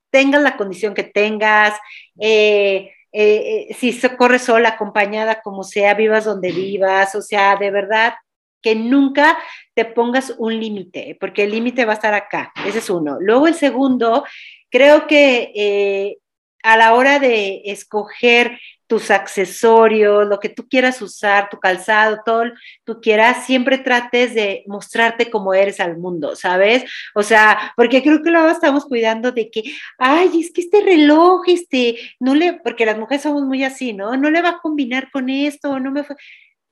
tengas 0.09 0.41
la 0.41 0.57
condición 0.57 0.93
que 0.93 1.03
tengas, 1.03 1.73
eh, 2.19 2.91
eh, 3.11 3.67
eh, 3.69 3.73
si 3.73 3.93
se 3.93 4.15
corre 4.17 4.39
sola, 4.39 4.69
acompañada, 4.69 5.41
como 5.41 5.63
sea, 5.63 5.93
vivas 5.93 6.25
donde 6.25 6.51
vivas, 6.51 7.15
o 7.15 7.21
sea, 7.21 7.55
de 7.55 7.71
verdad, 7.71 8.13
que 8.61 8.75
nunca 8.75 9.37
te 9.73 9.85
pongas 9.85 10.33
un 10.37 10.59
límite, 10.59 11.17
porque 11.19 11.43
el 11.43 11.51
límite 11.51 11.85
va 11.85 11.93
a 11.93 11.95
estar 11.95 12.13
acá, 12.13 12.51
ese 12.65 12.79
es 12.79 12.89
uno. 12.89 13.17
Luego 13.19 13.47
el 13.47 13.55
segundo, 13.55 14.25
creo 14.69 15.07
que 15.07 16.17
a 16.63 16.77
la 16.77 16.95
hora 16.95 17.19
de 17.19 17.61
escoger 17.65 18.59
tus 18.87 19.09
accesorios, 19.11 20.27
lo 20.27 20.39
que 20.39 20.49
tú 20.49 20.67
quieras 20.67 21.01
usar, 21.01 21.49
tu 21.49 21.59
calzado, 21.59 22.19
todo 22.25 22.43
tú 22.83 23.01
quieras, 23.01 23.45
siempre 23.45 23.77
trates 23.77 24.33
de 24.35 24.63
mostrarte 24.67 25.29
como 25.29 25.53
eres 25.53 25.79
al 25.79 25.97
mundo, 25.97 26.35
¿sabes? 26.35 26.83
O 27.15 27.23
sea, 27.23 27.73
porque 27.75 28.03
creo 28.03 28.21
que 28.21 28.31
luego 28.31 28.49
estamos 28.49 28.85
cuidando 28.85 29.31
de 29.31 29.49
que, 29.49 29.63
ay, 29.97 30.29
es 30.39 30.51
que 30.51 30.61
este 30.61 30.81
reloj, 30.81 31.41
este, 31.47 31.97
no 32.19 32.35
le, 32.35 32.53
porque 32.53 32.85
las 32.85 32.97
mujeres 32.97 33.23
somos 33.23 33.43
muy 33.43 33.63
así, 33.63 33.93
¿no? 33.93 34.15
No 34.17 34.29
le 34.29 34.41
va 34.41 34.49
a 34.49 34.59
combinar 34.59 35.09
con 35.11 35.29
esto, 35.29 35.79
no 35.79 35.91
me 35.91 36.03
fue. 36.03 36.15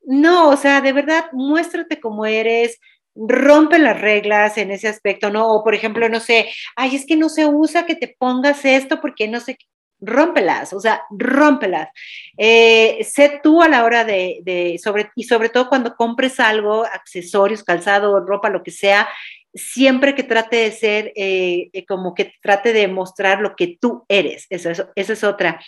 No, 0.03 0.49
o 0.49 0.57
sea, 0.57 0.81
de 0.81 0.93
verdad, 0.93 1.25
muéstrate 1.33 1.99
como 1.99 2.25
eres, 2.25 2.79
rompe 3.15 3.79
las 3.79 3.99
reglas 3.99 4.57
en 4.57 4.71
ese 4.71 4.87
aspecto, 4.87 5.29
¿no? 5.29 5.47
O 5.49 5.63
por 5.63 5.75
ejemplo, 5.75 6.09
no 6.09 6.19
sé, 6.19 6.49
ay, 6.75 6.95
es 6.95 7.05
que 7.05 7.15
no 7.15 7.29
se 7.29 7.45
usa 7.45 7.85
que 7.85 7.95
te 7.95 8.15
pongas 8.19 8.65
esto 8.65 8.99
porque 9.01 9.27
no 9.27 9.39
sé, 9.39 9.57
rómpelas, 10.03 10.73
o 10.73 10.79
sea, 10.79 11.03
rómpelas. 11.09 11.89
Eh, 12.37 13.03
sé 13.03 13.39
tú 13.41 13.61
a 13.61 13.69
la 13.69 13.83
hora 13.85 14.03
de, 14.03 14.79
sobre, 14.83 15.11
y 15.15 15.23
sobre 15.23 15.49
todo 15.49 15.69
cuando 15.69 15.95
compres 15.95 16.39
algo, 16.39 16.85
accesorios, 16.85 17.63
calzado, 17.63 18.25
ropa, 18.25 18.49
lo 18.49 18.63
que 18.63 18.71
sea, 18.71 19.07
siempre 19.53 20.15
que 20.15 20.23
trate 20.23 20.57
de 20.57 20.71
ser, 20.71 21.13
eh, 21.15 21.69
eh, 21.73 21.85
como 21.85 22.13
que 22.15 22.33
trate 22.41 22.73
de 22.73 22.87
mostrar 22.87 23.39
lo 23.39 23.55
que 23.55 23.77
tú 23.79 24.03
eres, 24.09 24.47
eso, 24.49 24.91
es 24.95 25.23
otra. 25.23 25.59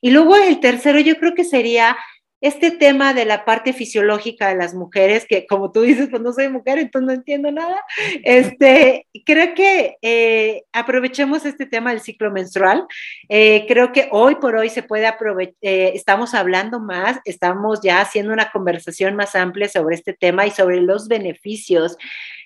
Y 0.00 0.10
luego 0.10 0.36
el 0.36 0.60
tercero 0.60 0.98
yo 1.00 1.16
creo 1.16 1.34
que 1.34 1.44
sería 1.44 1.96
este 2.44 2.70
tema 2.70 3.14
de 3.14 3.24
la 3.24 3.46
parte 3.46 3.72
fisiológica 3.72 4.48
de 4.48 4.54
las 4.56 4.74
mujeres, 4.74 5.24
que 5.26 5.46
como 5.46 5.72
tú 5.72 5.80
dices, 5.80 6.08
pues 6.10 6.20
no 6.20 6.30
soy 6.30 6.50
mujer, 6.50 6.78
entonces 6.78 7.06
no 7.06 7.12
entiendo 7.14 7.50
nada, 7.50 7.82
este, 8.22 9.06
creo 9.24 9.54
que 9.54 9.96
eh, 10.02 10.64
aprovechemos 10.70 11.46
este 11.46 11.64
tema 11.64 11.90
del 11.90 12.02
ciclo 12.02 12.30
menstrual. 12.30 12.86
Eh, 13.30 13.64
creo 13.66 13.92
que 13.92 14.08
hoy 14.10 14.34
por 14.34 14.56
hoy 14.56 14.68
se 14.68 14.82
puede 14.82 15.06
aprovechar, 15.06 15.54
eh, 15.62 15.92
estamos 15.94 16.34
hablando 16.34 16.80
más, 16.80 17.18
estamos 17.24 17.80
ya 17.82 18.02
haciendo 18.02 18.34
una 18.34 18.50
conversación 18.50 19.16
más 19.16 19.34
amplia 19.34 19.70
sobre 19.70 19.96
este 19.96 20.12
tema 20.12 20.46
y 20.46 20.50
sobre 20.50 20.82
los 20.82 21.08
beneficios 21.08 21.96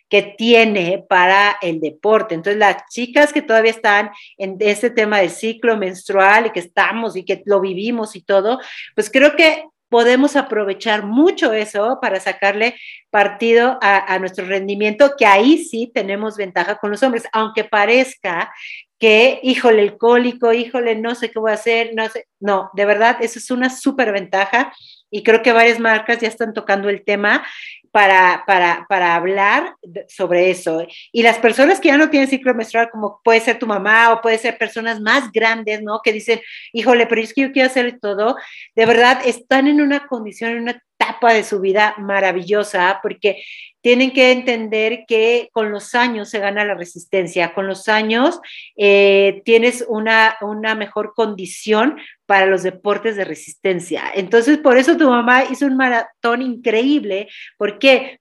que 0.08 0.22
tiene 0.22 1.04
para 1.08 1.56
el 1.60 1.80
deporte. 1.80 2.36
Entonces, 2.36 2.60
las 2.60 2.86
chicas 2.88 3.32
que 3.32 3.42
todavía 3.42 3.72
están 3.72 4.10
en 4.36 4.56
este 4.60 4.90
tema 4.90 5.18
del 5.18 5.30
ciclo 5.30 5.76
menstrual 5.76 6.46
y 6.46 6.50
que 6.50 6.60
estamos 6.60 7.16
y 7.16 7.24
que 7.24 7.42
lo 7.46 7.60
vivimos 7.60 8.14
y 8.14 8.22
todo, 8.22 8.60
pues 8.94 9.10
creo 9.10 9.34
que 9.34 9.64
podemos 9.88 10.36
aprovechar 10.36 11.04
mucho 11.04 11.52
eso 11.52 11.98
para 12.00 12.20
sacarle 12.20 12.76
partido 13.10 13.78
a, 13.80 14.18
nuestro 14.18 14.46
rendimiento, 14.46 15.12
que 15.16 15.26
ahí 15.26 15.58
sí 15.58 15.90
tenemos 15.94 16.36
ventaja 16.36 16.76
con 16.76 16.90
los 16.90 17.02
hombres, 17.02 17.24
aunque 17.32 17.64
parezca 17.64 18.52
que, 18.98 19.40
híjole, 19.42 19.82
el 19.82 19.96
cólico, 19.96 20.52
híjole, 20.52 20.96
no 20.96 21.14
sé 21.14 21.30
qué 21.30 21.38
voy 21.38 21.52
a 21.52 21.54
hacer, 21.54 21.92
no 21.94 22.08
sé, 22.08 22.26
no, 22.40 22.70
de 22.74 22.84
verdad, 22.84 23.16
eso 23.20 23.38
es 23.38 23.50
una 23.50 23.70
súper 23.70 24.12
ventaja 24.12 24.72
y 25.10 25.22
creo 25.22 25.42
que 25.42 25.52
varias 25.52 25.78
marcas 25.78 26.18
ya 26.18 26.28
están 26.28 26.52
tocando 26.52 26.88
el 26.88 27.04
tema 27.04 27.46
para, 27.92 28.44
para, 28.46 28.86
para, 28.88 29.14
hablar 29.14 29.74
sobre 30.08 30.50
eso. 30.50 30.86
Y 31.12 31.22
las 31.22 31.38
personas 31.38 31.80
que 31.80 31.88
ya 31.88 31.96
no 31.96 32.10
tienen 32.10 32.28
ciclo 32.28 32.54
menstrual, 32.54 32.90
como 32.90 33.20
puede 33.22 33.40
ser 33.40 33.58
tu 33.58 33.66
mamá 33.66 34.12
o 34.12 34.20
puede 34.20 34.38
ser 34.38 34.58
personas 34.58 35.00
más 35.00 35.30
grandes, 35.32 35.82
¿no? 35.82 36.00
Que 36.02 36.12
dicen, 36.12 36.40
híjole, 36.72 37.06
pero 37.06 37.20
es 37.20 37.32
que 37.34 37.42
yo 37.42 37.52
quiero 37.52 37.68
hacer 37.68 37.98
todo, 38.00 38.36
de 38.74 38.86
verdad 38.86 39.20
están 39.24 39.66
en 39.66 39.80
una 39.80 40.06
condición, 40.06 40.52
en 40.52 40.62
una 40.62 40.82
etapa 40.98 41.32
de 41.32 41.44
su 41.44 41.60
vida 41.60 41.94
maravillosa, 41.98 42.98
porque 43.02 43.42
tienen 43.80 44.10
que 44.10 44.32
entender 44.32 45.04
que 45.06 45.48
con 45.52 45.70
los 45.70 45.94
años 45.94 46.28
se 46.28 46.40
gana 46.40 46.64
la 46.64 46.74
resistencia, 46.74 47.54
con 47.54 47.66
los 47.66 47.88
años 47.88 48.40
eh, 48.76 49.40
tienes 49.44 49.84
una, 49.88 50.36
una 50.40 50.74
mejor 50.74 51.12
condición 51.14 51.98
para 52.26 52.46
los 52.46 52.64
deportes 52.64 53.16
de 53.16 53.24
resistencia. 53.24 54.02
Entonces, 54.14 54.58
por 54.58 54.76
eso 54.76 54.96
tu 54.96 55.08
mamá 55.08 55.44
hizo 55.44 55.66
un 55.66 55.76
maratón 55.76 56.42
increíble. 56.42 57.28
¿Por 57.56 57.78
qué? 57.78 58.20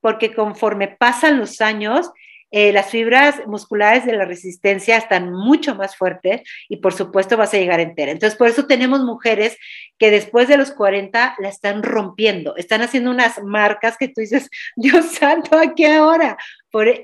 porque 0.00 0.34
conforme 0.34 0.88
pasan 0.88 1.38
los 1.38 1.60
años, 1.60 2.10
eh, 2.50 2.72
las 2.72 2.90
fibras 2.90 3.46
musculares 3.46 4.04
de 4.04 4.12
la 4.12 4.24
resistencia 4.24 4.96
están 4.96 5.32
mucho 5.32 5.74
más 5.74 5.96
fuertes 5.96 6.42
y 6.68 6.76
por 6.76 6.92
supuesto 6.92 7.36
vas 7.36 7.54
a 7.54 7.58
llegar 7.58 7.80
entera. 7.80 8.12
Entonces, 8.12 8.36
por 8.36 8.48
eso 8.48 8.66
tenemos 8.66 9.04
mujeres 9.04 9.56
que 9.98 10.10
después 10.10 10.48
de 10.48 10.56
los 10.56 10.72
40 10.72 11.36
la 11.38 11.48
están 11.48 11.82
rompiendo, 11.82 12.56
están 12.56 12.82
haciendo 12.82 13.10
unas 13.10 13.42
marcas 13.42 13.96
que 13.96 14.08
tú 14.08 14.20
dices, 14.20 14.48
Dios 14.76 15.06
santo, 15.06 15.56
¿a 15.56 15.74
qué 15.74 16.00
hora? 16.00 16.36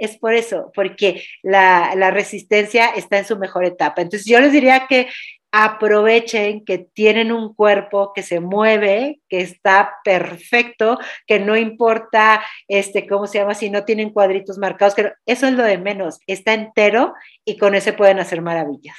es 0.00 0.16
por 0.18 0.32
eso, 0.32 0.70
porque 0.74 1.24
la, 1.42 1.94
la 1.96 2.12
resistencia 2.12 2.86
está 2.86 3.18
en 3.18 3.24
su 3.24 3.36
mejor 3.36 3.64
etapa. 3.64 4.00
Entonces, 4.00 4.26
yo 4.26 4.40
les 4.40 4.52
diría 4.52 4.86
que 4.88 5.08
aprovechen 5.52 6.64
que 6.64 6.78
tienen 6.78 7.32
un 7.32 7.54
cuerpo 7.54 8.12
que 8.14 8.22
se 8.22 8.40
mueve, 8.40 9.20
que 9.28 9.40
está 9.40 9.94
perfecto, 10.04 10.98
que 11.26 11.40
no 11.40 11.56
importa 11.56 12.42
este 12.68 13.06
cómo 13.06 13.26
se 13.26 13.38
llama 13.38 13.54
si 13.54 13.70
no 13.70 13.84
tienen 13.84 14.10
cuadritos 14.10 14.58
marcados, 14.58 14.94
que 14.94 15.12
eso 15.24 15.46
es 15.46 15.54
lo 15.54 15.62
de 15.62 15.78
menos, 15.78 16.18
está 16.26 16.54
entero 16.54 17.14
y 17.44 17.56
con 17.56 17.74
eso 17.74 17.94
pueden 17.96 18.18
hacer 18.18 18.42
maravillas. 18.42 18.96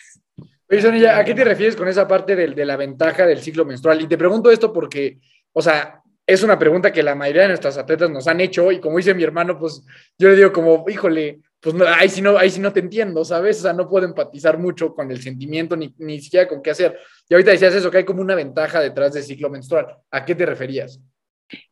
Oye, 0.69 0.81
Sonia, 0.81 1.17
¿a 1.17 1.23
qué 1.23 1.33
te 1.33 1.45
refieres 1.45 1.75
con 1.75 1.87
esa 1.87 2.07
parte 2.07 2.35
de, 2.35 2.47
de 2.47 2.65
la 2.65 2.75
ventaja 2.75 3.25
del 3.25 3.39
ciclo 3.39 3.63
menstrual? 3.63 4.01
Y 4.01 4.07
te 4.07 4.17
pregunto 4.17 4.51
esto 4.51 4.73
porque, 4.73 5.19
o 5.53 5.61
sea, 5.61 6.01
es 6.27 6.43
una 6.43 6.59
pregunta 6.59 6.91
que 6.91 7.01
la 7.01 7.15
mayoría 7.15 7.43
de 7.43 7.47
nuestras 7.49 7.77
atletas 7.77 8.09
nos 8.09 8.27
han 8.27 8.41
hecho 8.41 8.69
y 8.71 8.81
como 8.81 8.97
dice 8.97 9.13
mi 9.13 9.23
hermano, 9.23 9.57
pues 9.57 9.81
yo 10.17 10.27
le 10.27 10.35
digo 10.35 10.51
como, 10.51 10.83
híjole, 10.89 11.39
pues 11.59 11.75
no, 11.75 11.85
ahí, 11.87 12.09
sí 12.09 12.21
no, 12.21 12.37
ahí 12.37 12.51
no 12.59 12.71
te 12.71 12.79
entiendo, 12.79 13.25
¿sabes? 13.25 13.59
O 13.59 13.61
sea, 13.63 13.73
no 13.73 13.89
puedo 13.89 14.05
empatizar 14.05 14.57
mucho 14.57 14.93
con 14.93 15.09
el 15.11 15.21
sentimiento 15.21 15.75
ni, 15.75 15.93
ni 15.97 16.21
siquiera 16.21 16.47
con 16.47 16.61
qué 16.61 16.71
hacer. 16.71 16.97
Y 17.27 17.33
ahorita 17.33 17.51
decías 17.51 17.73
eso, 17.73 17.89
que 17.89 17.97
hay 17.97 18.05
como 18.05 18.21
una 18.21 18.35
ventaja 18.35 18.79
detrás 18.79 19.13
del 19.13 19.23
ciclo 19.23 19.49
menstrual. 19.49 19.97
¿A 20.11 20.23
qué 20.23 20.35
te 20.35 20.45
referías? 20.45 20.99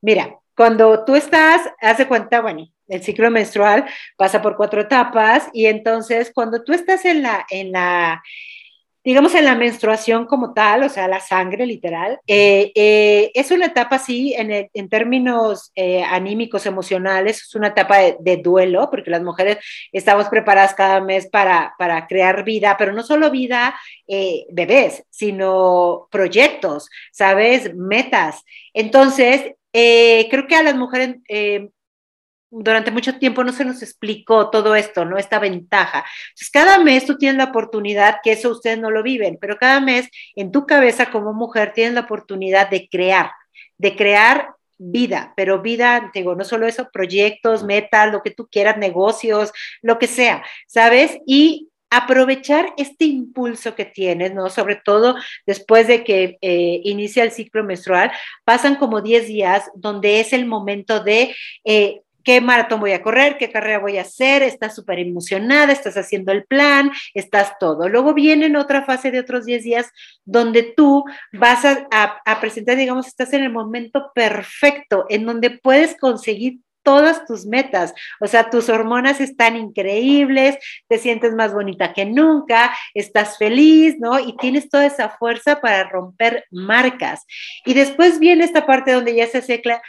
Mira, 0.02 0.40
cuando 0.56 1.04
tú 1.06 1.16
estás, 1.16 1.62
haz 1.82 1.98
de 1.98 2.08
cuenta, 2.08 2.42
bueno, 2.42 2.68
el 2.88 3.04
ciclo 3.04 3.30
menstrual 3.30 3.86
pasa 4.18 4.42
por 4.42 4.56
cuatro 4.56 4.82
etapas 4.82 5.50
y 5.54 5.66
entonces 5.66 6.32
cuando 6.34 6.64
tú 6.64 6.74
estás 6.74 7.06
en 7.06 7.24
la, 7.24 7.46
en 7.50 7.72
la, 7.72 8.24
digamos, 9.06 9.36
en 9.36 9.46
la 9.46 9.54
menstruación 9.54 10.26
como 10.26 10.54
tal, 10.54 10.82
o 10.82 10.90
sea, 10.90 11.08
la 11.08 11.20
sangre 11.20 11.68
literal, 11.68 12.20
eh, 12.26 12.72
eh, 12.74 13.32
es 13.36 13.52
una 13.52 13.68
etapa, 13.68 14.00
sí, 14.00 14.34
en, 14.36 14.68
en 14.74 14.90
términos 14.90 15.72
eh, 15.76 16.04
anímicos, 16.04 16.66
emocionales, 16.66 17.44
es 17.44 17.54
una 17.54 17.68
etapa 17.68 18.00
de, 18.20 18.38
duelo, 18.38 18.90
porque 18.90 19.12
las 19.12 19.22
mujeres 19.22 19.60
estamos 19.92 20.28
preparadas 20.30 20.74
cada 20.74 21.02
mes 21.02 21.28
para, 21.28 21.76
para 21.78 22.08
crear 22.08 22.44
vida, 22.44 22.76
pero 22.80 22.94
no 22.94 23.04
solo 23.04 23.30
vida, 23.30 23.80
bebés, 24.50 25.04
sino 25.10 26.08
proyectos, 26.12 26.90
¿sabes? 27.12 27.74
Metas. 27.76 28.44
Entonces, 28.74 29.54
creo 29.72 30.48
que 30.48 30.56
a 30.56 30.64
las 30.64 30.76
mujeres 30.76 31.18
durante 32.58 32.92
mucho 32.92 33.18
tiempo 33.18 33.44
no 33.44 33.52
se 33.52 33.66
nos 33.66 33.82
explicó 33.82 34.50
todo 34.50 34.76
esto, 34.76 35.04
¿no? 35.04 35.18
Esta 35.18 35.40
ventaja. 35.40 36.06
Entonces, 36.30 36.50
cada 36.52 36.80
mes 36.80 37.06
tú 37.06 37.18
tienes 37.18 37.38
la 37.38 37.46
oportunidad, 37.46 38.18
que 38.24 38.32
eso 38.32 38.50
ustedes 38.50 38.80
no 38.80 38.92
lo 38.92 39.04
viven, 39.04 39.38
pero 39.40 39.58
cada 39.58 39.82
mes 39.82 40.10
en 40.36 40.52
tu 40.52 40.66
cabeza 40.66 41.12
como 41.12 41.34
mujer 41.34 41.74
tienes 41.74 41.94
la 41.94 42.02
oportunidad 42.02 42.70
de 42.70 42.88
crear, 42.90 43.32
de 43.78 43.96
crear 43.96 44.50
vida, 44.78 45.34
pero 45.36 45.62
vida, 45.62 46.12
digo, 46.14 46.36
no 46.36 46.44
solo 46.44 46.68
eso, 46.68 46.90
proyectos, 46.92 47.64
metas, 47.64 48.12
lo 48.12 48.22
que 48.22 48.32
tú 48.32 48.48
quieras, 48.48 48.78
negocios, 48.78 49.52
lo 49.82 50.00
que 50.00 50.08
sea, 50.08 50.44
¿sabes? 50.68 51.18
Y 51.26 51.70
aprovechar 51.90 52.74
este 52.78 53.06
impulso 53.06 53.76
que 53.76 53.86
tienes, 53.86 54.34
¿no? 54.34 54.50
Sobre 54.50 54.76
todo 54.76 55.16
después 55.46 55.88
de 55.88 56.04
que 56.04 56.38
eh, 56.42 56.82
inicia 56.84 57.24
el 57.24 57.32
ciclo 57.32 57.64
menstrual, 57.64 58.12
pasan 58.44 58.76
como 58.76 59.02
10 59.02 59.28
días 59.28 59.70
donde 59.76 60.20
es 60.20 60.34
el 60.34 60.46
momento 60.46 61.04
de 61.04 61.34
eh, 61.64 62.02
qué 62.26 62.42
maratón 62.42 62.82
voy 62.82 62.92
a 62.92 63.04
correr, 63.04 63.38
qué 63.38 63.52
carrera 63.52 63.80
voy 63.80 63.98
a 63.98 64.02
hacer, 64.02 64.42
estás 64.44 64.76
súper 64.76 65.00
emocionada, 65.00 65.72
estás 65.72 65.96
haciendo 65.96 66.32
el 66.32 66.44
plan, 66.46 66.92
estás 67.14 67.54
todo. 67.60 67.88
Luego 67.88 68.14
viene 68.14 68.56
otra 68.58 68.84
fase 68.84 69.12
de 69.12 69.20
otros 69.20 69.46
10 69.46 69.64
días 69.64 69.92
donde 70.26 70.74
tú 70.76 71.06
vas 71.32 71.64
a, 71.66 72.40
presentar, 72.42 72.78
digamos, 72.78 73.08
estás 73.08 73.32
en 73.34 73.44
el 73.44 73.52
momento 73.52 74.12
perfecto, 74.14 75.06
en 75.10 75.26
donde 75.26 75.52
puedes 75.52 75.96
conseguir 75.98 76.60
todas 76.86 77.26
tus 77.26 77.46
metas. 77.46 77.94
O 78.22 78.28
sea, 78.28 78.50
tus 78.50 78.70
hormonas 78.70 79.20
están 79.20 79.58
increíbles, 79.58 80.58
te 80.88 81.00
sientes 81.00 81.34
más 81.34 81.54
bonita 81.54 81.92
que 81.94 82.06
nunca, 82.06 82.74
estás 82.94 83.38
feliz, 83.38 83.96
¿no? 84.00 84.20
Y 84.20 84.38
tienes 84.38 84.70
toda 84.70 84.86
esa 84.86 85.10
fuerza 85.10 85.60
para 85.60 85.90
romper 85.90 86.46
marcas. 86.52 87.26
Y 87.66 87.74
después 87.74 88.20
viene 88.20 88.46
esta 88.46 88.66
parte 88.66 88.92
donde 88.92 89.16
ya 89.16 89.28
se 89.28 89.40
acerca, 89.40 89.82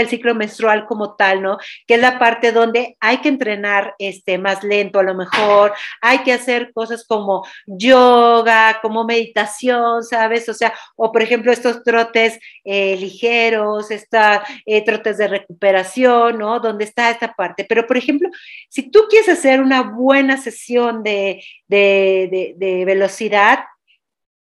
el 0.00 0.08
ciclo 0.08 0.34
menstrual 0.34 0.86
como 0.86 1.16
tal, 1.16 1.42
¿no? 1.42 1.56
Que 1.86 1.94
es 1.94 2.00
la 2.00 2.18
parte 2.18 2.52
donde 2.52 2.96
hay 3.00 3.18
que 3.18 3.30
entrenar 3.30 3.94
este, 3.98 4.36
más 4.36 4.62
lento 4.62 4.98
a 4.98 5.02
lo 5.02 5.14
mejor, 5.14 5.72
hay 6.02 6.18
que 6.18 6.34
hacer 6.34 6.72
cosas 6.74 7.06
como 7.06 7.46
yoga, 7.66 8.80
como 8.82 9.04
meditación, 9.04 10.04
¿sabes? 10.04 10.48
O 10.50 10.54
sea, 10.54 10.74
o 10.96 11.10
por 11.10 11.22
ejemplo 11.22 11.50
estos 11.50 11.82
trotes 11.82 12.38
eh, 12.64 12.96
ligeros, 12.98 13.90
estos 13.90 14.20
eh, 14.66 14.84
trotes 14.84 15.16
de 15.16 15.28
recuperación, 15.28 16.33
¿no? 16.34 16.60
Donde 16.60 16.84
está 16.84 17.10
esta 17.10 17.32
parte. 17.34 17.64
Pero, 17.68 17.86
por 17.86 17.96
ejemplo, 17.96 18.28
si 18.68 18.90
tú 18.90 19.00
quieres 19.08 19.28
hacer 19.28 19.60
una 19.60 19.82
buena 19.82 20.36
sesión 20.36 21.02
de, 21.02 21.42
velocidad, 21.68 23.60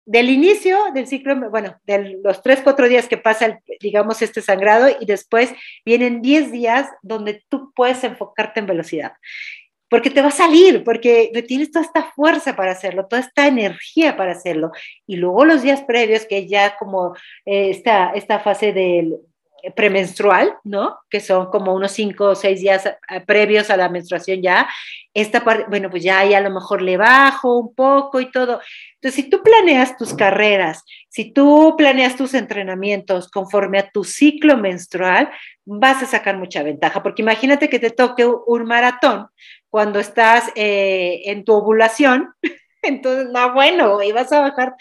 del 0.05 0.30
inicio 0.30 0.78
del 0.95 1.07
ciclo, 1.07 1.51
bueno, 1.51 1.76
de 1.84 2.18
los 2.22 2.43
tres, 2.43 2.61
cuatro 2.62 2.88
días 2.88 3.07
que 3.07 3.18
pasa, 3.18 3.61
digamos, 3.80 4.20
este 4.20 4.43
sangrado 4.43 4.88
y 5.01 5.07
después 5.07 5.53
vienen 5.84 6.22
10 6.22 6.51
días 6.51 6.88
donde 7.03 7.45
tú 7.49 7.72
puedes 7.74 8.03
enfocarte 8.03 8.61
en 8.61 8.66
velocidad. 8.66 9.12
Porque 9.88 10.11
te 10.11 10.22
va 10.22 10.28
a 10.28 10.32
salir, 10.32 10.84
porque 10.84 11.30
tienes 11.47 11.70
toda 11.70 11.84
esta 11.84 12.11
fuerza 12.12 12.57
para 12.57 12.72
hacerlo, 12.72 13.07
toda 13.07 13.20
esta 13.20 13.47
energía 13.47 14.16
para 14.16 14.32
hacerlo. 14.32 14.72
Y 15.07 15.16
luego 15.16 15.45
los 15.45 15.62
días 15.62 15.82
previos, 15.82 16.24
que 16.24 16.49
ya 16.49 16.76
como 16.78 17.14
eh, 17.45 17.70
esta, 17.70 18.12
esta 18.14 18.40
fase 18.40 18.72
del, 18.72 19.18
premenstrual, 19.70 20.54
¿no? 20.64 20.98
Que 21.08 21.20
son 21.20 21.46
como 21.50 21.74
unos 21.74 21.92
cinco 21.92 22.26
o 22.26 22.34
seis 22.34 22.60
días 22.60 22.86
eh, 22.86 23.20
previos 23.26 23.70
a 23.70 23.76
la 23.76 23.88
menstruación 23.88 24.42
ya. 24.42 24.68
Esta 25.14 25.44
parte, 25.44 25.66
bueno, 25.68 25.90
pues 25.90 26.02
ya 26.02 26.18
ahí 26.18 26.34
a 26.34 26.40
lo 26.40 26.50
mejor 26.50 26.82
le 26.82 26.96
bajo 26.96 27.58
un 27.58 27.74
poco 27.74 28.20
y 28.20 28.30
todo. 28.30 28.60
Entonces, 28.94 29.24
si 29.24 29.30
tú 29.30 29.42
planeas 29.42 29.96
tus 29.96 30.14
carreras, 30.14 30.84
si 31.08 31.32
tú 31.32 31.74
planeas 31.76 32.16
tus 32.16 32.34
entrenamientos 32.34 33.30
conforme 33.30 33.78
a 33.78 33.90
tu 33.90 34.04
ciclo 34.04 34.56
menstrual, 34.56 35.30
vas 35.64 36.02
a 36.02 36.06
sacar 36.06 36.38
mucha 36.38 36.62
ventaja, 36.62 37.02
porque 37.02 37.22
imagínate 37.22 37.68
que 37.68 37.78
te 37.78 37.90
toque 37.90 38.26
un 38.26 38.64
maratón 38.64 39.28
cuando 39.70 40.00
estás 40.00 40.50
eh, 40.54 41.22
en 41.26 41.44
tu 41.44 41.54
ovulación, 41.54 42.34
entonces, 42.82 43.28
no, 43.32 43.54
bueno, 43.54 44.02
y 44.02 44.12
vas 44.12 44.32
a 44.32 44.40
bajar 44.40 44.74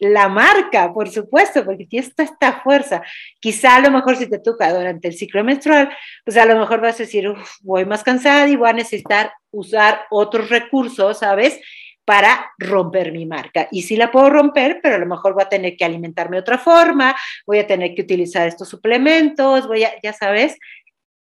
la 0.00 0.28
marca, 0.28 0.92
por 0.92 1.08
supuesto, 1.08 1.64
porque 1.64 1.86
tienes 1.86 2.12
esta 2.16 2.60
fuerza. 2.60 3.02
Quizá 3.40 3.76
a 3.76 3.80
lo 3.80 3.90
mejor 3.90 4.16
si 4.16 4.28
te 4.28 4.38
toca 4.38 4.72
durante 4.72 5.08
el 5.08 5.14
ciclo 5.14 5.42
menstrual, 5.44 5.90
pues 6.24 6.36
a 6.36 6.46
lo 6.46 6.58
mejor 6.58 6.80
vas 6.80 6.96
a 6.96 7.04
decir, 7.04 7.32
voy 7.62 7.84
más 7.84 8.02
cansada 8.02 8.48
y 8.48 8.56
voy 8.56 8.70
a 8.70 8.74
necesitar 8.74 9.32
usar 9.50 10.02
otros 10.10 10.48
recursos, 10.48 11.18
¿sabes? 11.18 11.60
Para 12.04 12.52
romper 12.58 13.12
mi 13.12 13.26
marca. 13.26 13.68
Y 13.70 13.82
sí 13.82 13.96
la 13.96 14.10
puedo 14.10 14.30
romper, 14.30 14.80
pero 14.82 14.96
a 14.96 14.98
lo 14.98 15.06
mejor 15.06 15.34
voy 15.34 15.42
a 15.42 15.48
tener 15.48 15.76
que 15.76 15.84
alimentarme 15.84 16.36
de 16.36 16.42
otra 16.42 16.58
forma, 16.58 17.14
voy 17.46 17.58
a 17.58 17.66
tener 17.66 17.94
que 17.94 18.02
utilizar 18.02 18.46
estos 18.46 18.68
suplementos, 18.68 19.66
voy 19.66 19.84
a, 19.84 19.92
ya 20.02 20.12
sabes, 20.12 20.56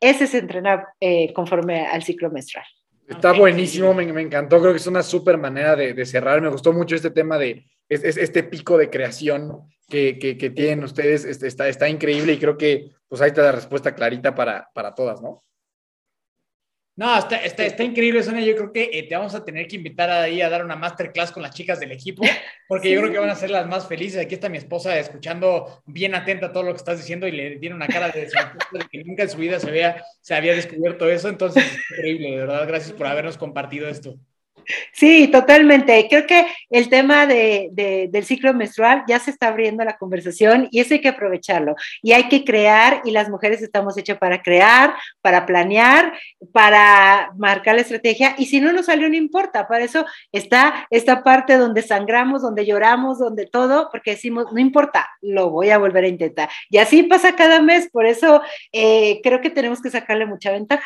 ese 0.00 0.24
es 0.24 0.34
entrenar 0.34 0.86
eh, 1.00 1.32
conforme 1.32 1.86
al 1.86 2.02
ciclo 2.02 2.30
menstrual. 2.30 2.66
Está 3.08 3.32
buenísimo, 3.32 3.94
me, 3.94 4.02
encantó, 4.20 4.60
creo 4.60 4.72
que 4.72 4.78
es 4.78 4.86
una 4.88 5.02
súper 5.02 5.38
manera 5.38 5.76
de, 5.76 5.94
de 5.94 6.04
cerrar, 6.04 6.40
me 6.42 6.48
gustó 6.48 6.72
mucho 6.72 6.96
este 6.96 7.10
tema 7.10 7.38
de 7.38 7.64
es, 7.88 8.16
este 8.16 8.42
pico 8.42 8.78
de 8.78 8.90
creación 8.90 9.68
que, 9.88 10.18
que, 10.18 10.50
tienen 10.50 10.84
ustedes 10.84 11.24
este, 11.24 11.46
está, 11.46 11.68
está 11.68 11.88
increíble 11.88 12.32
y 12.32 12.38
creo 12.38 12.56
que 12.56 12.90
pues 13.08 13.20
ahí 13.20 13.28
está 13.28 13.42
la 13.42 13.52
respuesta 13.52 13.94
clarita 13.94 14.34
para, 14.34 14.68
para 14.74 14.94
todas, 14.94 15.22
¿no? 15.22 15.44
No, 16.98 17.18
está, 17.18 17.36
está, 17.36 17.66
está, 17.66 17.84
increíble, 17.84 18.22
Sonia. 18.22 18.42
Yo 18.42 18.56
creo 18.56 18.72
que 18.72 18.88
eh, 18.90 19.02
te 19.02 19.14
vamos 19.14 19.34
a 19.34 19.44
tener 19.44 19.68
que 19.68 19.76
invitar 19.76 20.08
ahí 20.08 20.40
a 20.40 20.48
dar 20.48 20.64
una 20.64 20.76
masterclass 20.76 21.30
con 21.30 21.42
las 21.42 21.54
chicas 21.54 21.78
del 21.78 21.92
equipo, 21.92 22.22
porque 22.68 22.90
yo 22.90 23.00
creo 23.00 23.12
que 23.12 23.18
van 23.18 23.28
a 23.28 23.34
ser 23.34 23.50
las 23.50 23.66
más 23.66 23.86
felices. 23.86 24.18
Aquí 24.18 24.34
está 24.34 24.48
mi 24.48 24.56
esposa 24.56 24.98
escuchando 24.98 25.82
bien 25.84 26.14
atenta 26.14 26.52
todo 26.52 26.62
lo 26.62 26.72
que 26.72 26.78
estás 26.78 26.96
diciendo 26.96 27.28
y 27.28 27.32
le 27.32 27.58
tiene 27.58 27.76
una 27.76 27.86
cara 27.86 28.08
de, 28.08 28.22
de 28.22 28.88
que 28.90 29.04
nunca 29.04 29.24
en 29.24 29.28
su 29.28 29.36
vida 29.36 29.60
se, 29.60 29.68
había, 29.68 30.02
se 30.22 30.34
había 30.34 30.54
descubierto 30.54 31.06
eso. 31.10 31.28
Entonces, 31.28 31.64
increíble, 31.90 32.30
de 32.30 32.36
verdad. 32.38 32.66
Gracias 32.66 32.92
por 32.92 33.06
habernos 33.06 33.36
compartido 33.36 33.90
esto. 33.90 34.18
Sí, 34.92 35.28
totalmente. 35.28 36.06
Creo 36.08 36.26
que 36.26 36.46
el 36.70 36.88
tema 36.88 37.26
de, 37.26 37.70
del 38.10 38.24
ciclo 38.24 38.52
menstrual 38.54 39.04
ya 39.06 39.18
se 39.18 39.30
está 39.30 39.48
abriendo 39.48 39.84
la 39.84 39.96
conversación 39.96 40.68
y 40.70 40.80
eso 40.80 40.94
hay 40.94 41.00
que 41.00 41.08
aprovecharlo. 41.08 41.74
Y 42.02 42.12
hay 42.12 42.28
que 42.28 42.44
crear, 42.44 43.02
y 43.04 43.10
las 43.10 43.28
mujeres 43.28 43.62
estamos 43.62 43.96
hechas 43.96 44.18
para 44.18 44.42
crear, 44.42 44.94
para 45.20 45.46
planear, 45.46 46.12
para 46.52 47.30
marcar 47.36 47.74
la 47.76 47.82
estrategia. 47.82 48.34
Y 48.38 48.46
si 48.46 48.60
no 48.60 48.72
nos 48.72 48.86
salió, 48.86 49.08
no 49.08 49.16
importa. 49.16 49.68
Para 49.68 49.84
eso 49.84 50.04
está 50.32 50.86
esta 50.90 51.22
parte 51.22 51.56
donde 51.56 51.82
sangramos, 51.82 52.42
donde 52.42 52.66
lloramos, 52.66 53.18
donde 53.18 53.46
todo, 53.46 53.88
porque 53.90 54.12
decimos, 54.12 54.52
no 54.52 54.60
importa, 54.60 55.08
lo 55.20 55.50
voy 55.50 55.70
a 55.70 55.78
volver 55.78 56.04
a 56.04 56.08
intentar. 56.08 56.48
Y 56.70 56.78
así 56.78 57.02
pasa 57.04 57.36
cada 57.36 57.60
mes. 57.60 57.88
Por 57.90 58.06
eso 58.06 58.42
eh, 58.72 59.20
creo 59.22 59.40
que 59.40 59.50
tenemos 59.50 59.80
que 59.80 59.90
sacarle 59.90 60.26
mucha 60.26 60.50
ventaja. 60.50 60.84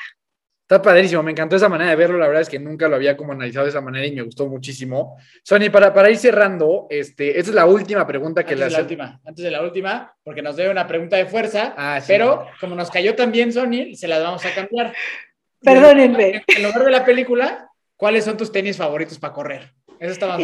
Está 0.71 0.81
padrísimo, 0.81 1.21
me 1.25 1.33
encantó 1.33 1.57
esa 1.57 1.69
manera 1.69 1.91
de 1.91 1.97
verlo, 1.97 2.17
la 2.17 2.29
verdad 2.29 2.43
es 2.43 2.49
que 2.49 2.61
nunca 2.61 2.87
lo 2.87 2.95
había 2.95 3.17
como 3.17 3.33
analizado 3.33 3.65
de 3.65 3.71
esa 3.71 3.81
manera 3.81 4.07
y 4.07 4.13
me 4.13 4.23
gustó 4.23 4.47
muchísimo. 4.47 5.19
Sony, 5.43 5.69
para, 5.69 5.93
para 5.93 6.09
ir 6.09 6.17
cerrando, 6.17 6.87
este, 6.91 7.41
esta 7.41 7.51
es 7.51 7.55
la 7.57 7.67
última 7.67 8.07
pregunta 8.07 8.45
que 8.45 8.53
antes 8.55 8.59
le 8.61 8.65
de 8.67 8.71
la 8.71 8.83
última, 8.83 9.21
Antes 9.27 9.45
de 9.45 9.51
la 9.51 9.63
última, 9.63 10.15
porque 10.23 10.43
nos 10.43 10.55
debe 10.55 10.71
una 10.71 10.87
pregunta 10.87 11.17
de 11.17 11.27
fuerza, 11.27 11.75
ah, 11.77 12.01
pero 12.07 12.47
como 12.61 12.77
nos 12.77 12.89
cayó 12.89 13.17
también 13.17 13.53
Sony, 13.53 13.97
se 13.97 14.07
la 14.07 14.21
vamos 14.21 14.47
a 14.47 14.55
cambiar. 14.55 14.95
Perdónenme. 15.61 16.45
En 16.47 16.63
lugar 16.63 16.85
de 16.85 16.91
la 16.93 17.05
película, 17.05 17.69
¿cuáles 17.97 18.25
son 18.25 18.37
tus 18.37 18.53
tenis 18.53 18.77
favoritos 18.77 19.19
para 19.19 19.33
correr? 19.33 19.73
Eso 19.99 20.13
está 20.13 20.29
más 20.29 20.41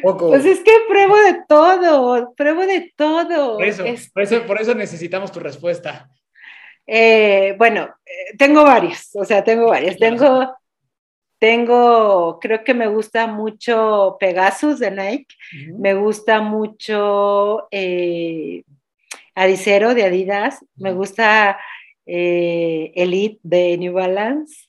Poco. 0.00 0.30
Pues 0.30 0.46
es 0.46 0.60
que 0.60 0.72
pruebo 0.88 1.16
de 1.16 1.42
todo, 1.46 2.32
pruebo 2.34 2.62
de 2.62 2.90
todo. 2.96 3.58
Por 3.58 3.66
eso, 3.66 3.84
por 4.14 4.22
eso, 4.22 4.42
por 4.46 4.58
eso 4.58 4.74
necesitamos 4.74 5.30
tu 5.30 5.38
respuesta. 5.38 6.08
Eh, 6.92 7.54
bueno, 7.56 7.94
tengo 8.38 8.64
varias, 8.64 9.10
o 9.14 9.24
sea, 9.24 9.44
tengo 9.44 9.68
varias. 9.68 9.96
Tengo, 9.96 10.54
tengo, 11.38 12.38
creo 12.40 12.64
que 12.64 12.74
me 12.74 12.86
gusta 12.86 13.26
mucho 13.26 14.16
Pegasus 14.20 14.78
de 14.78 14.90
Nike, 14.90 15.34
me 15.78 15.94
gusta 15.94 16.40
mucho 16.40 17.68
eh, 17.70 18.62
Adicero 19.34 19.94
de 19.94 20.04
Adidas, 20.04 20.58
me 20.76 20.92
gusta 20.92 21.58
Elite 22.04 23.38
de 23.42 23.78
New 23.78 23.92
Balance. 23.92 24.68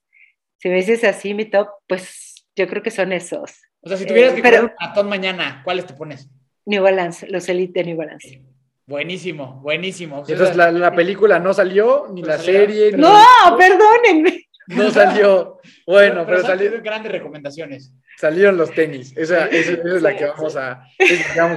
Si 0.58 0.70
me 0.70 0.76
dices 0.76 1.04
así 1.04 1.34
mi 1.34 1.46
top, 1.46 1.70
pues 1.88 2.46
yo 2.56 2.68
creo 2.68 2.84
que 2.84 2.92
son 2.92 3.12
esos. 3.12 3.52
O 3.82 3.89
sea, 3.89 3.98
si 3.98 4.06
tuvieras 4.06 4.34
que 4.34 4.42
pero, 4.42 4.72
un 4.98 5.10
mañana, 5.10 5.62
¿cuáles 5.64 5.88
te 5.88 5.94
pones? 5.94 6.30
New 6.66 6.84
Balance, 6.84 7.28
los 7.28 7.50
Elite 7.50 7.80
de 7.80 7.86
New 7.88 7.98
Balance. 7.98 8.42
Buenísimo, 8.86 9.59
buenísimo. 9.61 10.23
Entonces 10.27 10.55
la, 10.55 10.93
película 10.93 11.39
no 11.39 11.53
salió, 11.53 12.07
ni 12.11 12.23
la 12.23 12.38
serie. 12.38 12.91
No, 12.91 13.15
perdónenme. 13.57 14.47
No 14.67 14.89
salió. 14.91 15.59
Bueno, 15.86 16.25
pero, 16.25 16.41
salieron 16.41 16.82
grandes 16.82 17.11
recomendaciones. 17.11 17.91
Salieron 18.17 18.57
los 18.57 18.71
tenis. 18.71 19.15
Esa, 19.15 19.47
es 19.47 20.01
la 20.01 20.15
que 20.15 20.25
vamos 20.25 20.55
a, 20.55 20.84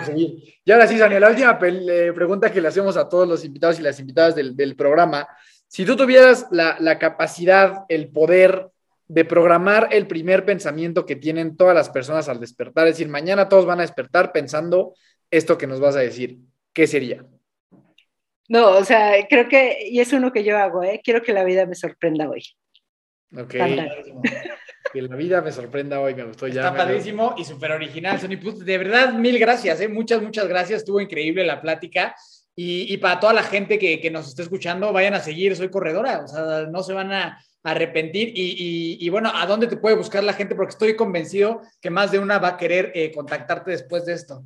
seguir. 0.04 0.36
Y 0.64 0.72
ahora 0.72 0.86
sí, 0.86 0.98
Sonia, 0.98 1.20
la 1.20 1.30
última 1.30 1.58
eh, 1.62 2.12
pregunta 2.14 2.50
que 2.50 2.60
le 2.60 2.68
hacemos 2.68 2.96
a 2.96 3.08
todos 3.08 3.28
los 3.28 3.44
invitados 3.44 3.78
y 3.78 3.82
las 3.82 3.98
invitadas 4.00 4.34
del, 4.34 4.76
programa. 4.76 5.28
Si 5.68 5.84
tú 5.84 5.96
tuvieras 5.96 6.46
la, 6.50 6.76
la 6.80 6.98
capacidad, 6.98 7.84
el 7.88 8.08
poder 8.08 8.68
de 9.06 9.24
programar 9.24 9.88
el 9.92 10.06
primer 10.06 10.44
pensamiento 10.44 11.04
que 11.04 11.16
tienen 11.16 11.56
todas 11.56 11.74
las 11.74 11.90
personas 11.90 12.28
al 12.28 12.40
despertar, 12.40 12.86
es 12.86 12.94
decir, 12.94 13.08
mañana 13.08 13.48
todos 13.48 13.66
van 13.66 13.78
a 13.78 13.82
despertar 13.82 14.32
pensando 14.32 14.94
esto 15.30 15.58
que 15.58 15.66
nos 15.66 15.80
vas 15.80 15.96
a 15.96 16.00
decir. 16.00 16.38
¿Qué 16.74 16.86
sería? 16.86 17.24
No, 18.48 18.72
o 18.72 18.84
sea, 18.84 19.26
creo 19.28 19.48
que, 19.48 19.88
y 19.88 20.00
es 20.00 20.12
uno 20.12 20.30
que 20.32 20.44
yo 20.44 20.58
hago, 20.58 20.82
¿eh? 20.82 21.00
quiero 21.02 21.22
que 21.22 21.32
la 21.32 21.44
vida 21.44 21.64
me 21.64 21.74
sorprenda 21.74 22.28
hoy. 22.28 22.44
Ok. 23.36 23.54
Que 24.92 25.02
la 25.02 25.16
vida 25.16 25.40
me 25.40 25.50
sorprenda 25.50 26.00
hoy, 26.00 26.14
me 26.14 26.22
gustó 26.22 26.46
ya. 26.46 26.66
Está 26.66 26.76
padrísimo 26.76 27.34
y 27.36 27.44
súper 27.44 27.72
original, 27.72 28.20
Sony. 28.20 28.36
Pues, 28.40 28.60
de 28.60 28.78
verdad, 28.78 29.12
mil 29.12 29.40
gracias, 29.40 29.80
¿eh? 29.80 29.88
muchas, 29.88 30.22
muchas 30.22 30.46
gracias. 30.46 30.80
Estuvo 30.80 31.00
increíble 31.00 31.44
la 31.44 31.60
plática. 31.60 32.14
Y, 32.54 32.96
para 32.98 33.18
toda 33.18 33.32
la 33.32 33.42
gente 33.42 33.76
que, 33.76 34.08
nos 34.12 34.28
está 34.28 34.42
escuchando, 34.42 34.92
vayan 34.92 35.14
a 35.14 35.20
seguir, 35.20 35.56
soy 35.56 35.68
corredora, 35.68 36.22
o 36.22 36.28
sea, 36.28 36.68
no 36.70 36.84
se 36.84 36.92
van 36.92 37.12
a 37.12 37.44
arrepentir. 37.64 38.32
Y, 38.36 39.08
bueno, 39.08 39.32
¿a 39.34 39.44
dónde 39.46 39.66
te 39.66 39.76
puede 39.76 39.96
buscar 39.96 40.22
la 40.22 40.34
gente? 40.34 40.54
Porque 40.54 40.70
estoy 40.70 40.94
convencido 40.94 41.62
que 41.80 41.90
más 41.90 42.12
de 42.12 42.20
una 42.20 42.38
va 42.38 42.50
a 42.50 42.56
querer 42.56 42.92
eh, 42.94 43.10
contactarte 43.10 43.72
después 43.72 44.04
de 44.04 44.12
esto. 44.12 44.44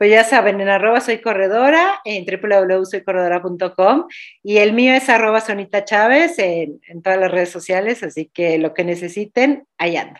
Pues 0.00 0.10
ya 0.10 0.24
saben, 0.24 0.62
en 0.62 0.70
arroba 0.70 1.02
soy 1.02 1.20
corredora, 1.20 2.00
en 2.06 2.24
www.soycorredora.com 2.24 4.06
y 4.42 4.56
el 4.56 4.72
mío 4.72 4.94
es 4.94 5.10
arroba 5.10 5.42
Sonita 5.42 5.84
Chávez 5.84 6.38
en, 6.38 6.80
todas 7.02 7.20
las 7.20 7.30
redes 7.30 7.50
sociales, 7.50 8.02
así 8.02 8.24
que 8.32 8.56
lo 8.56 8.72
que 8.72 8.82
necesiten, 8.82 9.66
ahí 9.76 9.98
ando. 9.98 10.18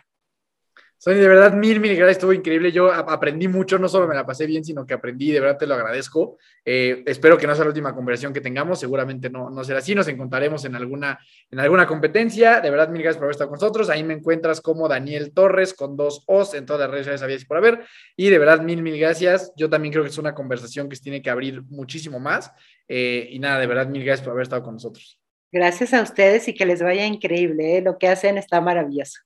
Sonia, 1.03 1.23
de 1.23 1.29
verdad, 1.29 1.55
mil, 1.55 1.81
mil 1.81 1.97
gracias, 1.97 2.19
estuvo 2.19 2.35
increíble. 2.35 2.73
Yo 2.73 2.93
aprendí 2.93 3.49
mucho, 3.49 3.79
no 3.79 3.89
solo 3.89 4.07
me 4.07 4.15
la 4.15 4.27
pasé 4.27 4.45
bien, 4.45 4.63
sino 4.63 4.85
que 4.85 4.93
aprendí, 4.93 5.33
de 5.33 5.41
verdad 5.41 5.57
te 5.57 5.67
lo 5.67 5.73
agradezco. 5.73 6.37
Eh, 6.63 7.03
espero 7.07 7.39
que 7.39 7.47
no 7.47 7.55
sea 7.55 7.65
la 7.65 7.71
última 7.71 7.95
conversación 7.95 8.35
que 8.35 8.43
tengamos, 8.43 8.81
seguramente 8.81 9.31
no, 9.31 9.49
no 9.49 9.65
será 9.65 9.79
así, 9.79 9.95
nos 9.95 10.09
encontraremos 10.09 10.63
en 10.67 10.75
alguna, 10.75 11.19
en 11.51 11.59
alguna 11.59 11.87
competencia. 11.87 12.61
De 12.61 12.69
verdad, 12.69 12.91
mil 12.91 13.01
gracias 13.01 13.17
por 13.17 13.25
haber 13.25 13.33
estado 13.33 13.49
con 13.49 13.57
nosotros. 13.57 13.89
Ahí 13.89 14.05
me 14.05 14.13
encuentras 14.13 14.61
como 14.61 14.89
Daniel 14.89 15.33
Torres 15.33 15.73
con 15.73 15.97
dos 15.97 16.23
O's 16.27 16.53
en 16.53 16.67
todas 16.67 16.81
las 16.81 16.91
redes 16.91 17.07
sociales, 17.07 17.21
sabías 17.23 17.47
por 17.47 17.57
haber. 17.57 17.81
Y 18.15 18.29
de 18.29 18.39
verdad, 18.39 18.61
mil, 18.61 18.83
mil 18.83 18.99
gracias. 18.99 19.55
Yo 19.57 19.71
también 19.71 19.93
creo 19.93 20.05
que 20.05 20.11
es 20.11 20.19
una 20.19 20.35
conversación 20.35 20.91
que 20.91 20.97
se 20.97 21.03
tiene 21.03 21.23
que 21.23 21.31
abrir 21.31 21.63
muchísimo 21.71 22.21
más. 22.21 22.53
Eh, 22.89 23.27
y 23.31 23.39
nada, 23.39 23.59
de 23.59 23.67
verdad, 23.67 23.87
mil 23.87 24.05
gracias 24.05 24.23
por 24.23 24.33
haber 24.33 24.43
estado 24.43 24.63
con 24.63 24.75
nosotros. 24.75 25.19
Gracias 25.51 25.95
a 25.95 26.03
ustedes 26.03 26.47
y 26.47 26.53
que 26.53 26.67
les 26.67 26.83
vaya 26.83 27.07
increíble. 27.07 27.79
¿eh? 27.79 27.81
Lo 27.81 27.97
que 27.97 28.07
hacen 28.07 28.37
está 28.37 28.61
maravilloso. 28.61 29.19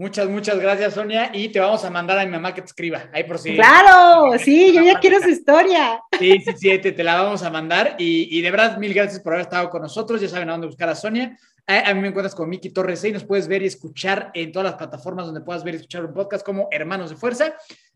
Muchas, 0.00 0.30
muchas 0.30 0.58
gracias, 0.58 0.94
Sonia. 0.94 1.30
Y 1.34 1.50
te 1.50 1.60
vamos 1.60 1.84
a 1.84 1.90
mandar 1.90 2.18
a 2.18 2.24
mi 2.24 2.30
mamá 2.30 2.54
que 2.54 2.62
te 2.62 2.68
escriba. 2.68 3.10
Ahí 3.12 3.24
por 3.24 3.38
si. 3.38 3.54
¡Claro! 3.54 4.32
Sí, 4.38 4.72
yo 4.72 4.82
ya 4.82 4.98
quiero 4.98 5.20
su 5.20 5.28
historia. 5.28 6.00
Sí, 6.18 6.40
sí, 6.40 6.52
sí, 6.56 6.78
te, 6.78 7.04
la 7.04 7.20
vamos 7.20 7.42
a 7.42 7.50
mandar. 7.50 7.96
Y, 7.98 8.40
de 8.40 8.50
verdad, 8.50 8.78
mil 8.78 8.94
gracias 8.94 9.20
por 9.20 9.34
haber 9.34 9.44
estado 9.44 9.68
con 9.68 9.82
nosotros. 9.82 10.22
Ya 10.22 10.28
saben 10.30 10.48
a 10.48 10.52
dónde 10.52 10.68
buscar 10.68 10.88
a 10.88 10.94
Sonia. 10.94 11.36
A, 11.66 11.92
mí 11.92 12.00
me 12.00 12.08
encuentras 12.08 12.34
con 12.34 12.48
Miki 12.48 12.70
Torres 12.70 13.04
y 13.04 13.12
nos 13.12 13.24
puedes 13.24 13.46
ver 13.46 13.60
y 13.60 13.66
escuchar 13.66 14.30
en 14.32 14.52
todas 14.52 14.70
las 14.70 14.76
plataformas 14.76 15.26
donde 15.26 15.42
puedas 15.42 15.62
ver 15.64 15.74
y 15.74 15.76
escuchar 15.76 16.06
un 16.06 16.14
podcast 16.14 16.46
como 16.46 16.68
Hermanos 16.70 17.10
de 17.10 17.16
Fuerza. 17.16 17.52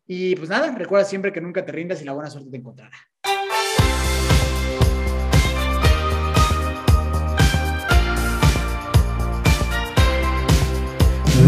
Y 0.07 0.37
pues 0.37 0.51
nada, 0.51 0.71
recuerda 0.77 1.07
siempre 1.07 1.33
que 1.33 1.41
nunca 1.41 1.65
te 1.65 1.73
rindas 1.73 2.03
y 2.03 2.05
la 2.05 2.13
buena 2.13 2.29
suerte 2.29 2.51
te 2.51 2.59
encontrará. 2.59 2.99